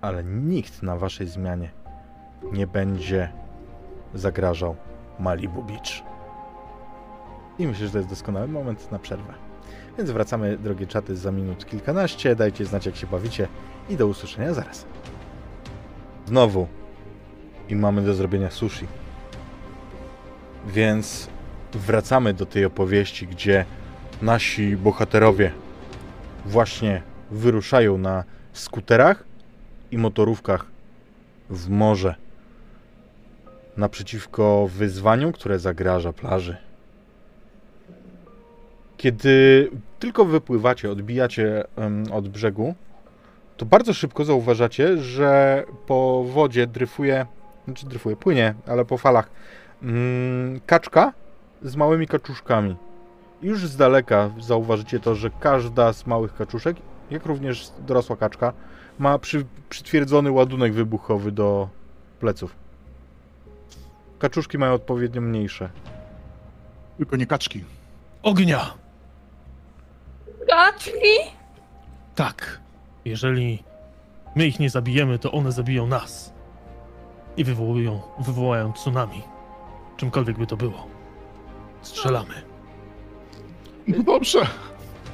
[0.00, 1.70] Ale nikt na waszej zmianie
[2.52, 3.32] nie będzie
[4.14, 4.76] zagrażał
[5.20, 6.02] Malibu Beach.
[7.58, 9.34] I myślę, że to jest doskonały moment na przerwę.
[9.98, 12.36] Więc wracamy, drogie czaty, za minut kilkanaście.
[12.36, 13.48] Dajcie znać, jak się bawicie
[13.88, 14.86] i do usłyszenia zaraz.
[16.26, 16.66] Znowu.
[17.68, 18.86] I mamy do zrobienia sushi.
[20.66, 21.28] Więc
[21.72, 23.64] wracamy do tej opowieści, gdzie
[24.22, 25.52] nasi bohaterowie
[26.46, 29.27] właśnie wyruszają na skuterach
[29.90, 30.66] i motorówkach
[31.50, 32.14] w morze
[33.76, 36.56] naprzeciwko wyzwaniu, które zagraża plaży.
[38.96, 41.64] Kiedy tylko wypływacie, odbijacie
[42.12, 42.74] od brzegu,
[43.56, 47.26] to bardzo szybko zauważacie, że po wodzie dryfuje,
[47.64, 49.30] znaczy dryfuje, płynie, ale po falach
[49.82, 51.12] mm, kaczka
[51.62, 52.76] z małymi kaczuszkami.
[53.42, 56.76] Już z daleka zauważycie to, że każda z małych kaczuszek,
[57.10, 58.52] jak również dorosła kaczka,
[58.98, 61.68] ma przy, przytwierdzony ładunek wybuchowy do
[62.20, 62.56] pleców.
[64.18, 65.70] Kaczuszki mają odpowiednio mniejsze.
[66.96, 67.64] Tylko nie kaczki.
[68.22, 68.74] Ognia!
[70.48, 71.14] Kaczki?
[72.14, 72.60] Tak.
[73.04, 73.62] Jeżeli
[74.36, 76.32] my ich nie zabijemy, to one zabiją nas.
[77.36, 79.22] I wywołują, wywołają tsunami.
[79.96, 80.86] Czymkolwiek by to było.
[81.82, 82.34] Strzelamy.
[83.86, 84.46] No dobrze.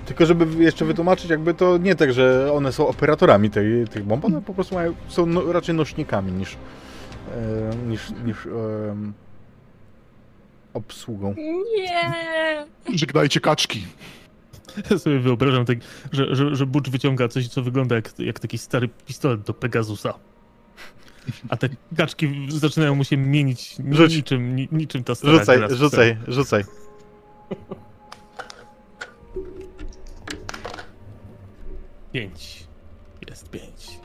[0.07, 4.25] Tylko żeby jeszcze wytłumaczyć, jakby to nie tak, że one są operatorami tej, tych bomb,
[4.25, 6.57] one po prostu mają, są no, raczej nośnikami niż,
[7.33, 9.13] e, niż, niż em,
[10.75, 11.35] obsługą.
[11.77, 12.67] Nie.
[12.95, 13.87] Żegnajcie kaczki.
[14.91, 15.79] Ja sobie wyobrażam, tak,
[16.13, 20.15] że, że, że Butch wyciąga coś, co wygląda jak, jak taki stary pistolet do Pegasusa.
[21.49, 24.17] A te kaczki zaczynają mu się mienić Rzuć.
[24.17, 26.65] niczym, ni, niczym ta stara Rzucaj, rzucaj, rzucaj.
[32.15, 32.67] Pięć.
[33.29, 33.99] Jest pięć.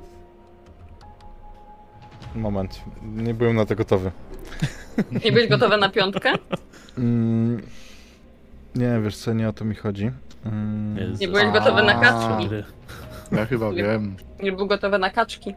[2.36, 4.12] Moment, nie byłem na to gotowy.
[5.26, 6.34] Nie byłeś gotowa na piątkę?
[6.98, 7.62] Mm,
[8.76, 10.12] nie, wiesz co, nie o to mi chodzi.
[10.46, 11.18] Mm.
[11.20, 12.50] Nie byłeś gotowy na kaczki?
[13.32, 14.16] Ja chyba wiem.
[14.44, 15.54] Nie był gotowy na kaczki.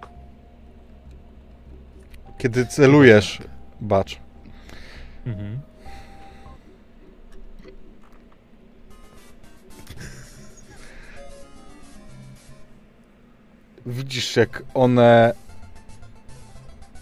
[2.38, 3.38] kiedy celujesz,
[3.80, 4.18] bacz,
[5.26, 5.60] Mhm.
[13.86, 15.34] Widzisz jak one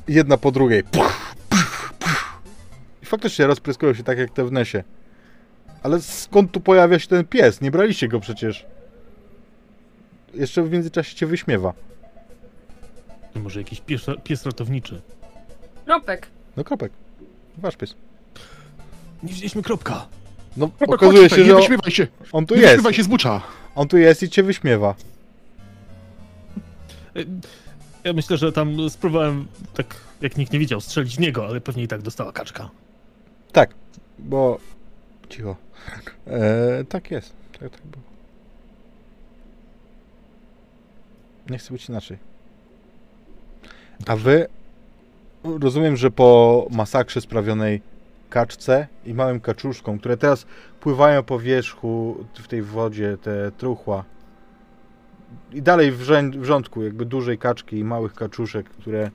[0.09, 0.82] jedna po drugiej
[3.02, 4.85] i faktycznie rozpryskują się tak jak te w Nesie.
[5.82, 7.61] Ale skąd tu pojawia się ten pies?
[7.61, 8.66] Nie braliście go przecież.
[10.35, 11.73] Jeszcze w międzyczasie cię wyśmiewa.
[13.35, 15.01] To może jakiś pies, pies ratowniczy.
[15.85, 16.27] Kropek.
[16.57, 16.93] No kropek.
[17.59, 17.94] Wasz pies.
[19.23, 20.07] Nie widzieliśmy kropka.
[20.57, 22.07] No okazuje się, że Nie on, wyśmiewaj się.
[22.32, 22.73] on tu Nie jest.
[22.73, 23.43] wyśmiewaj się z bucza.
[23.74, 24.94] On tu jest i cię wyśmiewa.
[28.04, 31.82] Ja myślę, że tam spróbowałem, tak jak nikt nie widział, strzelić w niego, ale pewnie
[31.82, 32.70] i tak dostała kaczka.
[33.52, 33.74] Tak,
[34.18, 34.58] bo...
[35.28, 35.56] Cicho.
[36.26, 37.32] E, tak jest.
[37.52, 38.04] Tak, tak było.
[41.50, 42.18] Nie chcę być inaczej.
[44.06, 44.46] A wy...
[45.44, 47.82] Rozumiem, że po masakrze sprawionej
[48.30, 50.46] kaczce i małym kaczuszkom, które teraz
[50.80, 54.04] pływają po wierzchu w tej wodzie, te truchła.
[55.52, 59.11] I dalej w, rzęd, w rządku jakby dużej kaczki i małych kaczuszek, które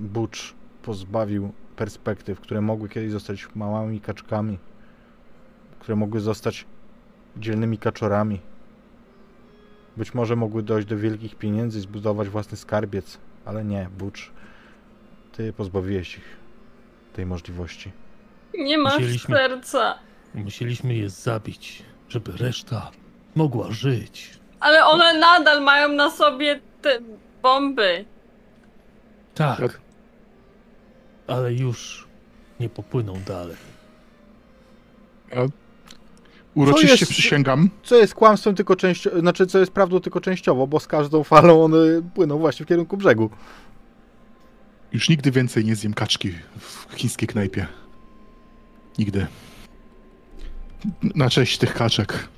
[0.00, 0.40] Butch
[0.82, 4.58] pozbawił perspektyw, które mogły kiedyś zostać małymi kaczkami,
[5.78, 6.66] które mogły zostać
[7.36, 8.40] dzielnymi kaczorami.
[9.96, 14.20] Być może mogły dojść do wielkich pieniędzy i zbudować własny skarbiec, ale nie, Butch,
[15.32, 16.36] ty pozbawiłeś ich
[17.12, 17.92] tej możliwości.
[18.58, 19.98] Nie masz Musieliśmy- serca.
[20.34, 22.90] Musieliśmy je zabić, żeby reszta
[23.34, 24.38] mogła żyć.
[24.60, 26.98] Ale one nadal mają na sobie te
[27.42, 28.04] bomby.
[29.34, 29.58] Tak.
[29.58, 29.80] Jak-
[31.26, 32.08] Ale już
[32.60, 33.56] nie popłyną dalej.
[36.54, 37.70] Uroczyście jest- przysięgam.
[37.82, 41.64] Co jest kłamstwem tylko częściowo, znaczy co jest prawdą tylko częściowo, bo z każdą falą
[41.64, 41.78] one
[42.14, 43.30] płyną właśnie w kierunku brzegu.
[44.92, 47.66] Już nigdy więcej nie zjem kaczki w chińskiej knajpie.
[48.98, 49.26] Nigdy.
[51.02, 52.28] Na cześć tych kaczek.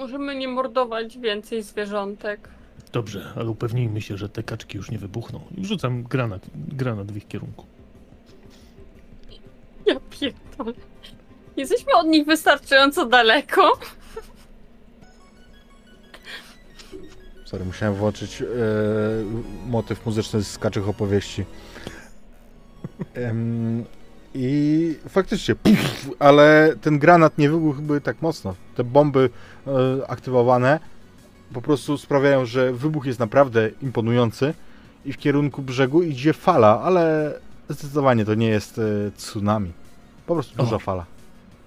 [0.00, 2.48] Możemy nie mordować więcej zwierzątek.
[2.92, 5.40] Dobrze, ale upewnijmy się, że te kaczki już nie wybuchną.
[5.56, 7.66] I wrzucam granat, granat w ich kierunku.
[9.86, 10.72] Ja pierdolę.
[11.56, 13.78] Jesteśmy od nich wystarczająco daleko.
[17.44, 18.46] Sorry, musiałem włączyć e,
[19.66, 21.44] motyw muzyczny z kaczych opowieści.
[23.14, 23.84] Em,
[24.34, 28.54] I faktycznie, puf, ale ten granat nie wybuchłby tak mocno.
[28.74, 29.30] Te bomby
[29.66, 29.70] e,
[30.10, 30.80] aktywowane
[31.52, 34.54] po prostu sprawiają, że wybuch jest naprawdę imponujący
[35.04, 37.34] i w kierunku brzegu idzie fala, ale
[37.68, 38.82] zdecydowanie to nie jest e,
[39.16, 39.72] tsunami.
[40.26, 40.78] Po prostu duża O.
[40.78, 41.06] fala.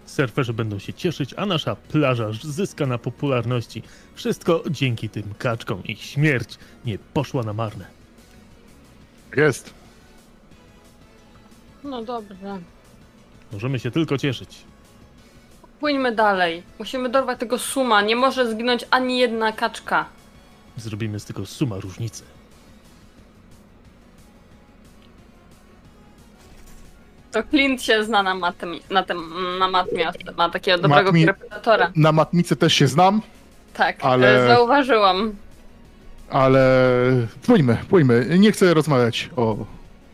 [0.06, 3.84] Surferzy będą się cieszyć, a nasza plaża zyska na popularności.
[4.16, 5.84] Wszystko dzięki tym kaczkom.
[5.84, 7.86] Ich śmierć nie poszła na marne.
[9.36, 9.74] Jest.
[11.84, 12.60] No dobrze.
[13.52, 14.62] Możemy się tylko cieszyć.
[15.80, 16.64] Płyńmy dalej.
[16.80, 18.02] Musimy dorwać tego suma.
[18.02, 20.06] Nie może zginąć ani jedna kaczka.
[20.78, 22.24] Zrobimy z tego suma różnicy.
[27.32, 30.12] To Clint się zna na, matem, na, tym, na matmie.
[30.38, 31.92] Ma takiego dobrego Matmi- interpretatora.
[31.96, 33.22] Na matnicy też się znam,
[33.74, 34.48] Tak, ale- ale...
[34.48, 35.36] zauważyłam.
[36.30, 36.80] ale
[37.46, 38.40] pójdźmy, pójdźmy.
[38.40, 39.58] Nie chcę rozmawiać o,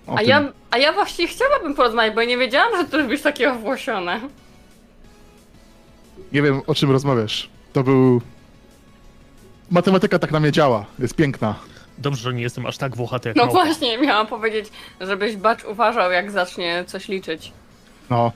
[0.09, 0.27] o A tym.
[0.27, 4.19] ja, a ja właśnie chciałabym porozmawiać, bo ja nie wiedziałam, że ty lubisz takie owłosione.
[6.31, 7.49] Nie wiem, o czym rozmawiasz.
[7.73, 8.21] To był...
[9.71, 10.85] Matematyka tak na mnie działa.
[10.99, 11.55] Jest piękna.
[11.97, 13.65] Dobrze, że nie jestem aż tak włochaty jak No małpa.
[13.65, 14.65] właśnie, miałam powiedzieć,
[15.01, 17.51] żebyś bacz uważał, jak zacznie coś liczyć.
[18.09, 18.31] No.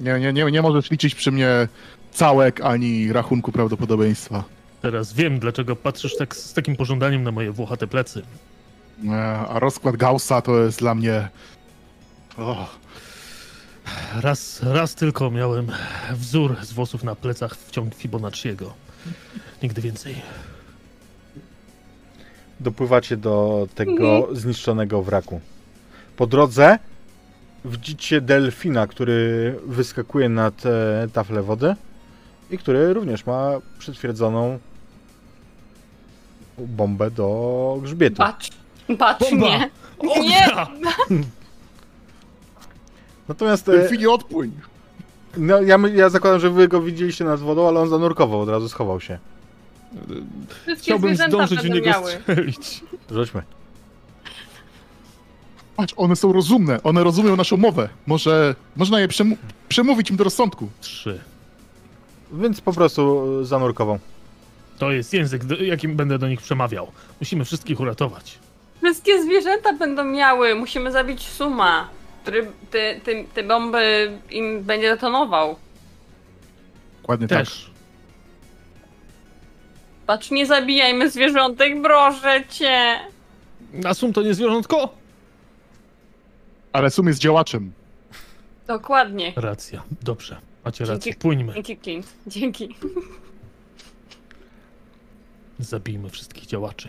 [0.00, 1.68] Nie, nie, nie, nie możesz liczyć przy mnie
[2.12, 4.44] całek ani rachunku prawdopodobieństwa.
[4.82, 8.22] Teraz wiem, dlaczego patrzysz tak z takim pożądaniem na moje włochate plecy.
[9.04, 11.28] E, A rozkład Gaussa to jest dla mnie...
[12.38, 12.68] O,
[14.20, 15.72] Raz, raz tylko miałem
[16.12, 18.74] wzór z włosów na plecach w ciąg Fibonacciego.
[19.62, 20.14] Nigdy więcej.
[22.60, 25.40] dopływacie do tego zniszczonego wraku.
[26.16, 26.78] Po drodze
[27.64, 31.74] widzicie delfina, który wyskakuje nad e, taflę wody
[32.50, 34.58] i który również ma przytwierdzoną
[36.58, 38.16] bombę do grzbietu.
[38.16, 38.50] Patrz,
[38.98, 39.46] patrz Bomba!
[39.46, 39.58] nie.
[39.58, 39.70] Nie!
[40.54, 40.66] Ognia!
[43.28, 44.52] Natomiast e, Delfinie odpłyń!
[45.36, 48.48] no, ja, my- ja zakładam, że wy go widzieliście nad wodą, ale on zanurkował, od
[48.48, 49.18] razu schował się.
[50.48, 52.12] Wszystkie Chciałbym zwierzęta zdążyć w będą niego miały.
[52.12, 52.84] strzelić.
[53.10, 53.42] Rzućmy.
[55.76, 57.88] Patrz, one są rozumne, one rozumieją naszą mowę.
[58.06, 59.36] Może można je przemu-
[59.68, 60.68] przemówić im do rozsądku.
[60.80, 61.20] Trzy.
[62.32, 63.98] Więc po prostu e, zanurkował.
[64.78, 66.92] To jest język, do- jakim będę do nich przemawiał.
[67.20, 68.38] Musimy wszystkich uratować.
[68.82, 70.54] Wszystkie zwierzęta będą miały.
[70.54, 71.88] Musimy zabić Suma,
[72.22, 75.56] który te, te, te bomby im będzie detonował.
[77.02, 77.38] Dokładnie tak.
[77.38, 77.70] Też.
[80.06, 83.00] Patrz, nie zabijajmy zwierzątek, proszę cię.
[83.72, 84.94] Nasum to nie zwierzątko?
[86.72, 87.72] Ale Sum jest działaczem.
[88.66, 89.32] Dokładnie.
[89.36, 89.82] Racja.
[90.02, 90.36] Dobrze.
[90.64, 91.00] Macie rację.
[91.12, 91.20] Dzięki.
[91.20, 91.52] Płyńmy.
[91.52, 92.06] Dzięki, Clint.
[92.26, 92.76] Dzięki.
[95.58, 96.88] Zabijmy wszystkich działaczy.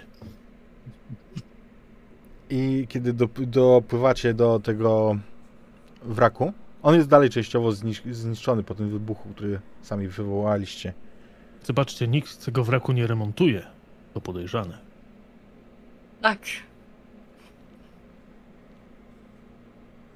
[2.49, 5.15] I kiedy dop- dopływacie do tego
[6.03, 6.53] wraku,
[6.83, 10.93] on jest dalej częściowo znisz- zniszczony po tym wybuchu, który sami wywołaliście.
[11.63, 13.63] Zobaczcie, nikt tego wraku nie remontuje.
[14.13, 14.77] To podejrzane.
[16.21, 16.39] Tak.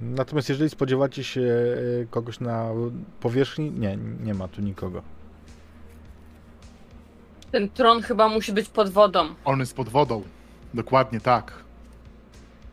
[0.02, 2.70] Natomiast jeżeli spodziewacie się e, kogoś na
[3.20, 5.02] powierzchni, nie, nie ma tu nikogo.
[7.52, 9.26] Ten tron chyba musi być pod wodą.
[9.46, 10.24] On jest pod wodą.
[10.74, 11.54] Dokładnie tak.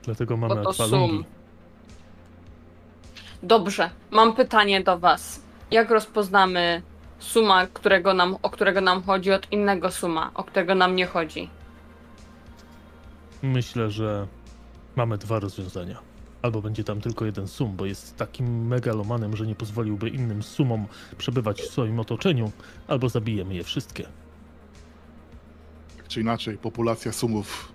[0.03, 1.09] Dlatego mamy Oto akwalungi.
[1.17, 1.25] sum.
[3.43, 5.43] Dobrze, mam pytanie do was.
[5.71, 6.83] Jak rozpoznamy
[7.19, 11.51] suma, którego nam, o którego nam chodzi, od innego suma, o którego nam nie chodzi?
[13.43, 14.27] Myślę, że
[14.97, 15.99] mamy dwa rozwiązania.
[16.43, 20.87] Albo będzie tam tylko jeden sum, bo jest takim megalomanem, że nie pozwoliłby innym sumom
[21.19, 22.53] przebywać w swoim otoczeniu,
[22.89, 24.07] albo zabijemy je wszystkie.
[25.97, 27.73] Tak czy inaczej, populacja Sumów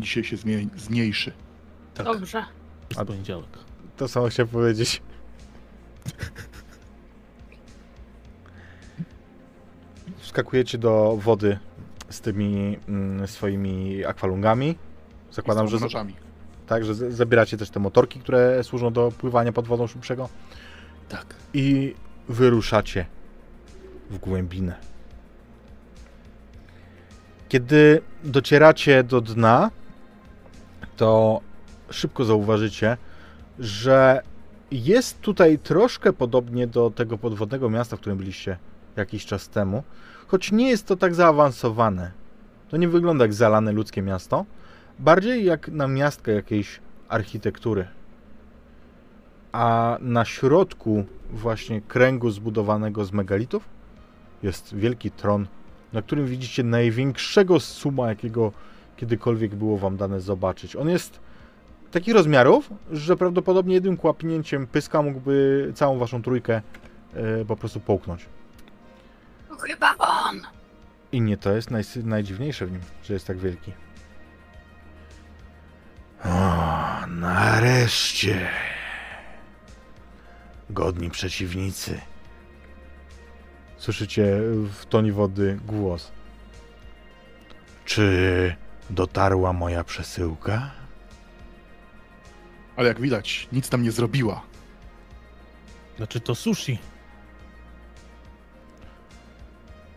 [0.00, 1.32] dzisiaj się zmie- zmniejszy.
[1.94, 2.44] Tak, Dobrze.
[2.96, 3.46] A- poniedziałek.
[3.96, 5.02] To samo chciałem powiedzieć.
[10.18, 11.58] Wskakujecie do wody
[12.10, 14.76] z tymi mm, swoimi akwalungami.
[15.32, 16.14] Zakładam, Z że, nożami.
[16.66, 20.28] tak, że z- zabieracie też te motorki, które służą do pływania pod wodą szybszego.
[21.08, 21.26] Tak.
[21.54, 21.94] i
[22.28, 23.06] wyruszacie
[24.10, 24.74] w głębinę.
[27.48, 29.70] Kiedy docieracie do dna,
[30.98, 31.40] to
[31.90, 32.96] szybko zauważycie,
[33.58, 34.22] że
[34.70, 38.56] Jest tutaj troszkę podobnie do tego podwodnego miasta, w którym byliście
[38.96, 39.82] jakiś czas temu,
[40.26, 42.12] choć nie jest to tak zaawansowane.
[42.68, 44.44] To nie wygląda jak zalane ludzkie miasto,
[44.98, 47.88] bardziej jak na miastkę jakiejś architektury.
[49.52, 53.68] A na środku właśnie kręgu zbudowanego z megalitów
[54.42, 55.46] jest wielki tron,
[55.92, 58.52] na którym widzicie największego suma, jakiego
[58.98, 60.76] kiedykolwiek było wam dane zobaczyć.
[60.76, 61.20] On jest
[61.90, 66.62] takich rozmiarów, że prawdopodobnie jednym kłapnięciem pyska mógłby całą waszą trójkę
[67.14, 68.26] e, po prostu połknąć.
[69.48, 70.40] To chyba on.
[71.12, 73.72] I nie to jest najs- najdziwniejsze w nim, że jest tak wielki.
[76.24, 78.48] O, nareszcie.
[80.70, 82.00] Godni przeciwnicy.
[83.76, 84.38] Słyszycie
[84.72, 86.12] w tonie wody głos.
[87.84, 88.56] Czy
[88.90, 90.70] dotarła moja przesyłka?
[92.76, 94.42] Ale jak widać, nic tam nie zrobiła.
[95.96, 96.78] Znaczy to sushi.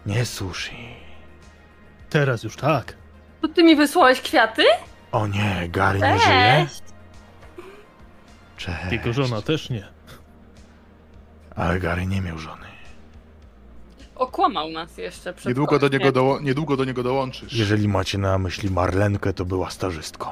[0.05, 0.95] Nie sushi.
[2.09, 2.97] Teraz już tak.
[3.41, 4.63] To ty mi wysłałeś kwiaty?
[5.11, 6.65] O nie, Gary nie żyje?
[6.67, 6.81] Cześć!
[8.57, 8.91] Cześć.
[8.91, 9.87] Jego żona też nie.
[11.55, 12.70] Ale Gary nie miał żony.
[14.21, 17.53] Okłamał nas jeszcze przed Niedługo do, niego doło- niedługo do niego dołączysz.
[17.53, 20.29] Jeżeli macie na myśli Marlenkę, to była starzystką.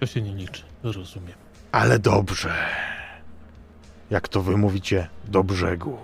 [0.00, 0.62] To się nie liczy.
[0.82, 1.34] Rozumiem.
[1.72, 2.54] Ale dobrze.
[4.10, 5.98] Jak to wy mówicie, do brzegu.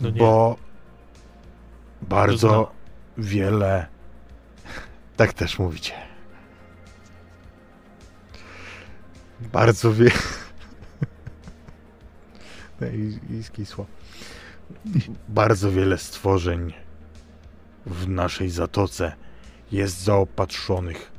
[0.00, 0.18] No nie.
[0.18, 0.56] Bo
[2.02, 2.66] bardzo Rozumiem.
[3.18, 3.86] wiele.
[5.16, 5.92] Tak też mówicie.
[9.40, 10.10] Bardzo wiele.
[12.86, 13.86] I, i skisło.
[15.28, 16.72] Bardzo wiele stworzeń
[17.86, 19.12] w naszej zatoce
[19.72, 21.12] jest zaopatrzonych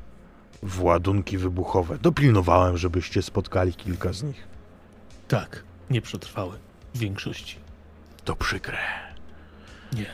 [0.64, 1.98] w ładunki wybuchowe.
[1.98, 4.48] Dopilnowałem, żebyście spotkali kilka z nich.
[5.28, 6.60] Tak, nie przetrwały.
[6.94, 7.56] W większości.
[8.26, 8.78] To przykre.
[9.94, 10.06] Nie.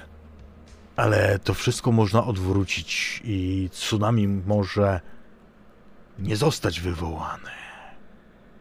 [0.95, 5.01] Ale to wszystko można odwrócić i tsunami może
[6.19, 7.51] nie zostać wywołane.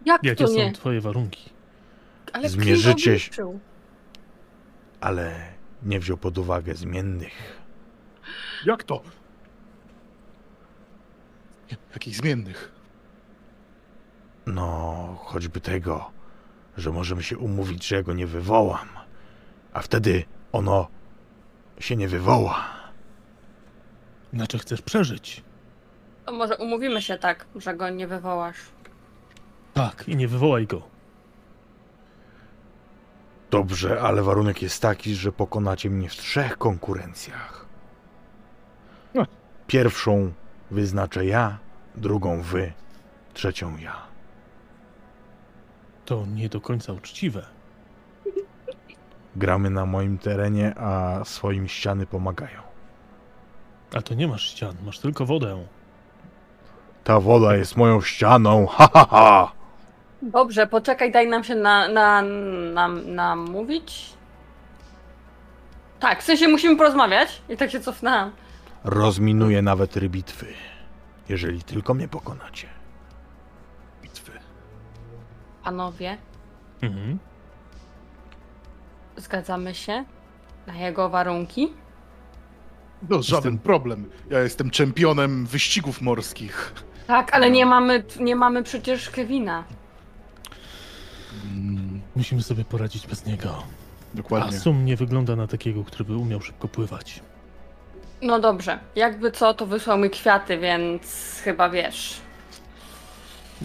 [0.04, 0.72] Jak Jakie to są nie?
[0.72, 1.50] twoje warunki?
[2.34, 3.58] Ale Zmierzycie się.
[5.00, 5.52] Ale
[5.82, 7.62] nie wziął pod uwagę zmiennych.
[8.66, 9.02] Jak to?
[11.92, 12.72] Jakich zmiennych?
[14.46, 16.10] No, choćby tego,
[16.76, 18.88] że możemy się umówić, że ja go nie wywołam.
[19.72, 20.88] A wtedy ono
[21.78, 22.64] się nie wywoła.
[24.32, 25.42] Znaczy chcesz przeżyć?
[26.24, 28.58] To może umówimy się tak, że go nie wywołasz.
[29.74, 30.93] Tak, i nie wywołaj go.
[33.54, 37.66] Dobrze, ale warunek jest taki, że pokonacie mnie w trzech konkurencjach.
[39.14, 39.26] No.
[39.66, 40.32] Pierwszą
[40.70, 41.58] wyznaczę ja,
[41.94, 42.72] drugą wy,
[43.34, 43.96] trzecią ja.
[46.04, 47.46] To nie do końca uczciwe.
[49.36, 52.62] Gramy na moim terenie, a swoim ściany pomagają.
[53.94, 55.66] A to nie masz ścian, masz tylko wodę.
[57.04, 59.52] Ta woda jest moją ścianą, ha ha ha!
[60.24, 62.22] Dobrze, poczekaj, daj nam się na, na,
[62.72, 64.12] na, namówić.
[66.00, 67.42] Tak, w sensie musimy porozmawiać.
[67.48, 68.32] I tak się cofnęłam.
[68.84, 70.46] Rozminuję nawet rybitwy,
[71.28, 72.68] jeżeli tylko mnie pokonacie.
[74.02, 74.32] Bitwy.
[75.64, 76.18] Panowie,
[76.82, 77.18] Mhm.
[79.16, 80.04] zgadzamy się
[80.66, 81.72] na jego warunki.
[83.10, 84.10] No, żaden problem.
[84.30, 86.72] Ja jestem czempionem wyścigów morskich.
[87.06, 89.64] Tak, ale nie mamy, nie mamy przecież Kevina.
[91.44, 93.50] Mm, Musimy sobie poradzić bez niego.
[94.14, 94.58] A dokładnie.
[94.58, 97.20] Sum nie wygląda na takiego, który by umiał szybko pływać.
[98.22, 101.02] No dobrze, jakby co, to wysłał mi kwiaty, więc
[101.44, 102.20] chyba wiesz.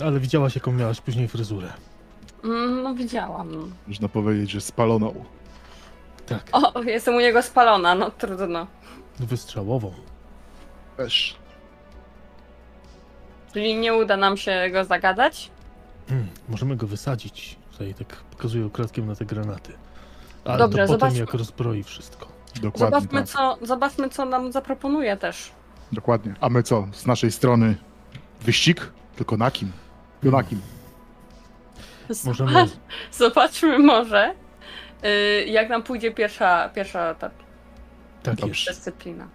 [0.02, 1.74] Ale widziałaś, jaką miałaś później fryzurę.
[2.44, 3.74] Mm, No widziałam.
[3.88, 5.26] Można powiedzieć, że spaloną.
[6.26, 8.68] Tak, O, jestem u niego spalona, no trudno.
[9.20, 9.94] wystrzałową.
[10.98, 11.36] Też.
[13.54, 15.52] Czyli nie uda nam się go zagadać?
[16.10, 17.59] Hmm, możemy go wysadzić.
[17.80, 19.74] Tutaj tak pokazuję ukradkiem na te granaty.
[20.46, 21.20] Ale Dobrze, to potem zobaczmy.
[21.20, 22.28] jak rozbroi wszystko.
[22.62, 23.30] Dokładnie Zobaczmy tak.
[23.30, 25.52] co, zobaczmy, co nam zaproponuje też.
[25.92, 26.34] Dokładnie.
[26.42, 26.88] A my co?
[26.92, 27.76] Z naszej strony
[28.42, 28.92] wyścig?
[29.16, 29.72] Tylko na kim?
[30.22, 30.62] Tylko na kim?
[32.26, 32.52] Możemy...
[32.52, 32.70] Zobacz,
[33.18, 34.34] zobaczmy może,
[35.06, 37.30] y, jak nam pójdzie pierwsza, pierwsza ta
[38.24, 38.48] Tak Dobrze.
[38.72, 39.28] jest, dyscyplina.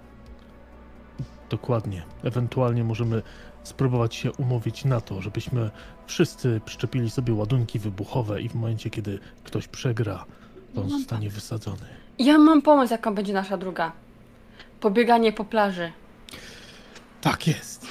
[1.51, 2.03] dokładnie.
[2.25, 3.23] Ewentualnie możemy
[3.65, 5.71] spróbować się umówić na to, żebyśmy
[6.07, 10.25] wszyscy przyczepili sobie ładunki wybuchowe i w momencie, kiedy ktoś przegra,
[10.75, 11.87] to on No zostanie wysadzony.
[12.19, 13.93] Ja mam pomysł, jaka będzie nasza druga.
[14.81, 15.93] Pobieganie po plaży.
[17.21, 17.87] Tak jest.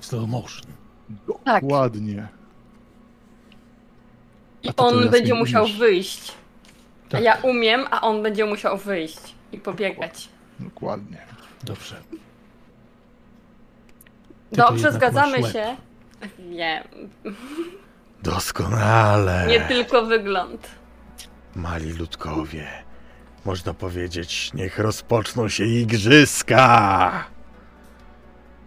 [0.00, 0.66] W slow motion.
[1.44, 1.64] Tak.
[1.64, 2.28] Ładnie.
[4.62, 5.78] I A on teraz będzie musiał mówisz.
[5.78, 6.32] wyjść.
[7.08, 7.22] A Tak.
[7.22, 10.28] ja umiem, a on będzie musiał wyjść i pobiegać.
[10.60, 11.18] Dokładnie.
[11.64, 11.96] Dobrze.
[14.52, 15.76] Ty Dobrze, zgadzamy się.
[16.38, 16.84] Nie,
[18.22, 19.46] Doskonale.
[19.48, 20.68] nie tylko wygląd.
[21.56, 22.66] Mali ludkowie.
[23.44, 27.24] Można powiedzieć, niech rozpoczną się igrzyska.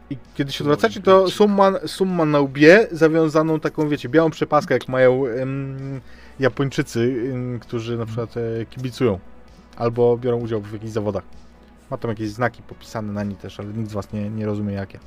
[0.09, 4.87] I kiedy się odwracacie, to Summan, Summan na łbie, zawiązaną taką, wiecie, białą przepaskę, jak
[4.87, 6.01] mają em,
[6.39, 9.19] Japończycy, em, którzy na przykład e, kibicują.
[9.77, 11.23] Albo biorą udział w jakichś zawodach.
[11.91, 14.73] Ma tam jakieś znaki popisane na niej też, ale nikt z was nie, nie rozumie
[14.73, 14.99] jakie.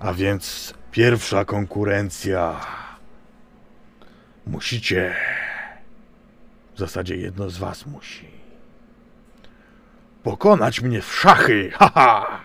[0.00, 2.60] A więc pierwsza konkurencja.
[4.46, 5.14] Musicie.
[6.74, 8.26] W zasadzie jedno z was musi.
[10.22, 11.70] Pokonać mnie w szachy!
[11.70, 12.40] Haha!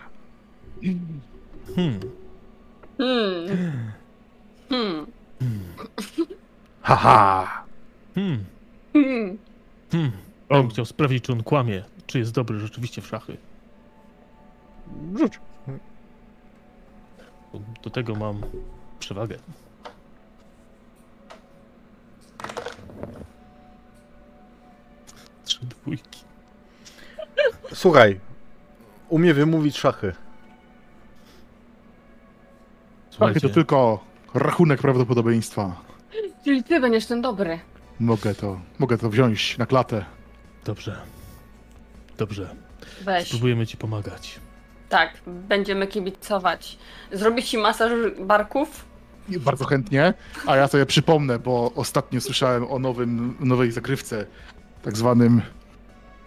[1.74, 2.00] Hmm.
[2.98, 3.92] Hmm.
[4.68, 5.06] Hmm.
[6.82, 7.64] Haha!
[8.14, 8.44] Hmm.
[8.92, 9.38] Hmm.
[9.92, 10.12] Hmm.
[10.48, 13.36] Bym chciał sprawdzić, czy on kłamie, czy jest dobry rzeczywiście w szachy.
[15.18, 15.38] Rzuć.
[17.58, 18.40] Bo Do tego mam
[18.98, 19.38] przewagę.
[25.44, 26.20] Trzy dwójki.
[27.74, 28.20] Słuchaj.
[29.08, 30.14] Umie wymówić szachy.
[33.10, 34.04] Słuchajcie, to tylko
[34.34, 35.76] rachunek prawdopodobieństwa.
[36.44, 37.60] Czyli ty będziesz ten dobry.
[38.00, 40.04] Mogę to, mogę to wziąć na klatę.
[40.64, 40.96] Dobrze.
[42.18, 42.54] Dobrze.
[43.04, 43.26] Weź.
[43.28, 44.40] Spróbujemy ci pomagać.
[44.88, 46.78] Tak, będziemy kibicować.
[47.12, 48.84] Zrobić ci masaż barków?
[49.28, 50.14] Bardzo chętnie.
[50.46, 54.26] A ja sobie przypomnę, bo ostatnio słyszałem o nowym, nowej zagrywce,
[54.82, 55.42] tak zwanym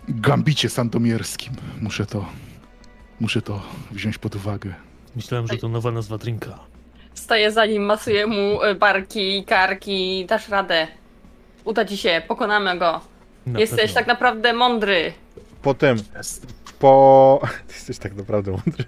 [0.07, 1.53] gambicie sandomierskim.
[1.81, 2.25] Muszę to,
[3.19, 3.61] muszę to
[3.91, 4.73] wziąć pod uwagę.
[5.15, 6.59] Myślałem, że to nowa nazwa drinka.
[7.13, 10.87] Wstaję za nim, masuję mu y, barki, karki, dasz radę.
[11.63, 13.01] Uda ci się, pokonamy go.
[13.45, 13.93] Na Jesteś pewno.
[13.95, 15.13] tak naprawdę mądry.
[15.61, 15.97] Potem
[16.79, 17.41] po...
[17.67, 18.83] Ty jesteś tak naprawdę mądry.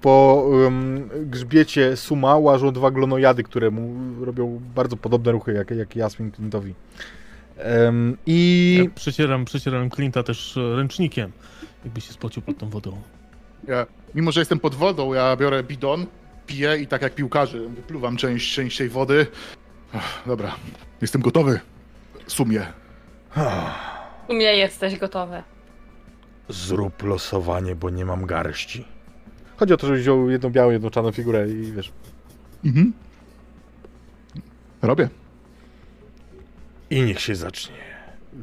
[0.00, 5.96] Po um, grzbiecie Suma łażą dwa glonojady, które mu robią bardzo podobne ruchy jak, jak
[5.96, 6.74] Jasmin Clintowi.
[8.26, 11.32] I Ja przecieram, przecieram Clint'a też ręcznikiem,
[11.84, 13.02] jakby się spocił pod tą wodą.
[13.68, 16.06] Ja, mimo, że jestem pod wodą, ja biorę bidon,
[16.46, 19.26] piję i tak jak piłkarze, wypluwam część, część tej wody.
[19.94, 20.54] Ach, dobra,
[21.00, 21.60] jestem gotowy.
[22.26, 22.66] W sumie.
[23.36, 25.42] W sumie jesteś gotowy.
[26.48, 28.84] Zrób losowanie, bo nie mam garści.
[29.56, 31.92] Chodzi o to, żebyś wziął jedną białą, jedną czarną figurę i wiesz.
[32.64, 32.92] Mhm.
[34.82, 35.08] Robię.
[36.90, 37.76] I niech się zacznie.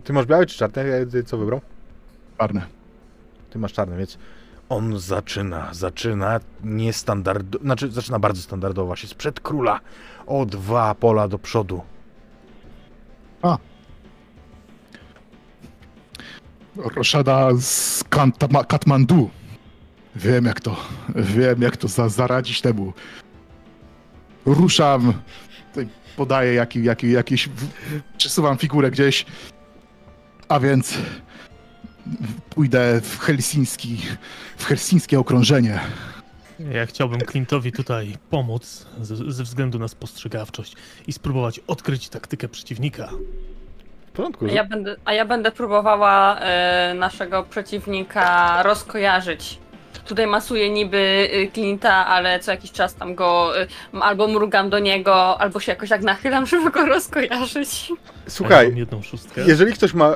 [0.03, 0.83] Ty masz białe czy czarne?
[1.25, 1.61] Co wybrał?
[2.37, 2.65] Czarne.
[3.49, 4.17] Ty masz czarny, więc
[4.69, 9.79] on zaczyna, zaczyna niestandardowo, znaczy zaczyna bardzo standardowo, właśnie sprzed króla,
[10.27, 11.81] o dwa pola do przodu.
[16.75, 18.03] Roszada z
[18.67, 19.29] Katmandu.
[20.15, 20.75] Wiem jak to,
[21.15, 22.93] wiem jak to za, zaradzić temu.
[24.45, 25.13] Ruszam,
[26.17, 27.49] podaję jaki, jaki, jakiś,
[28.17, 29.25] przesuwam figurę gdzieś,
[30.47, 30.97] a więc
[32.49, 34.01] pójdę w helsiński,
[34.57, 35.79] w helsińskie okrążenie.
[36.71, 40.75] Ja chciałbym Clint'owi tutaj pomóc ze, ze względu na spostrzegawczość
[41.07, 43.09] i spróbować odkryć taktykę przeciwnika.
[44.09, 44.45] W porządku.
[44.45, 49.59] A ja będę, a ja będę próbowała e, naszego przeciwnika rozkojarzyć.
[50.05, 50.97] Tutaj masuję niby
[51.33, 53.67] y, Clint'a, ale co jakiś czas tam go y,
[54.01, 57.91] albo mrugam do niego, albo się jakoś tak nachylam, żeby go rozkojarzyć.
[58.27, 59.41] Słuchaj, jedną szóstkę.
[59.47, 60.15] jeżeli ktoś ma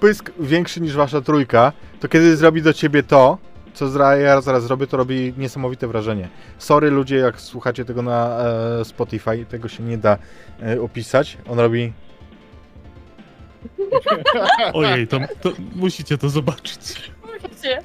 [0.00, 3.38] pysk większy niż wasza trójka, to kiedy zrobi do ciebie to,
[3.74, 6.28] co zra- ja zaraz zrobię, to robi niesamowite wrażenie.
[6.58, 8.38] Sorry ludzie, jak słuchacie tego na
[8.80, 10.18] e, Spotify, tego się nie da
[10.62, 11.38] e, opisać.
[11.50, 11.92] On robi...
[14.74, 16.78] Ojej, to, to musicie to zobaczyć.
[17.42, 17.82] Wiecie?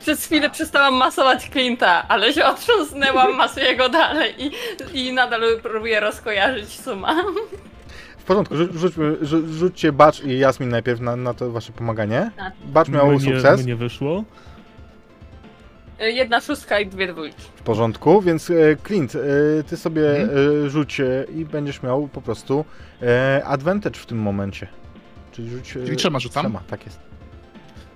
[0.00, 4.50] Przez chwilę przestałam masować Clint'a, ale się otrząsnęłam, masuję go dalej i,
[5.08, 7.14] i nadal próbuję rozkojarzyć suma.
[8.18, 12.30] W porządku, rzu- rzućmy, rzu- rzućcie Bacz i Jasmin najpierw na, na to wasze pomaganie.
[12.36, 12.52] Tak.
[12.64, 13.64] Bacz miał mnie, sukces.
[13.64, 14.24] mnie wyszło.
[16.00, 17.42] Y, Jedna szóstka i dwie dwójki.
[17.56, 18.54] W porządku, więc e,
[18.86, 19.18] Clint, e,
[19.64, 20.66] ty sobie Mhm.
[20.66, 22.64] e, rzuć e, i będziesz miał po prostu
[23.02, 24.66] e, advantage w tym momencie.
[25.32, 25.70] Czyli rzuć...
[25.76, 26.42] e, Czyli trzema rzucam?
[26.44, 26.98] Trzema, tak jest.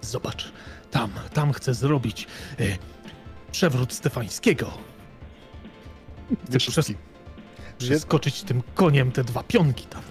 [0.00, 0.52] Zobacz,
[0.90, 2.26] tam, tam chcę zrobić
[2.60, 2.64] e,
[3.52, 4.70] przewrót Stefańskiego.
[6.48, 6.92] Chcę przez,
[7.78, 10.02] przeskoczyć tym koniem te dwa pionki tam.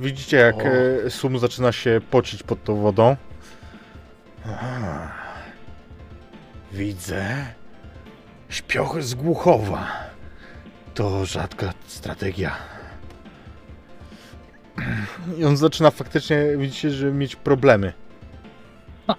[0.00, 0.58] Widzicie, jak O.
[1.06, 3.16] e, Sum zaczyna się pocić pod tą wodą.
[4.46, 5.08] Aha.
[6.72, 7.46] Widzę,
[8.48, 9.86] Śpiochy z Głuchowa.
[10.94, 12.56] To rzadka strategia.
[15.38, 17.92] I on zaczyna faktycznie, widzicie, że mieć problemy.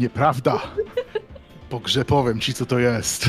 [0.00, 0.60] Nieprawda.
[1.70, 3.28] Pogrze powiem ci, co to jest.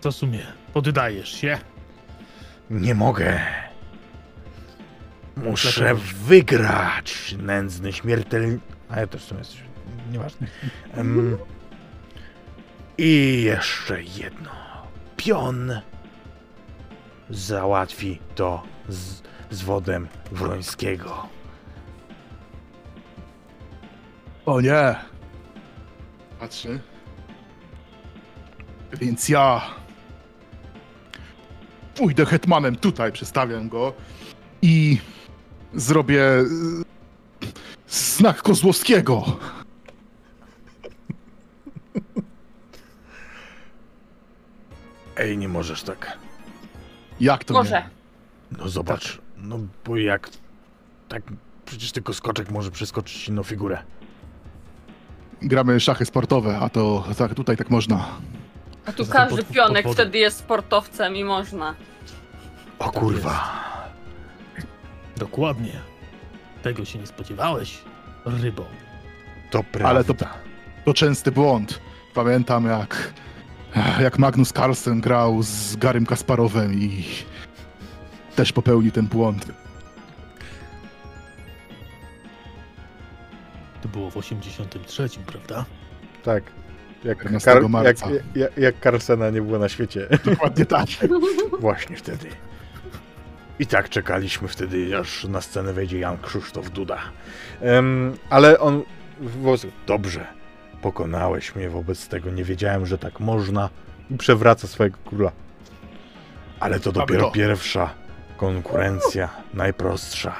[0.00, 0.46] Co w sumie?
[0.72, 1.58] Poddajesz się?
[2.70, 3.40] Nie mogę.
[5.36, 5.94] Muszę
[6.26, 8.58] wygrać, nędzny śmiertelny...
[8.88, 9.56] A ja też w sumie jest...
[10.12, 10.46] Nieważne.
[10.94, 11.38] Em,
[12.98, 14.50] I jeszcze jedno.
[15.16, 15.80] Pion
[17.30, 21.28] załatwi to z, z wodem Wrońskiego.
[24.46, 24.94] O nie.
[26.40, 26.80] Patrzy.
[29.00, 29.62] Więc ja
[31.94, 33.92] pójdę hetmanem tutaj, przestawiam go
[34.62, 34.98] i
[35.76, 36.46] zrobię y,
[37.88, 39.24] znak Kozłowskiego.
[45.16, 46.18] Ej, nie możesz tak.
[47.20, 47.70] Jak to Może.
[47.70, 47.88] nie?
[48.58, 50.30] No zobacz, no bo jak...
[51.08, 51.22] Tak,
[51.66, 53.82] przecież tylko skoczek może przeskoczyć inną figurę.
[55.42, 58.08] Gramy szachy sportowe, a to tak, tutaj tak można.
[58.86, 59.94] A tu każdy pod- pionek pod wodą.
[59.94, 61.74] wtedy jest sportowcem i można.
[62.78, 63.64] O kurwa.
[65.16, 65.72] Dokładnie.
[66.62, 67.78] Tego się nie spodziewałeś,
[68.26, 68.66] rybo.
[69.50, 69.88] To prawda.
[69.88, 70.14] Ale to-
[70.84, 71.80] To częsty błąd.
[72.14, 73.12] Pamiętam jak,
[74.00, 77.04] jak Magnus Carlsen grał z Garym Kasparowem i
[78.36, 79.46] też popełnił ten błąd.
[83.82, 85.64] To było w 83, prawda?
[86.22, 86.42] Tak.
[87.04, 88.06] Jak, 14 Kar- jak, marca.
[88.34, 90.08] jak, jak Carlsena nie było na świecie.
[90.24, 90.86] Dokładnie tak.
[91.60, 92.28] Właśnie wtedy.
[93.58, 96.98] I tak czekaliśmy wtedy, aż na scenę wejdzie Jan Krzysztof Duda.
[97.60, 98.82] Em, ale on...
[99.20, 100.26] w- Dobrze.
[100.82, 102.30] Pokonałeś mnie wobec tego.
[102.30, 103.70] Nie wiedziałem, że tak można.
[104.10, 105.32] I przewraca swojego króla.
[106.60, 107.94] Ale to dopiero pierwsza
[108.36, 109.28] konkurencja.
[109.54, 110.34] Najprostsza.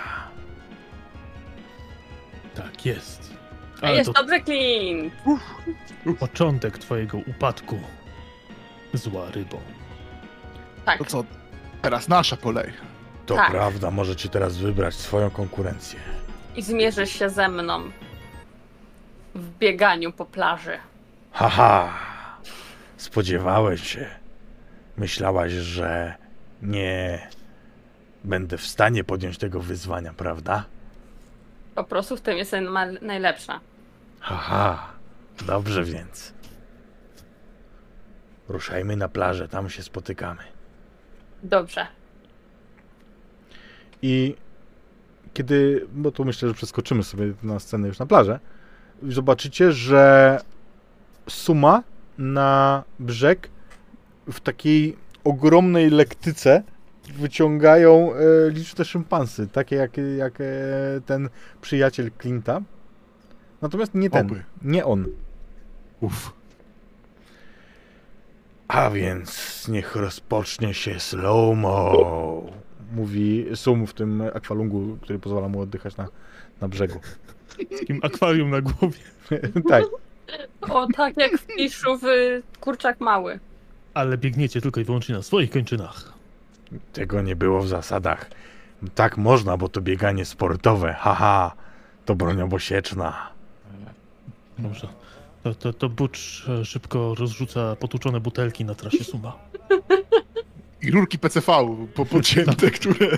[2.54, 3.34] Tak jest.
[3.82, 5.14] A Ale jest to dobrze, Clint!
[6.18, 7.78] początek twojego upadku.
[8.94, 9.60] Zła rybo.
[10.84, 10.98] Tak.
[10.98, 11.24] To co?
[11.82, 12.72] Teraz nasza kolej.
[13.26, 13.51] To Tak.
[13.51, 15.98] prawda, możecie teraz wybrać swoją konkurencję.
[16.56, 17.90] I zmierzysz się ze mną.
[19.34, 20.78] W bieganiu po plaży.
[21.32, 21.92] Haha!
[22.96, 24.06] Spodziewałeś się.
[24.96, 26.14] Myślałaś, że
[26.62, 27.28] nie
[28.24, 30.64] będę w stanie podjąć tego wyzwania, prawda?
[31.74, 32.68] Po prostu w tym jestem
[33.02, 33.60] najlepsza.
[34.20, 34.88] Haha,
[35.46, 36.34] dobrze więc.
[38.48, 40.42] Ruszajmy na plażę, tam się spotykamy.
[41.42, 41.86] Dobrze.
[44.06, 44.35] I
[45.35, 48.40] kiedy, bo tu myślę, że przeskoczymy sobie na scenę już na plażę,
[49.02, 50.40] zobaczycie, że
[51.28, 51.82] suma
[52.18, 53.48] na brzeg
[54.32, 56.62] w takiej ogromnej lektyce
[57.18, 60.44] wyciągają e, liczne szympansy, takie jak, jak e,
[61.06, 61.28] ten
[61.60, 62.62] przyjaciel Clint'a.
[63.62, 64.44] Natomiast nie ten, Oby.
[64.62, 65.06] nie on.
[66.01, 66.32] Uff.
[68.68, 72.63] A więc niech rozpocznie się slow-mo.
[72.94, 76.08] Mówi Sum w tym akwalungu, który pozwala mu oddychać na,
[76.60, 77.00] na brzegu.
[77.48, 78.98] Z takim akwarium na głowie.
[79.68, 79.84] tak.
[80.60, 82.04] O, tak jak w piszu w
[82.60, 83.38] Kurczak Mały.
[83.94, 86.12] Ale biegniecie tylko i wyłącznie na swoich kończynach.
[86.92, 88.30] Tego nie było w zasadach.
[88.94, 90.92] Tak można, bo to bieganie sportowe.
[90.92, 91.54] Haha,
[92.04, 93.30] to broń obosieczna.
[94.58, 94.88] Dobrze.
[95.42, 99.38] To, to, to Butch e, szybko rozrzuca potłuczone butelki na trasie Suma.
[100.85, 101.52] I rurki PCV
[101.94, 103.16] po pocięte, które...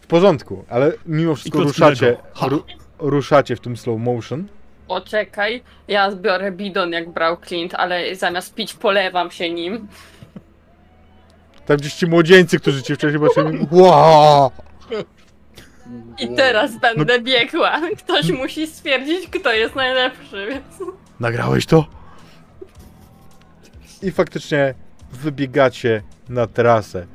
[0.00, 2.64] W porządku, ale mimo wszystko ruszacie, ru,
[2.98, 4.48] ruszacie w tym slow motion.
[4.88, 9.88] Poczekaj, ja zbiorę bidon jak brał Clint, ale zamiast pić polewam się nim.
[11.66, 13.66] Tam gdzieś ci młodzieńcy, którzy cię wcześniej zobaczyli.
[13.70, 14.50] Wow!
[16.18, 17.80] I teraz będę biegła.
[17.98, 20.90] Ktoś musi stwierdzić, kto jest najlepszy, więc...
[21.20, 21.86] Nagrałeś to?
[24.02, 24.74] I faktycznie
[25.12, 27.06] wybiegacie na trasę.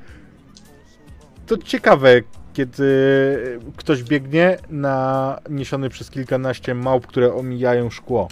[1.48, 2.22] To ciekawe,
[2.54, 8.28] kiedy ktoś biegnie na niesiony przez kilkanaście małp, które omijają szkło.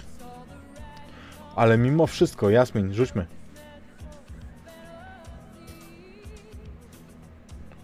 [1.56, 3.26] Ale mimo wszystko, Jasmin, rzućmy.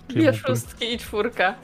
[0.08, 1.54] Dwie mógłbym szóstki i czwórka.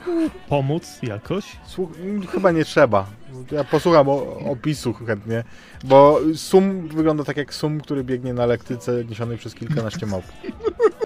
[0.49, 1.45] pomóc jakoś?
[1.67, 1.93] Słuch-
[2.33, 3.07] chyba nie trzeba.
[3.53, 5.45] Ja posłucham o, opisu chętnie,
[5.85, 10.25] bo sum wygląda tak jak sum, który biegnie na lektyce niesionej przez kilkanaście małp.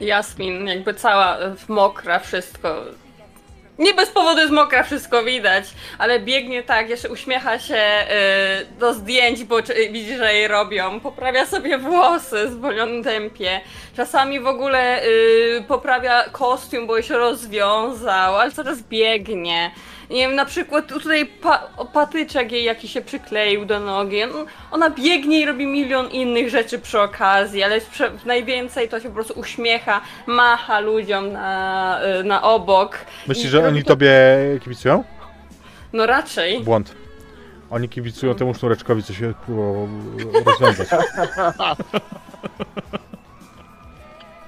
[0.00, 2.84] Jasmin, jakby cała mokra, wszystko.
[3.78, 5.64] Nie bez powodu jest mokra, wszystko widać,
[5.98, 11.00] ale biegnie tak, jeszcze uśmiecha się y, do zdjęć, bo czy, widzi, że jej robią.
[11.00, 13.60] Poprawia sobie włosy w zwolnionym tempie.
[13.96, 19.70] Czasami w ogóle y, poprawia kostium, bo się rozwiązał, ale coraz biegnie.
[20.10, 21.58] Nie wiem, na przykład tutaj pa,
[21.92, 24.22] patyczek jej jakiś się przykleił do nogi.
[24.22, 27.80] On- Ona biegnie i robi milion innych rzeczy przy okazji, ale
[28.24, 32.98] najwięcej to się po prostu uśmiecha, macha ludziom na, y, na obok.
[33.26, 34.12] Myślisz, że oni to- tobie
[34.64, 35.04] kibicują?
[35.92, 36.60] No raczej.
[36.60, 36.94] Błąd.
[37.70, 39.88] Oni kibicują temu sznureczkowi, co się próbował
[40.44, 40.88] rozwiązać.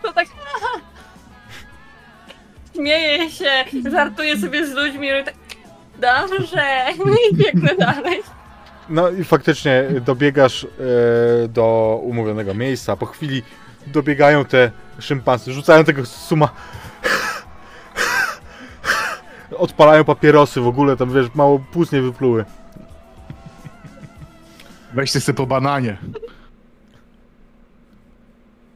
[0.03, 0.27] To tak.
[2.75, 3.51] Śmieje się,
[3.91, 5.35] żartuje sobie z ludźmi, i tak.
[5.99, 6.87] Dobrze,
[7.31, 8.23] i biegnę dalej.
[8.89, 12.97] No i faktycznie dobiegasz e, do umówionego miejsca.
[12.97, 13.43] Po chwili
[13.87, 16.49] dobiegają te szympansy, rzucają tego suma.
[19.57, 22.45] Odpalają papierosy w ogóle, tam wiesz, mało płuc nie wypluły.
[24.95, 25.97] Weźcie sobie po bananie.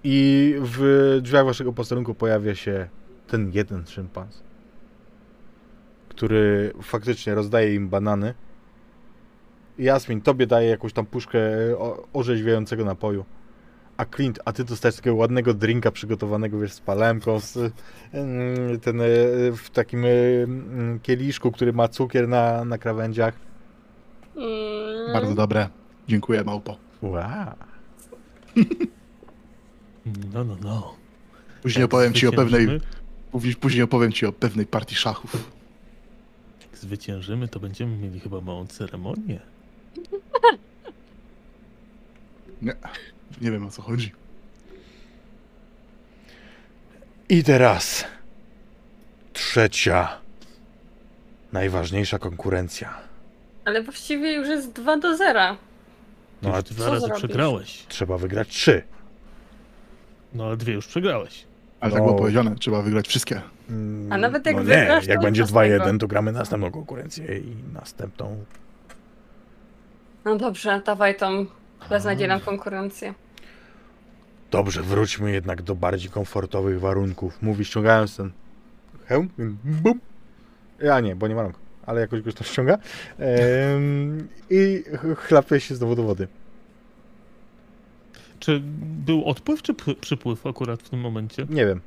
[0.04, 2.88] I w drzwiach waszego posterunku pojawia się
[3.26, 4.41] ten jeden szympans,
[6.26, 8.34] który faktycznie rozdaje im banany.
[9.78, 11.38] Jasmin, tobie daje jakąś tam puszkę
[11.78, 13.24] o- orzeźwiającego napoju.
[13.96, 17.56] A Clint, a ty dostajesz takiego ładnego drinka przygotowanego, wiesz, z palemką, z,
[18.12, 19.04] mm, ten, e,
[19.56, 20.08] w takim e,
[20.44, 23.34] mm, kieliszku, który ma cukier na, na krawędziach.
[24.36, 25.68] Mm, Bardzo dobre.
[26.08, 26.76] Dziękuję, małpo.
[27.02, 27.22] Wow.
[30.34, 30.94] No, no, no.
[31.62, 32.80] Później Jak opowiem ci o pewnej...
[33.60, 35.61] Później opowiem ci o pewnej partii szachów.
[36.82, 39.40] Zwyciężymy, to będziemy mieli chyba małą ceremonię.
[42.62, 42.72] Nie,
[43.40, 44.12] nie wiem o co chodzi.
[47.28, 48.04] I teraz
[49.32, 50.18] trzecia,
[51.52, 52.98] najważniejsza konkurencja.
[53.64, 55.56] Ale właściwie już jest 2 do 0.
[56.40, 57.18] Ty No a dwa co razy zrobisz?
[57.18, 57.84] przegrałeś.
[57.88, 58.82] trzeba wygrać trzy.
[60.34, 61.44] No ale dwie już przegrałeś.
[61.80, 62.06] Ale tak No.
[62.06, 63.42] było powiedziane, trzeba wygrać wszystkie.
[64.10, 67.54] A nawet jak no nie, wygrasz, jak będzie nic 2-1, to gramy następną konkurencję i
[67.72, 68.44] następną.
[70.24, 71.46] No dobrze, dawaj tą
[71.90, 73.14] beznadziejną konkurencję.
[74.50, 77.42] Dobrze, wróćmy jednak do bardziej komfortowych warunków.
[77.42, 78.30] Mówi ściągając ten
[79.06, 79.28] hełm.
[79.64, 80.00] Bum.
[80.82, 81.54] Ja nie, bo nie ma rąk,
[81.86, 82.78] ale jakoś go to ściąga.
[83.18, 86.28] Ehm, I ch- chlapie się znowu do wody.
[88.40, 88.60] Czy
[89.06, 91.46] był odpływ, czy pły- przypływ akurat w tym momencie?
[91.50, 91.80] Nie wiem.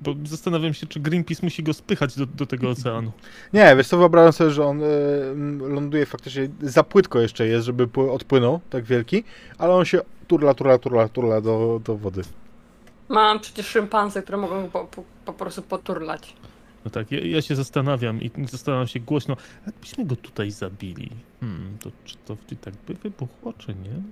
[0.00, 3.12] Bo zastanawiam się, czy Greenpeace musi go spychać do, do tego oceanu.
[3.52, 7.86] Nie, wiesz co, wyobrażam sobie, że on m, ląduje faktycznie, za płytko jeszcze jest, żeby
[7.86, 9.24] pły- odpłynął, tak wielki,
[9.58, 12.22] ale on się turla, turla, turla, turla do, do wody.
[13.08, 16.34] Mam przecież szympansy, które mogą go po, po, po prostu poturlać.
[16.84, 19.36] No tak, ja, ja się zastanawiam i zastanawiam się głośno,
[19.66, 24.02] jakbyśmy go tutaj zabili, hmm, to czy to tak by wybuchło, czy nie?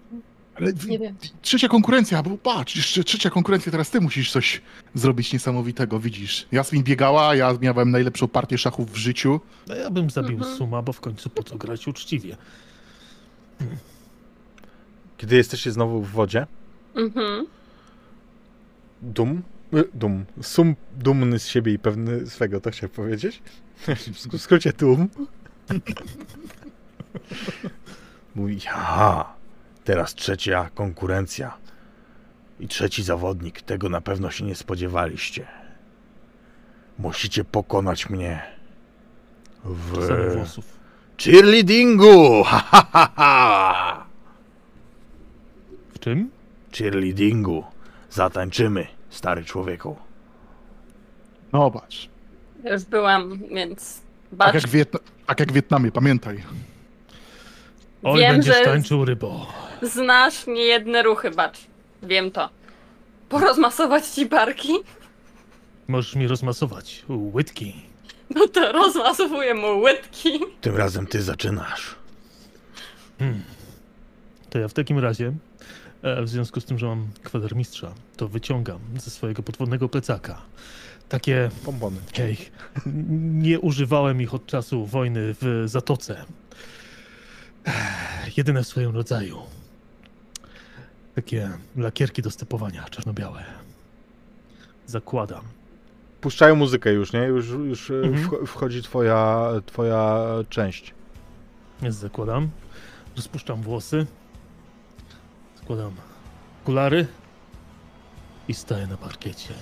[0.55, 1.17] Ale Nie wiem.
[1.43, 4.61] trzecia konkurencja, bo patrz, jeszcze trzecia konkurencja, teraz ty musisz coś
[4.95, 6.47] zrobić niesamowitego, widzisz.
[6.53, 9.41] Jasmin biegała, ja miałem najlepszą partię szachów w życiu.
[9.67, 10.57] No ja bym zabił Mhm.
[10.57, 12.37] Suma, bo w końcu po co grać uczciwie.
[15.17, 16.47] Kiedy jesteście znowu w wodzie,
[16.95, 17.47] Mhm.
[19.03, 19.43] dum,
[19.75, 23.43] y, dum, sum dumny z siebie i pewny swego, to chciałem powiedzieć.
[24.33, 25.09] W skrócie dum.
[28.35, 29.35] Mówi, aha,
[29.85, 31.57] teraz trzecia konkurencja.
[32.61, 35.47] I trzeci zawodnik, tego na pewno się nie spodziewaliście.
[36.99, 38.43] Musicie pokonać mnie
[39.65, 39.99] w
[41.19, 42.43] cheerleadingu!
[42.47, 44.07] Ha, ha, ha, ha.
[45.95, 46.31] W czym?
[46.79, 47.65] Cheerleadingu.
[48.11, 49.97] Zatańczymy, stary człowieku.
[51.53, 52.09] No patrz,
[52.65, 54.01] Ja Już byłam, więc
[54.31, 54.55] tak bacz.
[54.55, 56.43] jak, w Wietna- tak jak w Wietnamie, pamiętaj.
[58.03, 59.47] Oj, Wiem, będziesz że- tańczył rybo.
[59.83, 61.59] Znasz niejedne ruchy, bacz.
[62.03, 62.49] Wiem to.
[63.29, 64.73] Porozmasować ci barki?
[65.89, 67.05] Możesz mi rozmasować.
[67.09, 67.75] Łydki.
[68.35, 70.41] No to rozmasowuję mu łydki.
[70.61, 71.95] Tym razem ty zaczynasz.
[74.51, 75.33] To ja w takim razie,
[76.03, 80.43] e, w związku z tym, że mam kwatermistrza, to wyciągam ze swojego podwodnego plecaka
[81.09, 81.97] takie Pompony.
[82.15, 82.37] Hej,
[83.43, 86.25] nie używałem ich od czasu wojny w Zatoce.
[88.37, 89.39] Jedyne w swoim rodzaju.
[91.15, 93.45] Takie lakierki do stepowania, czarno-białe.
[94.87, 95.45] Zakładam.
[96.21, 97.21] Puszczają muzykę już, nie?
[97.21, 98.29] Już, już e, Mhm.
[98.29, 100.95] wch- wchodzi twoja, twoja część.
[101.83, 102.51] Jest zakładam.
[103.17, 104.07] Rozpuszczam włosy.
[105.63, 105.93] Składam
[106.63, 107.07] okulary.
[108.49, 109.55] I staję na parkiecie.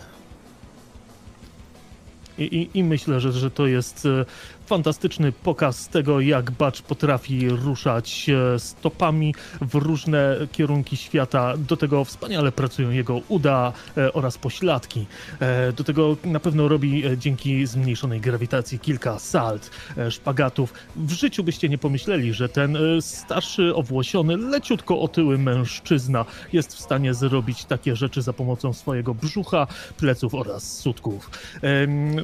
[2.38, 4.24] I, i, I myślę, że, że to jest e,
[4.70, 8.26] fantastyczny pokaz tego, jak Bacz potrafi ruszać
[8.58, 11.56] stopami w różne kierunki świata.
[11.56, 15.06] Do tego wspaniale pracują jego uda e, oraz pośladki.
[15.40, 19.70] E, Do tego na pewno robi e, dzięki zmniejszonej grawitacji kilka salt,
[20.10, 20.74] szpagatów.
[20.96, 27.14] W życiu byście nie pomyśleli, że ten starszy, owłosiony, leciutko otyły mężczyzna jest w stanie
[27.14, 29.66] zrobić takie rzeczy za pomocą swojego brzucha,
[29.96, 31.30] pleców oraz sutków.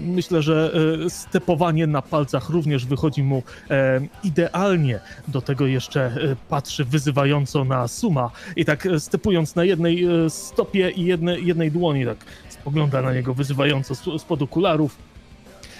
[0.00, 0.72] Myślę, że
[1.08, 5.00] stepowanie na palcach również wychodzi mu em, idealnie.
[5.28, 10.30] Do tego jeszcze e, patrzy wyzywająco na Suma i tak e, stepując na jednej e,
[10.30, 12.18] stopie i jedne, jednej dłoni, tak
[12.48, 14.96] spogląda na niego wyzywająco spod okularów,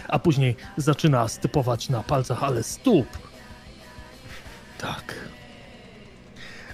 [0.09, 3.07] a później zaczyna stepować na palcach, ale stóp.
[4.79, 5.15] Tak.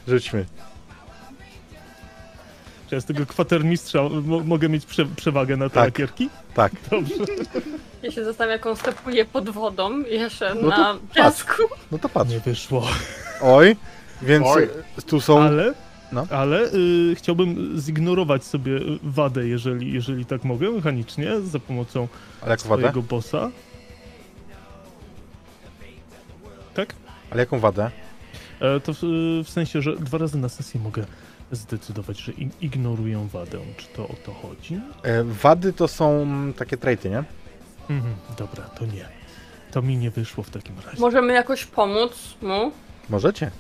[0.09, 0.45] Rzućmy.
[2.89, 5.85] Czy ja z tego kwatermistrza mo- mogę mieć prze przewagę na te Tak.
[5.85, 6.29] lakierki?
[6.55, 6.73] Tak.
[6.91, 7.15] Dobrze.
[8.03, 11.15] Ja się zastanawiam, jak on stepuje pod wodą, jeszcze No to na patrz.
[11.15, 11.63] piasku.
[11.93, 12.31] No to patrz.
[12.31, 12.87] Nie wyszło.
[13.43, 13.77] Oj,
[14.23, 14.69] więc Oj.
[15.07, 15.43] tu są...
[15.43, 15.75] Ale,
[16.13, 16.27] No.
[16.31, 22.09] ale y, chciałbym zignorować sobie wadę, jeżeli, jeżeli tak mogę, mechanicznie, za pomocą
[22.43, 22.81] Ale jaką wadę?
[22.83, 23.51] swojego bossa.
[26.75, 26.95] Tak?
[27.31, 27.91] Ale jaką wadę?
[28.61, 28.99] E, to w,
[29.45, 31.05] w sensie, że dwa razy na sesję mogę
[31.53, 33.59] zdecydować, że ignoruję wadę.
[33.77, 34.81] Czy to o to chodzi?
[35.03, 36.27] E, Wady to są
[36.57, 37.25] takie traity, nie?
[37.91, 39.09] Mhm, dobra, to nie.
[39.73, 41.01] To mi nie wyszło w takim razie.
[41.01, 42.73] Możemy jakoś pomóc mu?
[43.09, 43.51] Możecie.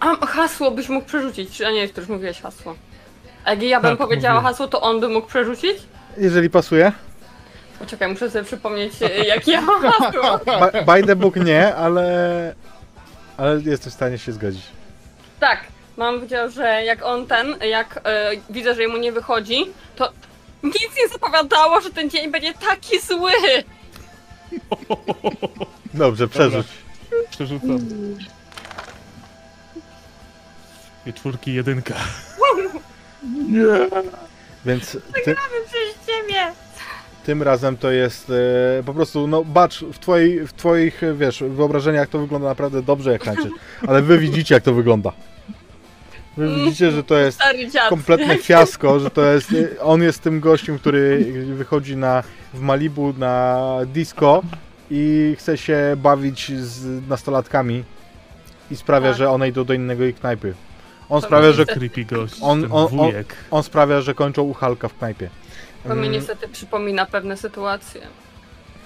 [0.00, 2.74] A hasło byś mógł przerzucić, a nie, ty już mówiłeś hasło.
[3.44, 4.52] A jak ja bym Tak, powiedziała mówiłem.
[4.52, 5.76] hasło, to on by mógł przerzucić?
[6.16, 6.92] Jeżeli pasuje.
[7.78, 10.38] Poczekaj, muszę sobie przypomnieć, e, jakie ja mam hasło.
[10.72, 12.54] By, by the book nie, ale...
[13.36, 14.62] Ale jesteś w stanie się zgodzić.
[15.40, 15.60] Tak,
[15.96, 19.64] mam powiedział, że jak on ten, jak e, widzę, że mu nie wychodzi,
[19.96, 20.12] to
[20.62, 23.32] nic nie zapowiadało, że ten dzień będzie taki zły.
[25.94, 26.66] Dobrze, przerzuć.
[27.30, 27.78] Przerzucam.
[31.04, 31.94] Dwie czwórki, jedynka.
[34.66, 34.90] Więc
[35.24, 35.34] ty,
[35.66, 36.52] Przez ciebie.
[37.24, 41.42] tym razem to jest e, po prostu, no bacz, w, twojej, w twoich, e, wiesz,
[41.48, 43.52] wyobrażeniach to wygląda naprawdę dobrze jak tańczysz,
[43.88, 45.12] ale wy widzicie jak to wygląda.
[46.40, 47.40] Wy widzicie, że to jest
[47.88, 49.48] kompletne fiasko, że to jest,
[49.82, 51.24] on jest tym gościem, który
[51.56, 52.22] wychodzi na,
[52.54, 54.42] w Malibu na disco
[54.90, 57.84] i chce się bawić z nastolatkami
[58.70, 59.18] i sprawia, Tak.
[59.18, 60.54] że one idą do innego knajpy.
[61.08, 63.34] On To sprawia, że, Creepy gość, On- on- on- wujek.
[63.50, 65.30] on sprawia, że kończą u Halka w knajpie.
[65.82, 68.00] To mi Mm, niestety przypomina pewne sytuacje.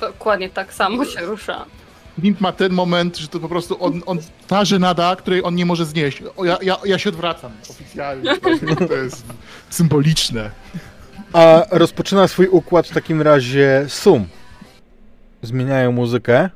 [0.01, 1.65] Dokładnie tak samo się rusza.
[2.23, 5.67] Nim ma ten moment, że to po prostu on, on ta żenada, której on nie
[5.67, 6.23] może znieść.
[6.37, 8.37] O, ja, ja, ja się odwracam oficjalnie.
[8.89, 9.25] To jest
[9.71, 10.51] symboliczne.
[11.33, 14.27] A rozpoczyna swój układ w takim razie Sum.
[15.43, 16.51] Zmieniają muzykę.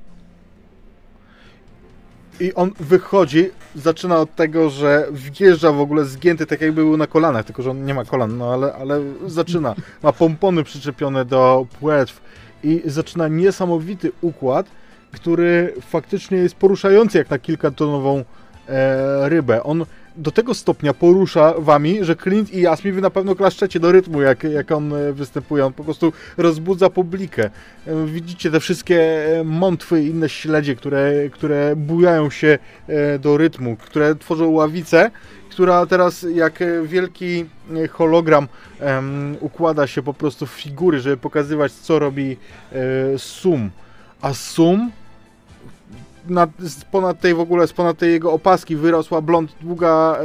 [2.41, 7.07] I on wychodzi, zaczyna od tego, że wjeżdża w ogóle zgięty, tak jakby był na
[7.07, 9.75] kolanach, tylko że on nie ma kolan, no ale, ale zaczyna.
[10.03, 12.21] Ma pompony przyczepione do płetw
[12.65, 14.67] i zaczyna niesamowity układ,
[15.13, 18.25] który faktycznie jest poruszający jak na kilkatonową
[18.69, 19.63] e, rybę.
[19.63, 19.85] On
[20.19, 24.23] do tego stopnia porusza wami, że Clint i Jasmin wy na pewno klaszczecie do rytmu,
[24.23, 25.67] jak, jak on e, występuje.
[25.67, 27.51] On po prostu rozbudza publikę.
[27.87, 29.01] E, Widzicie te wszystkie
[29.39, 32.59] e, mątwy i inne śledzie, które, które bujają się
[33.21, 35.11] do rytmu, które tworzą ławicę,
[35.51, 37.45] która teraz jak wielki
[37.91, 38.49] hologram
[38.81, 42.37] em, układa się po prostu w figury, żeby pokazywać, co robi
[42.73, 43.71] e, Sum.
[44.23, 44.91] A Sum
[46.31, 50.19] nad, z ponad tej w ogóle, z ponad tej jego opaski wyrosła blond, długa,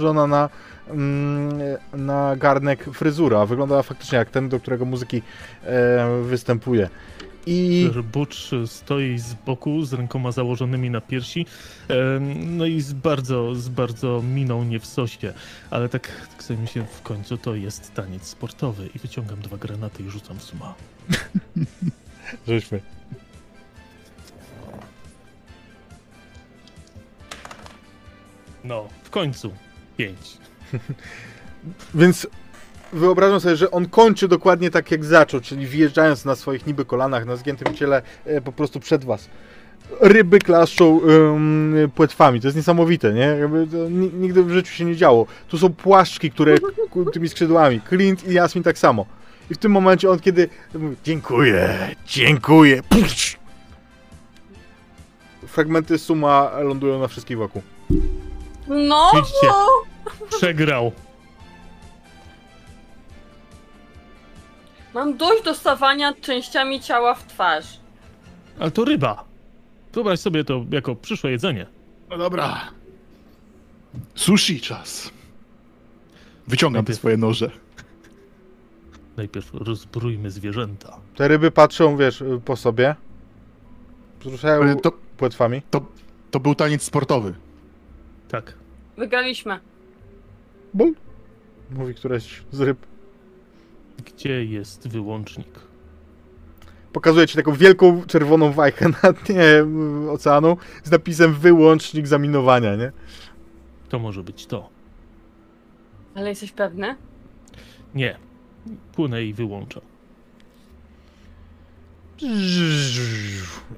[0.00, 0.48] e, na,
[0.88, 1.58] mm,
[1.92, 3.46] na garnek fryzura.
[3.46, 5.22] Wyglądała faktycznie jak ten, do którego muzyki
[5.64, 6.88] e, występuje.
[7.46, 11.46] I Butch stoi z boku z rękoma założonymi na piersi,
[11.88, 15.32] em, no i z bardzo, z bardzo miną nie w sosie,
[15.70, 20.02] ale tak, tak sobie myślę, w końcu to jest taniec sportowy i wyciągam dwa granaty
[20.02, 20.74] i rzucam suma.
[22.48, 22.95] żeśmy.
[28.66, 29.52] No, w końcu.
[29.96, 30.38] Pięć.
[31.94, 32.26] Więc
[32.92, 37.26] wyobrażam sobie, że on kończy dokładnie tak jak zaczął, czyli wjeżdżając na swoich niby kolanach,
[37.26, 39.28] na zgiętym ciele e, po prostu przed was.
[40.00, 43.20] Ryby klaszczą ym, płetwami, to jest niesamowite, nie?
[43.20, 43.66] Jakby
[44.12, 45.26] nigdy w życiu się nie działo.
[45.48, 46.56] Tu są płaszczki, które
[47.12, 47.80] tymi skrzydłami.
[47.88, 49.06] Clint i Jasmin tak samo.
[49.50, 52.82] I w tym momencie on kiedy mówi, dziękuję, dziękuję!
[55.46, 57.62] Fragmenty suma lądują na wszystkich wokół.
[58.68, 59.46] No, Widzicie?
[59.46, 59.66] no.
[60.38, 60.92] Przegrał.
[64.94, 67.80] Mam dość dostawania częściami ciała w twarz.
[68.58, 69.24] Ale to ryba.
[69.92, 71.66] Wyobraź sobie to jako przyszłe jedzenie.
[72.10, 72.60] No dobra.
[74.14, 75.10] Sushi czas.
[76.46, 77.50] Wyciągam te Najpierw- swoje noże.
[79.16, 80.96] Najpierw rozbrójmy zwierzęta.
[81.16, 82.94] Te ryby patrzą, wiesz, po sobie.
[84.20, 85.62] Wzruszają To, płetwami.
[86.30, 87.34] to był taniec sportowy.
[88.28, 88.54] Tak.
[88.96, 89.60] Wygraliśmy.
[90.74, 90.94] Bum.
[91.70, 92.78] Mówi któraś z ryb.
[94.04, 95.48] Gdzie jest wyłącznik?
[96.92, 99.64] Pokazuje ci taką wielką czerwoną wajchę na dnie
[100.10, 102.92] oceanu z napisem wyłącznik zaminowania, nie?
[103.88, 104.70] To może być to.
[106.14, 106.96] Ale jesteś pewny?
[107.94, 108.18] Nie.
[108.92, 109.82] Płynę i wyłączam.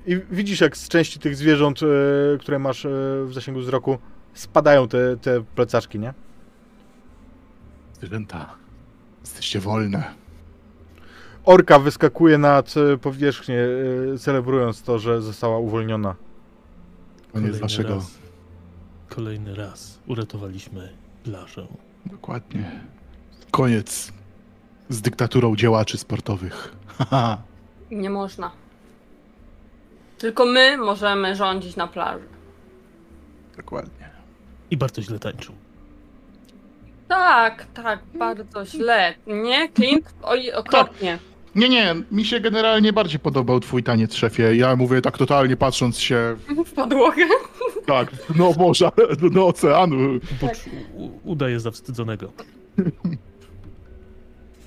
[0.07, 1.87] I widzisz, jak z części tych zwierząt, e,
[2.39, 2.89] które masz e,
[3.25, 3.99] w zasięgu wzroku,
[4.39, 6.15] spadają te, te plecaczki, nie?
[7.95, 8.55] Zwierzęta.
[9.21, 10.15] Jesteście wolne.
[11.45, 13.61] Orka wyskakuje nad powierzchnię,
[14.15, 16.15] e, celebrując to, że została uwolniona.
[17.33, 17.95] Koniec waszego.
[17.95, 18.19] raz.
[19.09, 20.93] Kolejny raz uratowaliśmy
[21.25, 21.67] plażę.
[22.07, 22.81] Dokładnie.
[23.51, 24.13] Koniec
[24.89, 26.75] z dyktaturą działaczy sportowych.
[27.91, 28.51] Nie można.
[30.19, 32.29] Tylko my możemy rządzić na plaży.
[33.57, 34.11] Dokładnie.
[34.71, 35.55] I bardzo źle tańczył.
[37.09, 39.15] Tak, tak, bardzo źle.
[39.27, 40.15] Nie, Clint?
[40.23, 41.19] Oj, okropnie.
[41.55, 44.57] Nie, nie, mi się generalnie bardziej podobał twój taniec, szefie.
[44.57, 46.37] Ja mówię tak totalnie patrząc się,
[46.67, 47.25] W podłogę.
[47.87, 48.93] tak, no morza,
[49.33, 49.97] no oceanu.
[50.41, 50.59] Bucz
[50.95, 52.33] u- udaje zawstydzonego.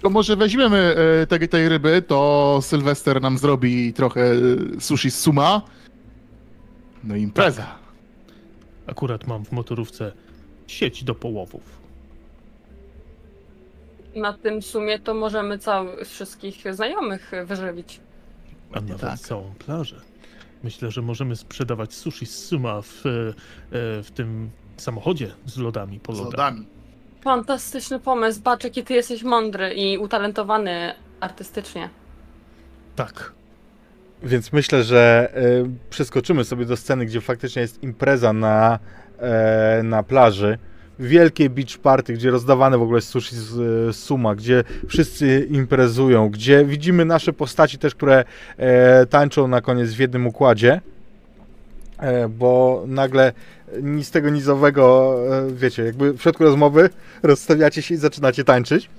[0.01, 4.21] To może weźmiemy e, tej, tej ryby, to Sylwester nam zrobi trochę
[4.79, 5.61] sushi z suma.
[7.03, 7.80] No i impreza.
[8.87, 10.11] Akurat mam w motorówce
[10.67, 11.81] sieć do połowów.
[14.15, 17.99] Na tym sumie to możemy cały, wszystkich znajomych wyżywić.
[18.73, 19.19] A nawet tak.
[19.19, 20.01] całą plażę.
[20.63, 23.33] Myślę, że możemy sprzedawać sushi z Suma w, e,
[24.03, 26.31] w tym samochodzie z lodami po Z lodach.
[26.31, 26.67] lodami.
[27.21, 28.41] Fantastyczny pomysł.
[28.41, 31.89] Patrz, jaki ty jesteś mądry i utalentowany artystycznie.
[32.95, 33.33] Tak.
[34.23, 35.41] Więc myślę, że e,
[35.89, 38.79] przeskoczymy sobie do sceny, gdzie faktycznie jest impreza na,
[39.19, 40.57] e, na plaży.
[40.99, 46.65] Wielkie beach party, gdzie rozdawane w ogóle sushi z e, suma, gdzie wszyscy imprezują, gdzie
[46.65, 48.23] widzimy nasze postaci też, które
[49.09, 50.81] tańczą na koniec w jednym układzie.
[52.29, 53.33] Bo nagle
[53.81, 55.15] nic tego nizowego,
[55.47, 56.89] wiecie, jakby w środku rozmowy
[57.23, 58.89] rozstawiacie się i zaczynacie tańczyć.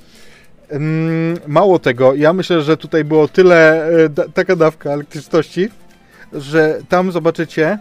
[1.46, 5.68] Mało tego, ja myślę, że tutaj było tyle, e, taka dawka elektryczności,
[6.32, 7.78] że tam zobaczycie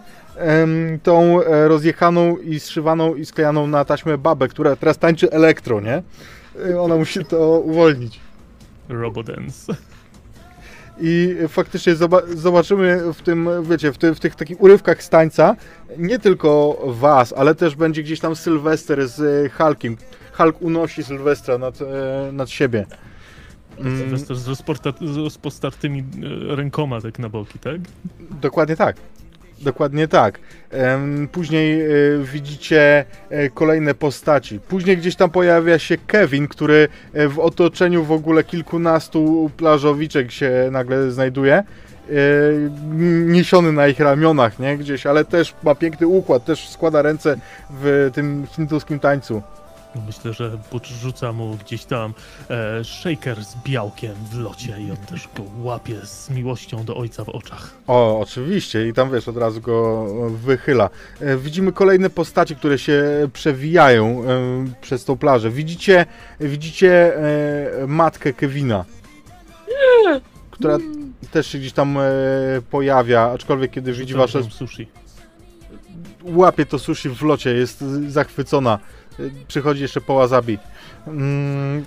[1.02, 6.02] tą e, rozjechaną i zszywaną i sklejaną na taśmę babę, która teraz tańczy elektro, nie?
[6.70, 8.20] E, Ona musi to uwolnić.
[8.88, 9.74] Robodance.
[11.00, 15.56] I faktycznie zoba- zobaczymy w tym, wiecie, w, ty- w tych takich urywkach z tańca
[15.98, 19.96] nie tylko was, ale też będzie gdzieś tam Sylwester z Hulkiem.
[20.32, 22.86] Hulk unosi Sylwestra nad, e, nad siebie.
[23.80, 26.04] Mm, Sylwester z, rozporta- z rozpostartymi
[26.52, 27.76] e, rękoma tak na boki, tak?
[28.40, 28.96] Dokładnie tak.
[29.60, 30.38] Dokładnie tak.
[31.32, 31.88] Później e,
[32.32, 33.04] widzicie
[33.54, 34.60] kolejne postaci.
[34.60, 36.88] Później gdzieś tam pojawia się Kevin, który
[37.28, 41.62] w otoczeniu w ogóle kilkunastu plażowiczek się nagle znajduje.
[43.26, 44.78] Niesiony na ich ramionach, nie?
[44.78, 47.36] Gdzieś, ale też ma piękny układ, też składa ręce
[47.70, 49.42] w tym hinduskim tańcu.
[50.06, 52.14] Myślę, że Butch rzuca mu gdzieś tam
[52.50, 57.24] e, shaker z białkiem w locie i on też go łapie z miłością do ojca
[57.24, 57.70] w oczach.
[57.86, 60.90] O, oczywiście, i tam wiesz, od razu go wychyla.
[61.20, 63.02] E, Widzimy kolejne postacie, które się
[63.32, 64.26] przewijają e,
[64.80, 65.50] przez tą plażę.
[65.50, 66.06] Widzicie,
[66.40, 68.84] widzicie e, matkę Kevina,
[70.50, 70.78] która
[71.30, 72.02] też się gdzieś tam e,
[72.70, 74.42] pojawia, aczkolwiek kiedy widzi wasze.
[74.42, 74.88] sushi.
[76.24, 78.78] łapie to sushi w locie, jest zachwycona.
[79.48, 80.58] Przychodzi jeszcze po wasabi.
[81.06, 81.84] Mm.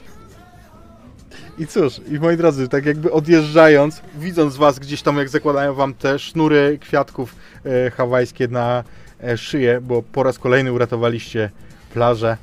[1.58, 5.94] I cóż, i moi drodzy, tak jakby odjeżdżając, widząc was gdzieś tam, jak zakładają wam
[5.94, 7.36] te sznury kwiatków
[7.66, 8.84] e, hawajskie na
[9.24, 11.50] e, szyję, bo po raz kolejny uratowaliście
[11.94, 12.38] plażę.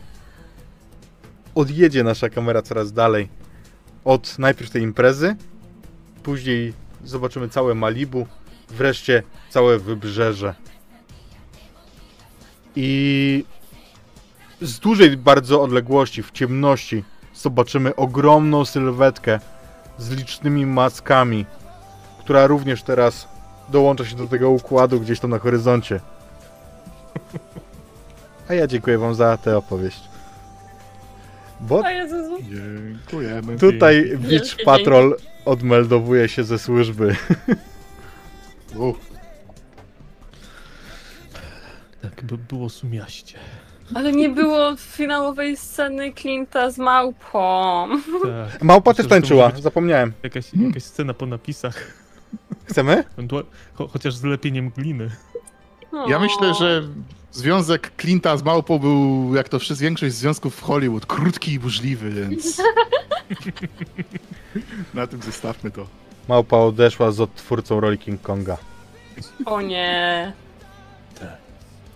[1.55, 3.29] Odjedzie nasza kamera coraz dalej
[4.05, 5.37] od najpierw tej imprezy,
[6.23, 6.73] później
[7.05, 8.27] zobaczymy całe Malibu,
[8.71, 10.55] wreszcie całe wybrzeże.
[12.77, 13.45] I
[14.63, 19.41] z dużej bardzo odległości, w ciemności, zobaczymy ogromną sylwetkę
[19.99, 21.47] z licznymi mackami,
[22.19, 23.29] która również teraz
[23.69, 26.01] dołącza się do tego układu gdzieś tam na horyzoncie.
[28.49, 30.01] A ja dziękuję Wam za tę opowieść.
[31.61, 31.83] Bo.
[32.51, 33.59] Dziękujemy.
[33.59, 37.17] tutaj Beach Patrol odmeldowuje się ze służby.
[38.77, 38.95] U,
[42.03, 43.39] Tak by było sumiaście.
[43.95, 47.89] Ale nie było finałowej sceny Clint'a z małpą.
[48.23, 48.63] Tak.
[48.63, 50.13] Małpa Myślę, też że to tańczyła, może być zapomniałem.
[50.23, 52.03] Jakaś, jakaś scena po napisach.
[52.65, 53.05] Chcemy?
[53.75, 55.11] Cho, chociaż z lepieniem gliny.
[56.09, 56.83] Ja myślę, że
[57.33, 62.11] związek Clint'a z Małpą był, jak to wszyscy, większość związków w Hollywood, krótki i burzliwy,
[62.11, 62.63] więc...
[64.95, 65.87] Na tym zostawmy to.
[66.29, 68.57] Małpa odeszła z odtwórcą roli King Konga.
[69.45, 70.33] O nie.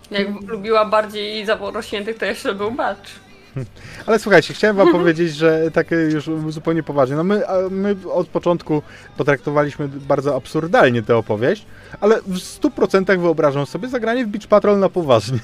[0.09, 0.19] Tak.
[0.19, 3.09] Jak lubiła bardziej zaworośniętych, to jeszcze był bacz.
[4.07, 7.15] Ale słuchajcie, chciałem wam powiedzieć, że tak już zupełnie poważnie.
[7.15, 8.81] No my, my od początku
[9.17, 11.65] potraktowaliśmy bardzo absurdalnie tę opowieść,
[12.01, 15.39] ale w 100% wyobrażam sobie zagranie w Beach Patrol na poważnie.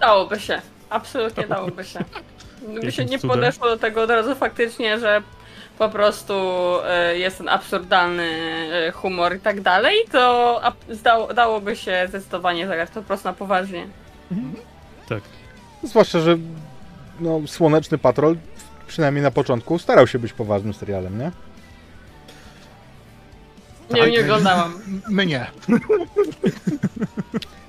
[0.00, 0.62] Dałoby się.
[0.90, 2.04] Absolutnie dałoby się.
[2.68, 5.22] Gdyby się nie podeszło do tego od razu faktycznie, że
[5.78, 6.34] po prostu
[6.84, 8.22] e, jest ten absurdalny
[8.88, 10.60] e, humor i tak dalej, to
[10.90, 13.86] zdało, dałoby się zdecydowanie zagrać to po prostu na poważnie.
[15.08, 15.22] Tak.
[15.82, 16.36] Zwłaszcza, że
[17.20, 18.36] no, Słoneczny Patrol,
[18.86, 21.30] przynajmniej na początku, starał się być poważnym serialem, nie?
[23.90, 24.10] Nie, Tak.
[24.10, 24.72] nie oglądałam.
[25.10, 25.46] My nie.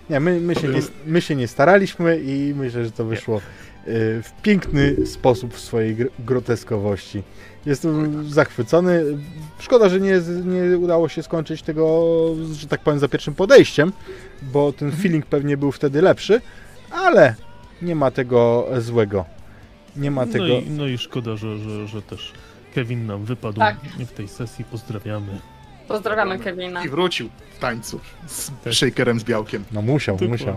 [0.09, 3.41] Nie, my, my, się nie, my się nie staraliśmy i myślę, że to wyszło y,
[4.23, 7.23] w piękny sposób w swojej gr- groteskowości.
[7.65, 9.03] Jestem zachwycony.
[9.59, 12.05] Szkoda, że nie, nie udało się skończyć tego,
[12.53, 13.91] że tak powiem, za pierwszym podejściem,
[14.41, 16.41] bo ten feeling pewnie był wtedy lepszy,
[16.91, 17.35] ale
[17.81, 19.25] nie ma tego złego.
[19.95, 20.45] Nie ma tego.
[20.47, 22.33] No i, no i szkoda, że, że, że też
[22.75, 23.77] Kevin nam wypadł Tak.
[23.99, 24.65] w tej sesji.
[24.65, 25.39] Pozdrawiamy.
[25.87, 26.85] Pozdrawiamy Kevina.
[26.85, 28.73] I wrócił w tańcu z Tak.
[28.73, 29.63] shakerem z białkiem.
[29.71, 30.55] No musiał, musiał.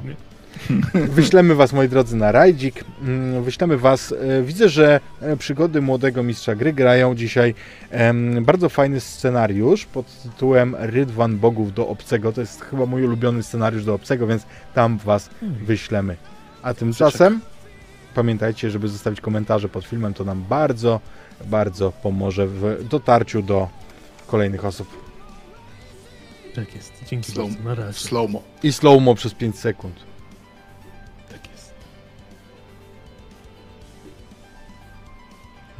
[0.94, 2.84] Wyślemy was, moi drodzy, na rajdzik.
[3.02, 4.12] Mm, Wyślemy was.
[4.38, 7.54] e, Widzę, że e, przygody młodego mistrza gry grają dzisiaj
[8.42, 12.32] bardzo fajny scenariusz pod tytułem Rydwan Bogów do Obcego.
[12.32, 14.42] To jest chyba mój ulubiony scenariusz do Obcego, więc
[14.74, 15.64] tam was Hmm.
[15.64, 16.16] wyślemy.
[16.62, 17.40] A tymczasem
[18.14, 20.14] pamiętajcie, żeby zostawić komentarze pod filmem.
[20.14, 21.00] To nam bardzo,
[21.46, 23.68] bardzo pomoże w dotarciu do
[24.26, 24.88] kolejnych osób.
[26.54, 26.92] Tak jest.
[27.06, 27.68] Dzięki Slow- bardzo.
[27.68, 27.98] Na razie.
[27.98, 28.42] Slow-mo.
[28.62, 29.94] I slow-mo przez 5 sekund.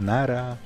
[0.02, 0.58] Nara.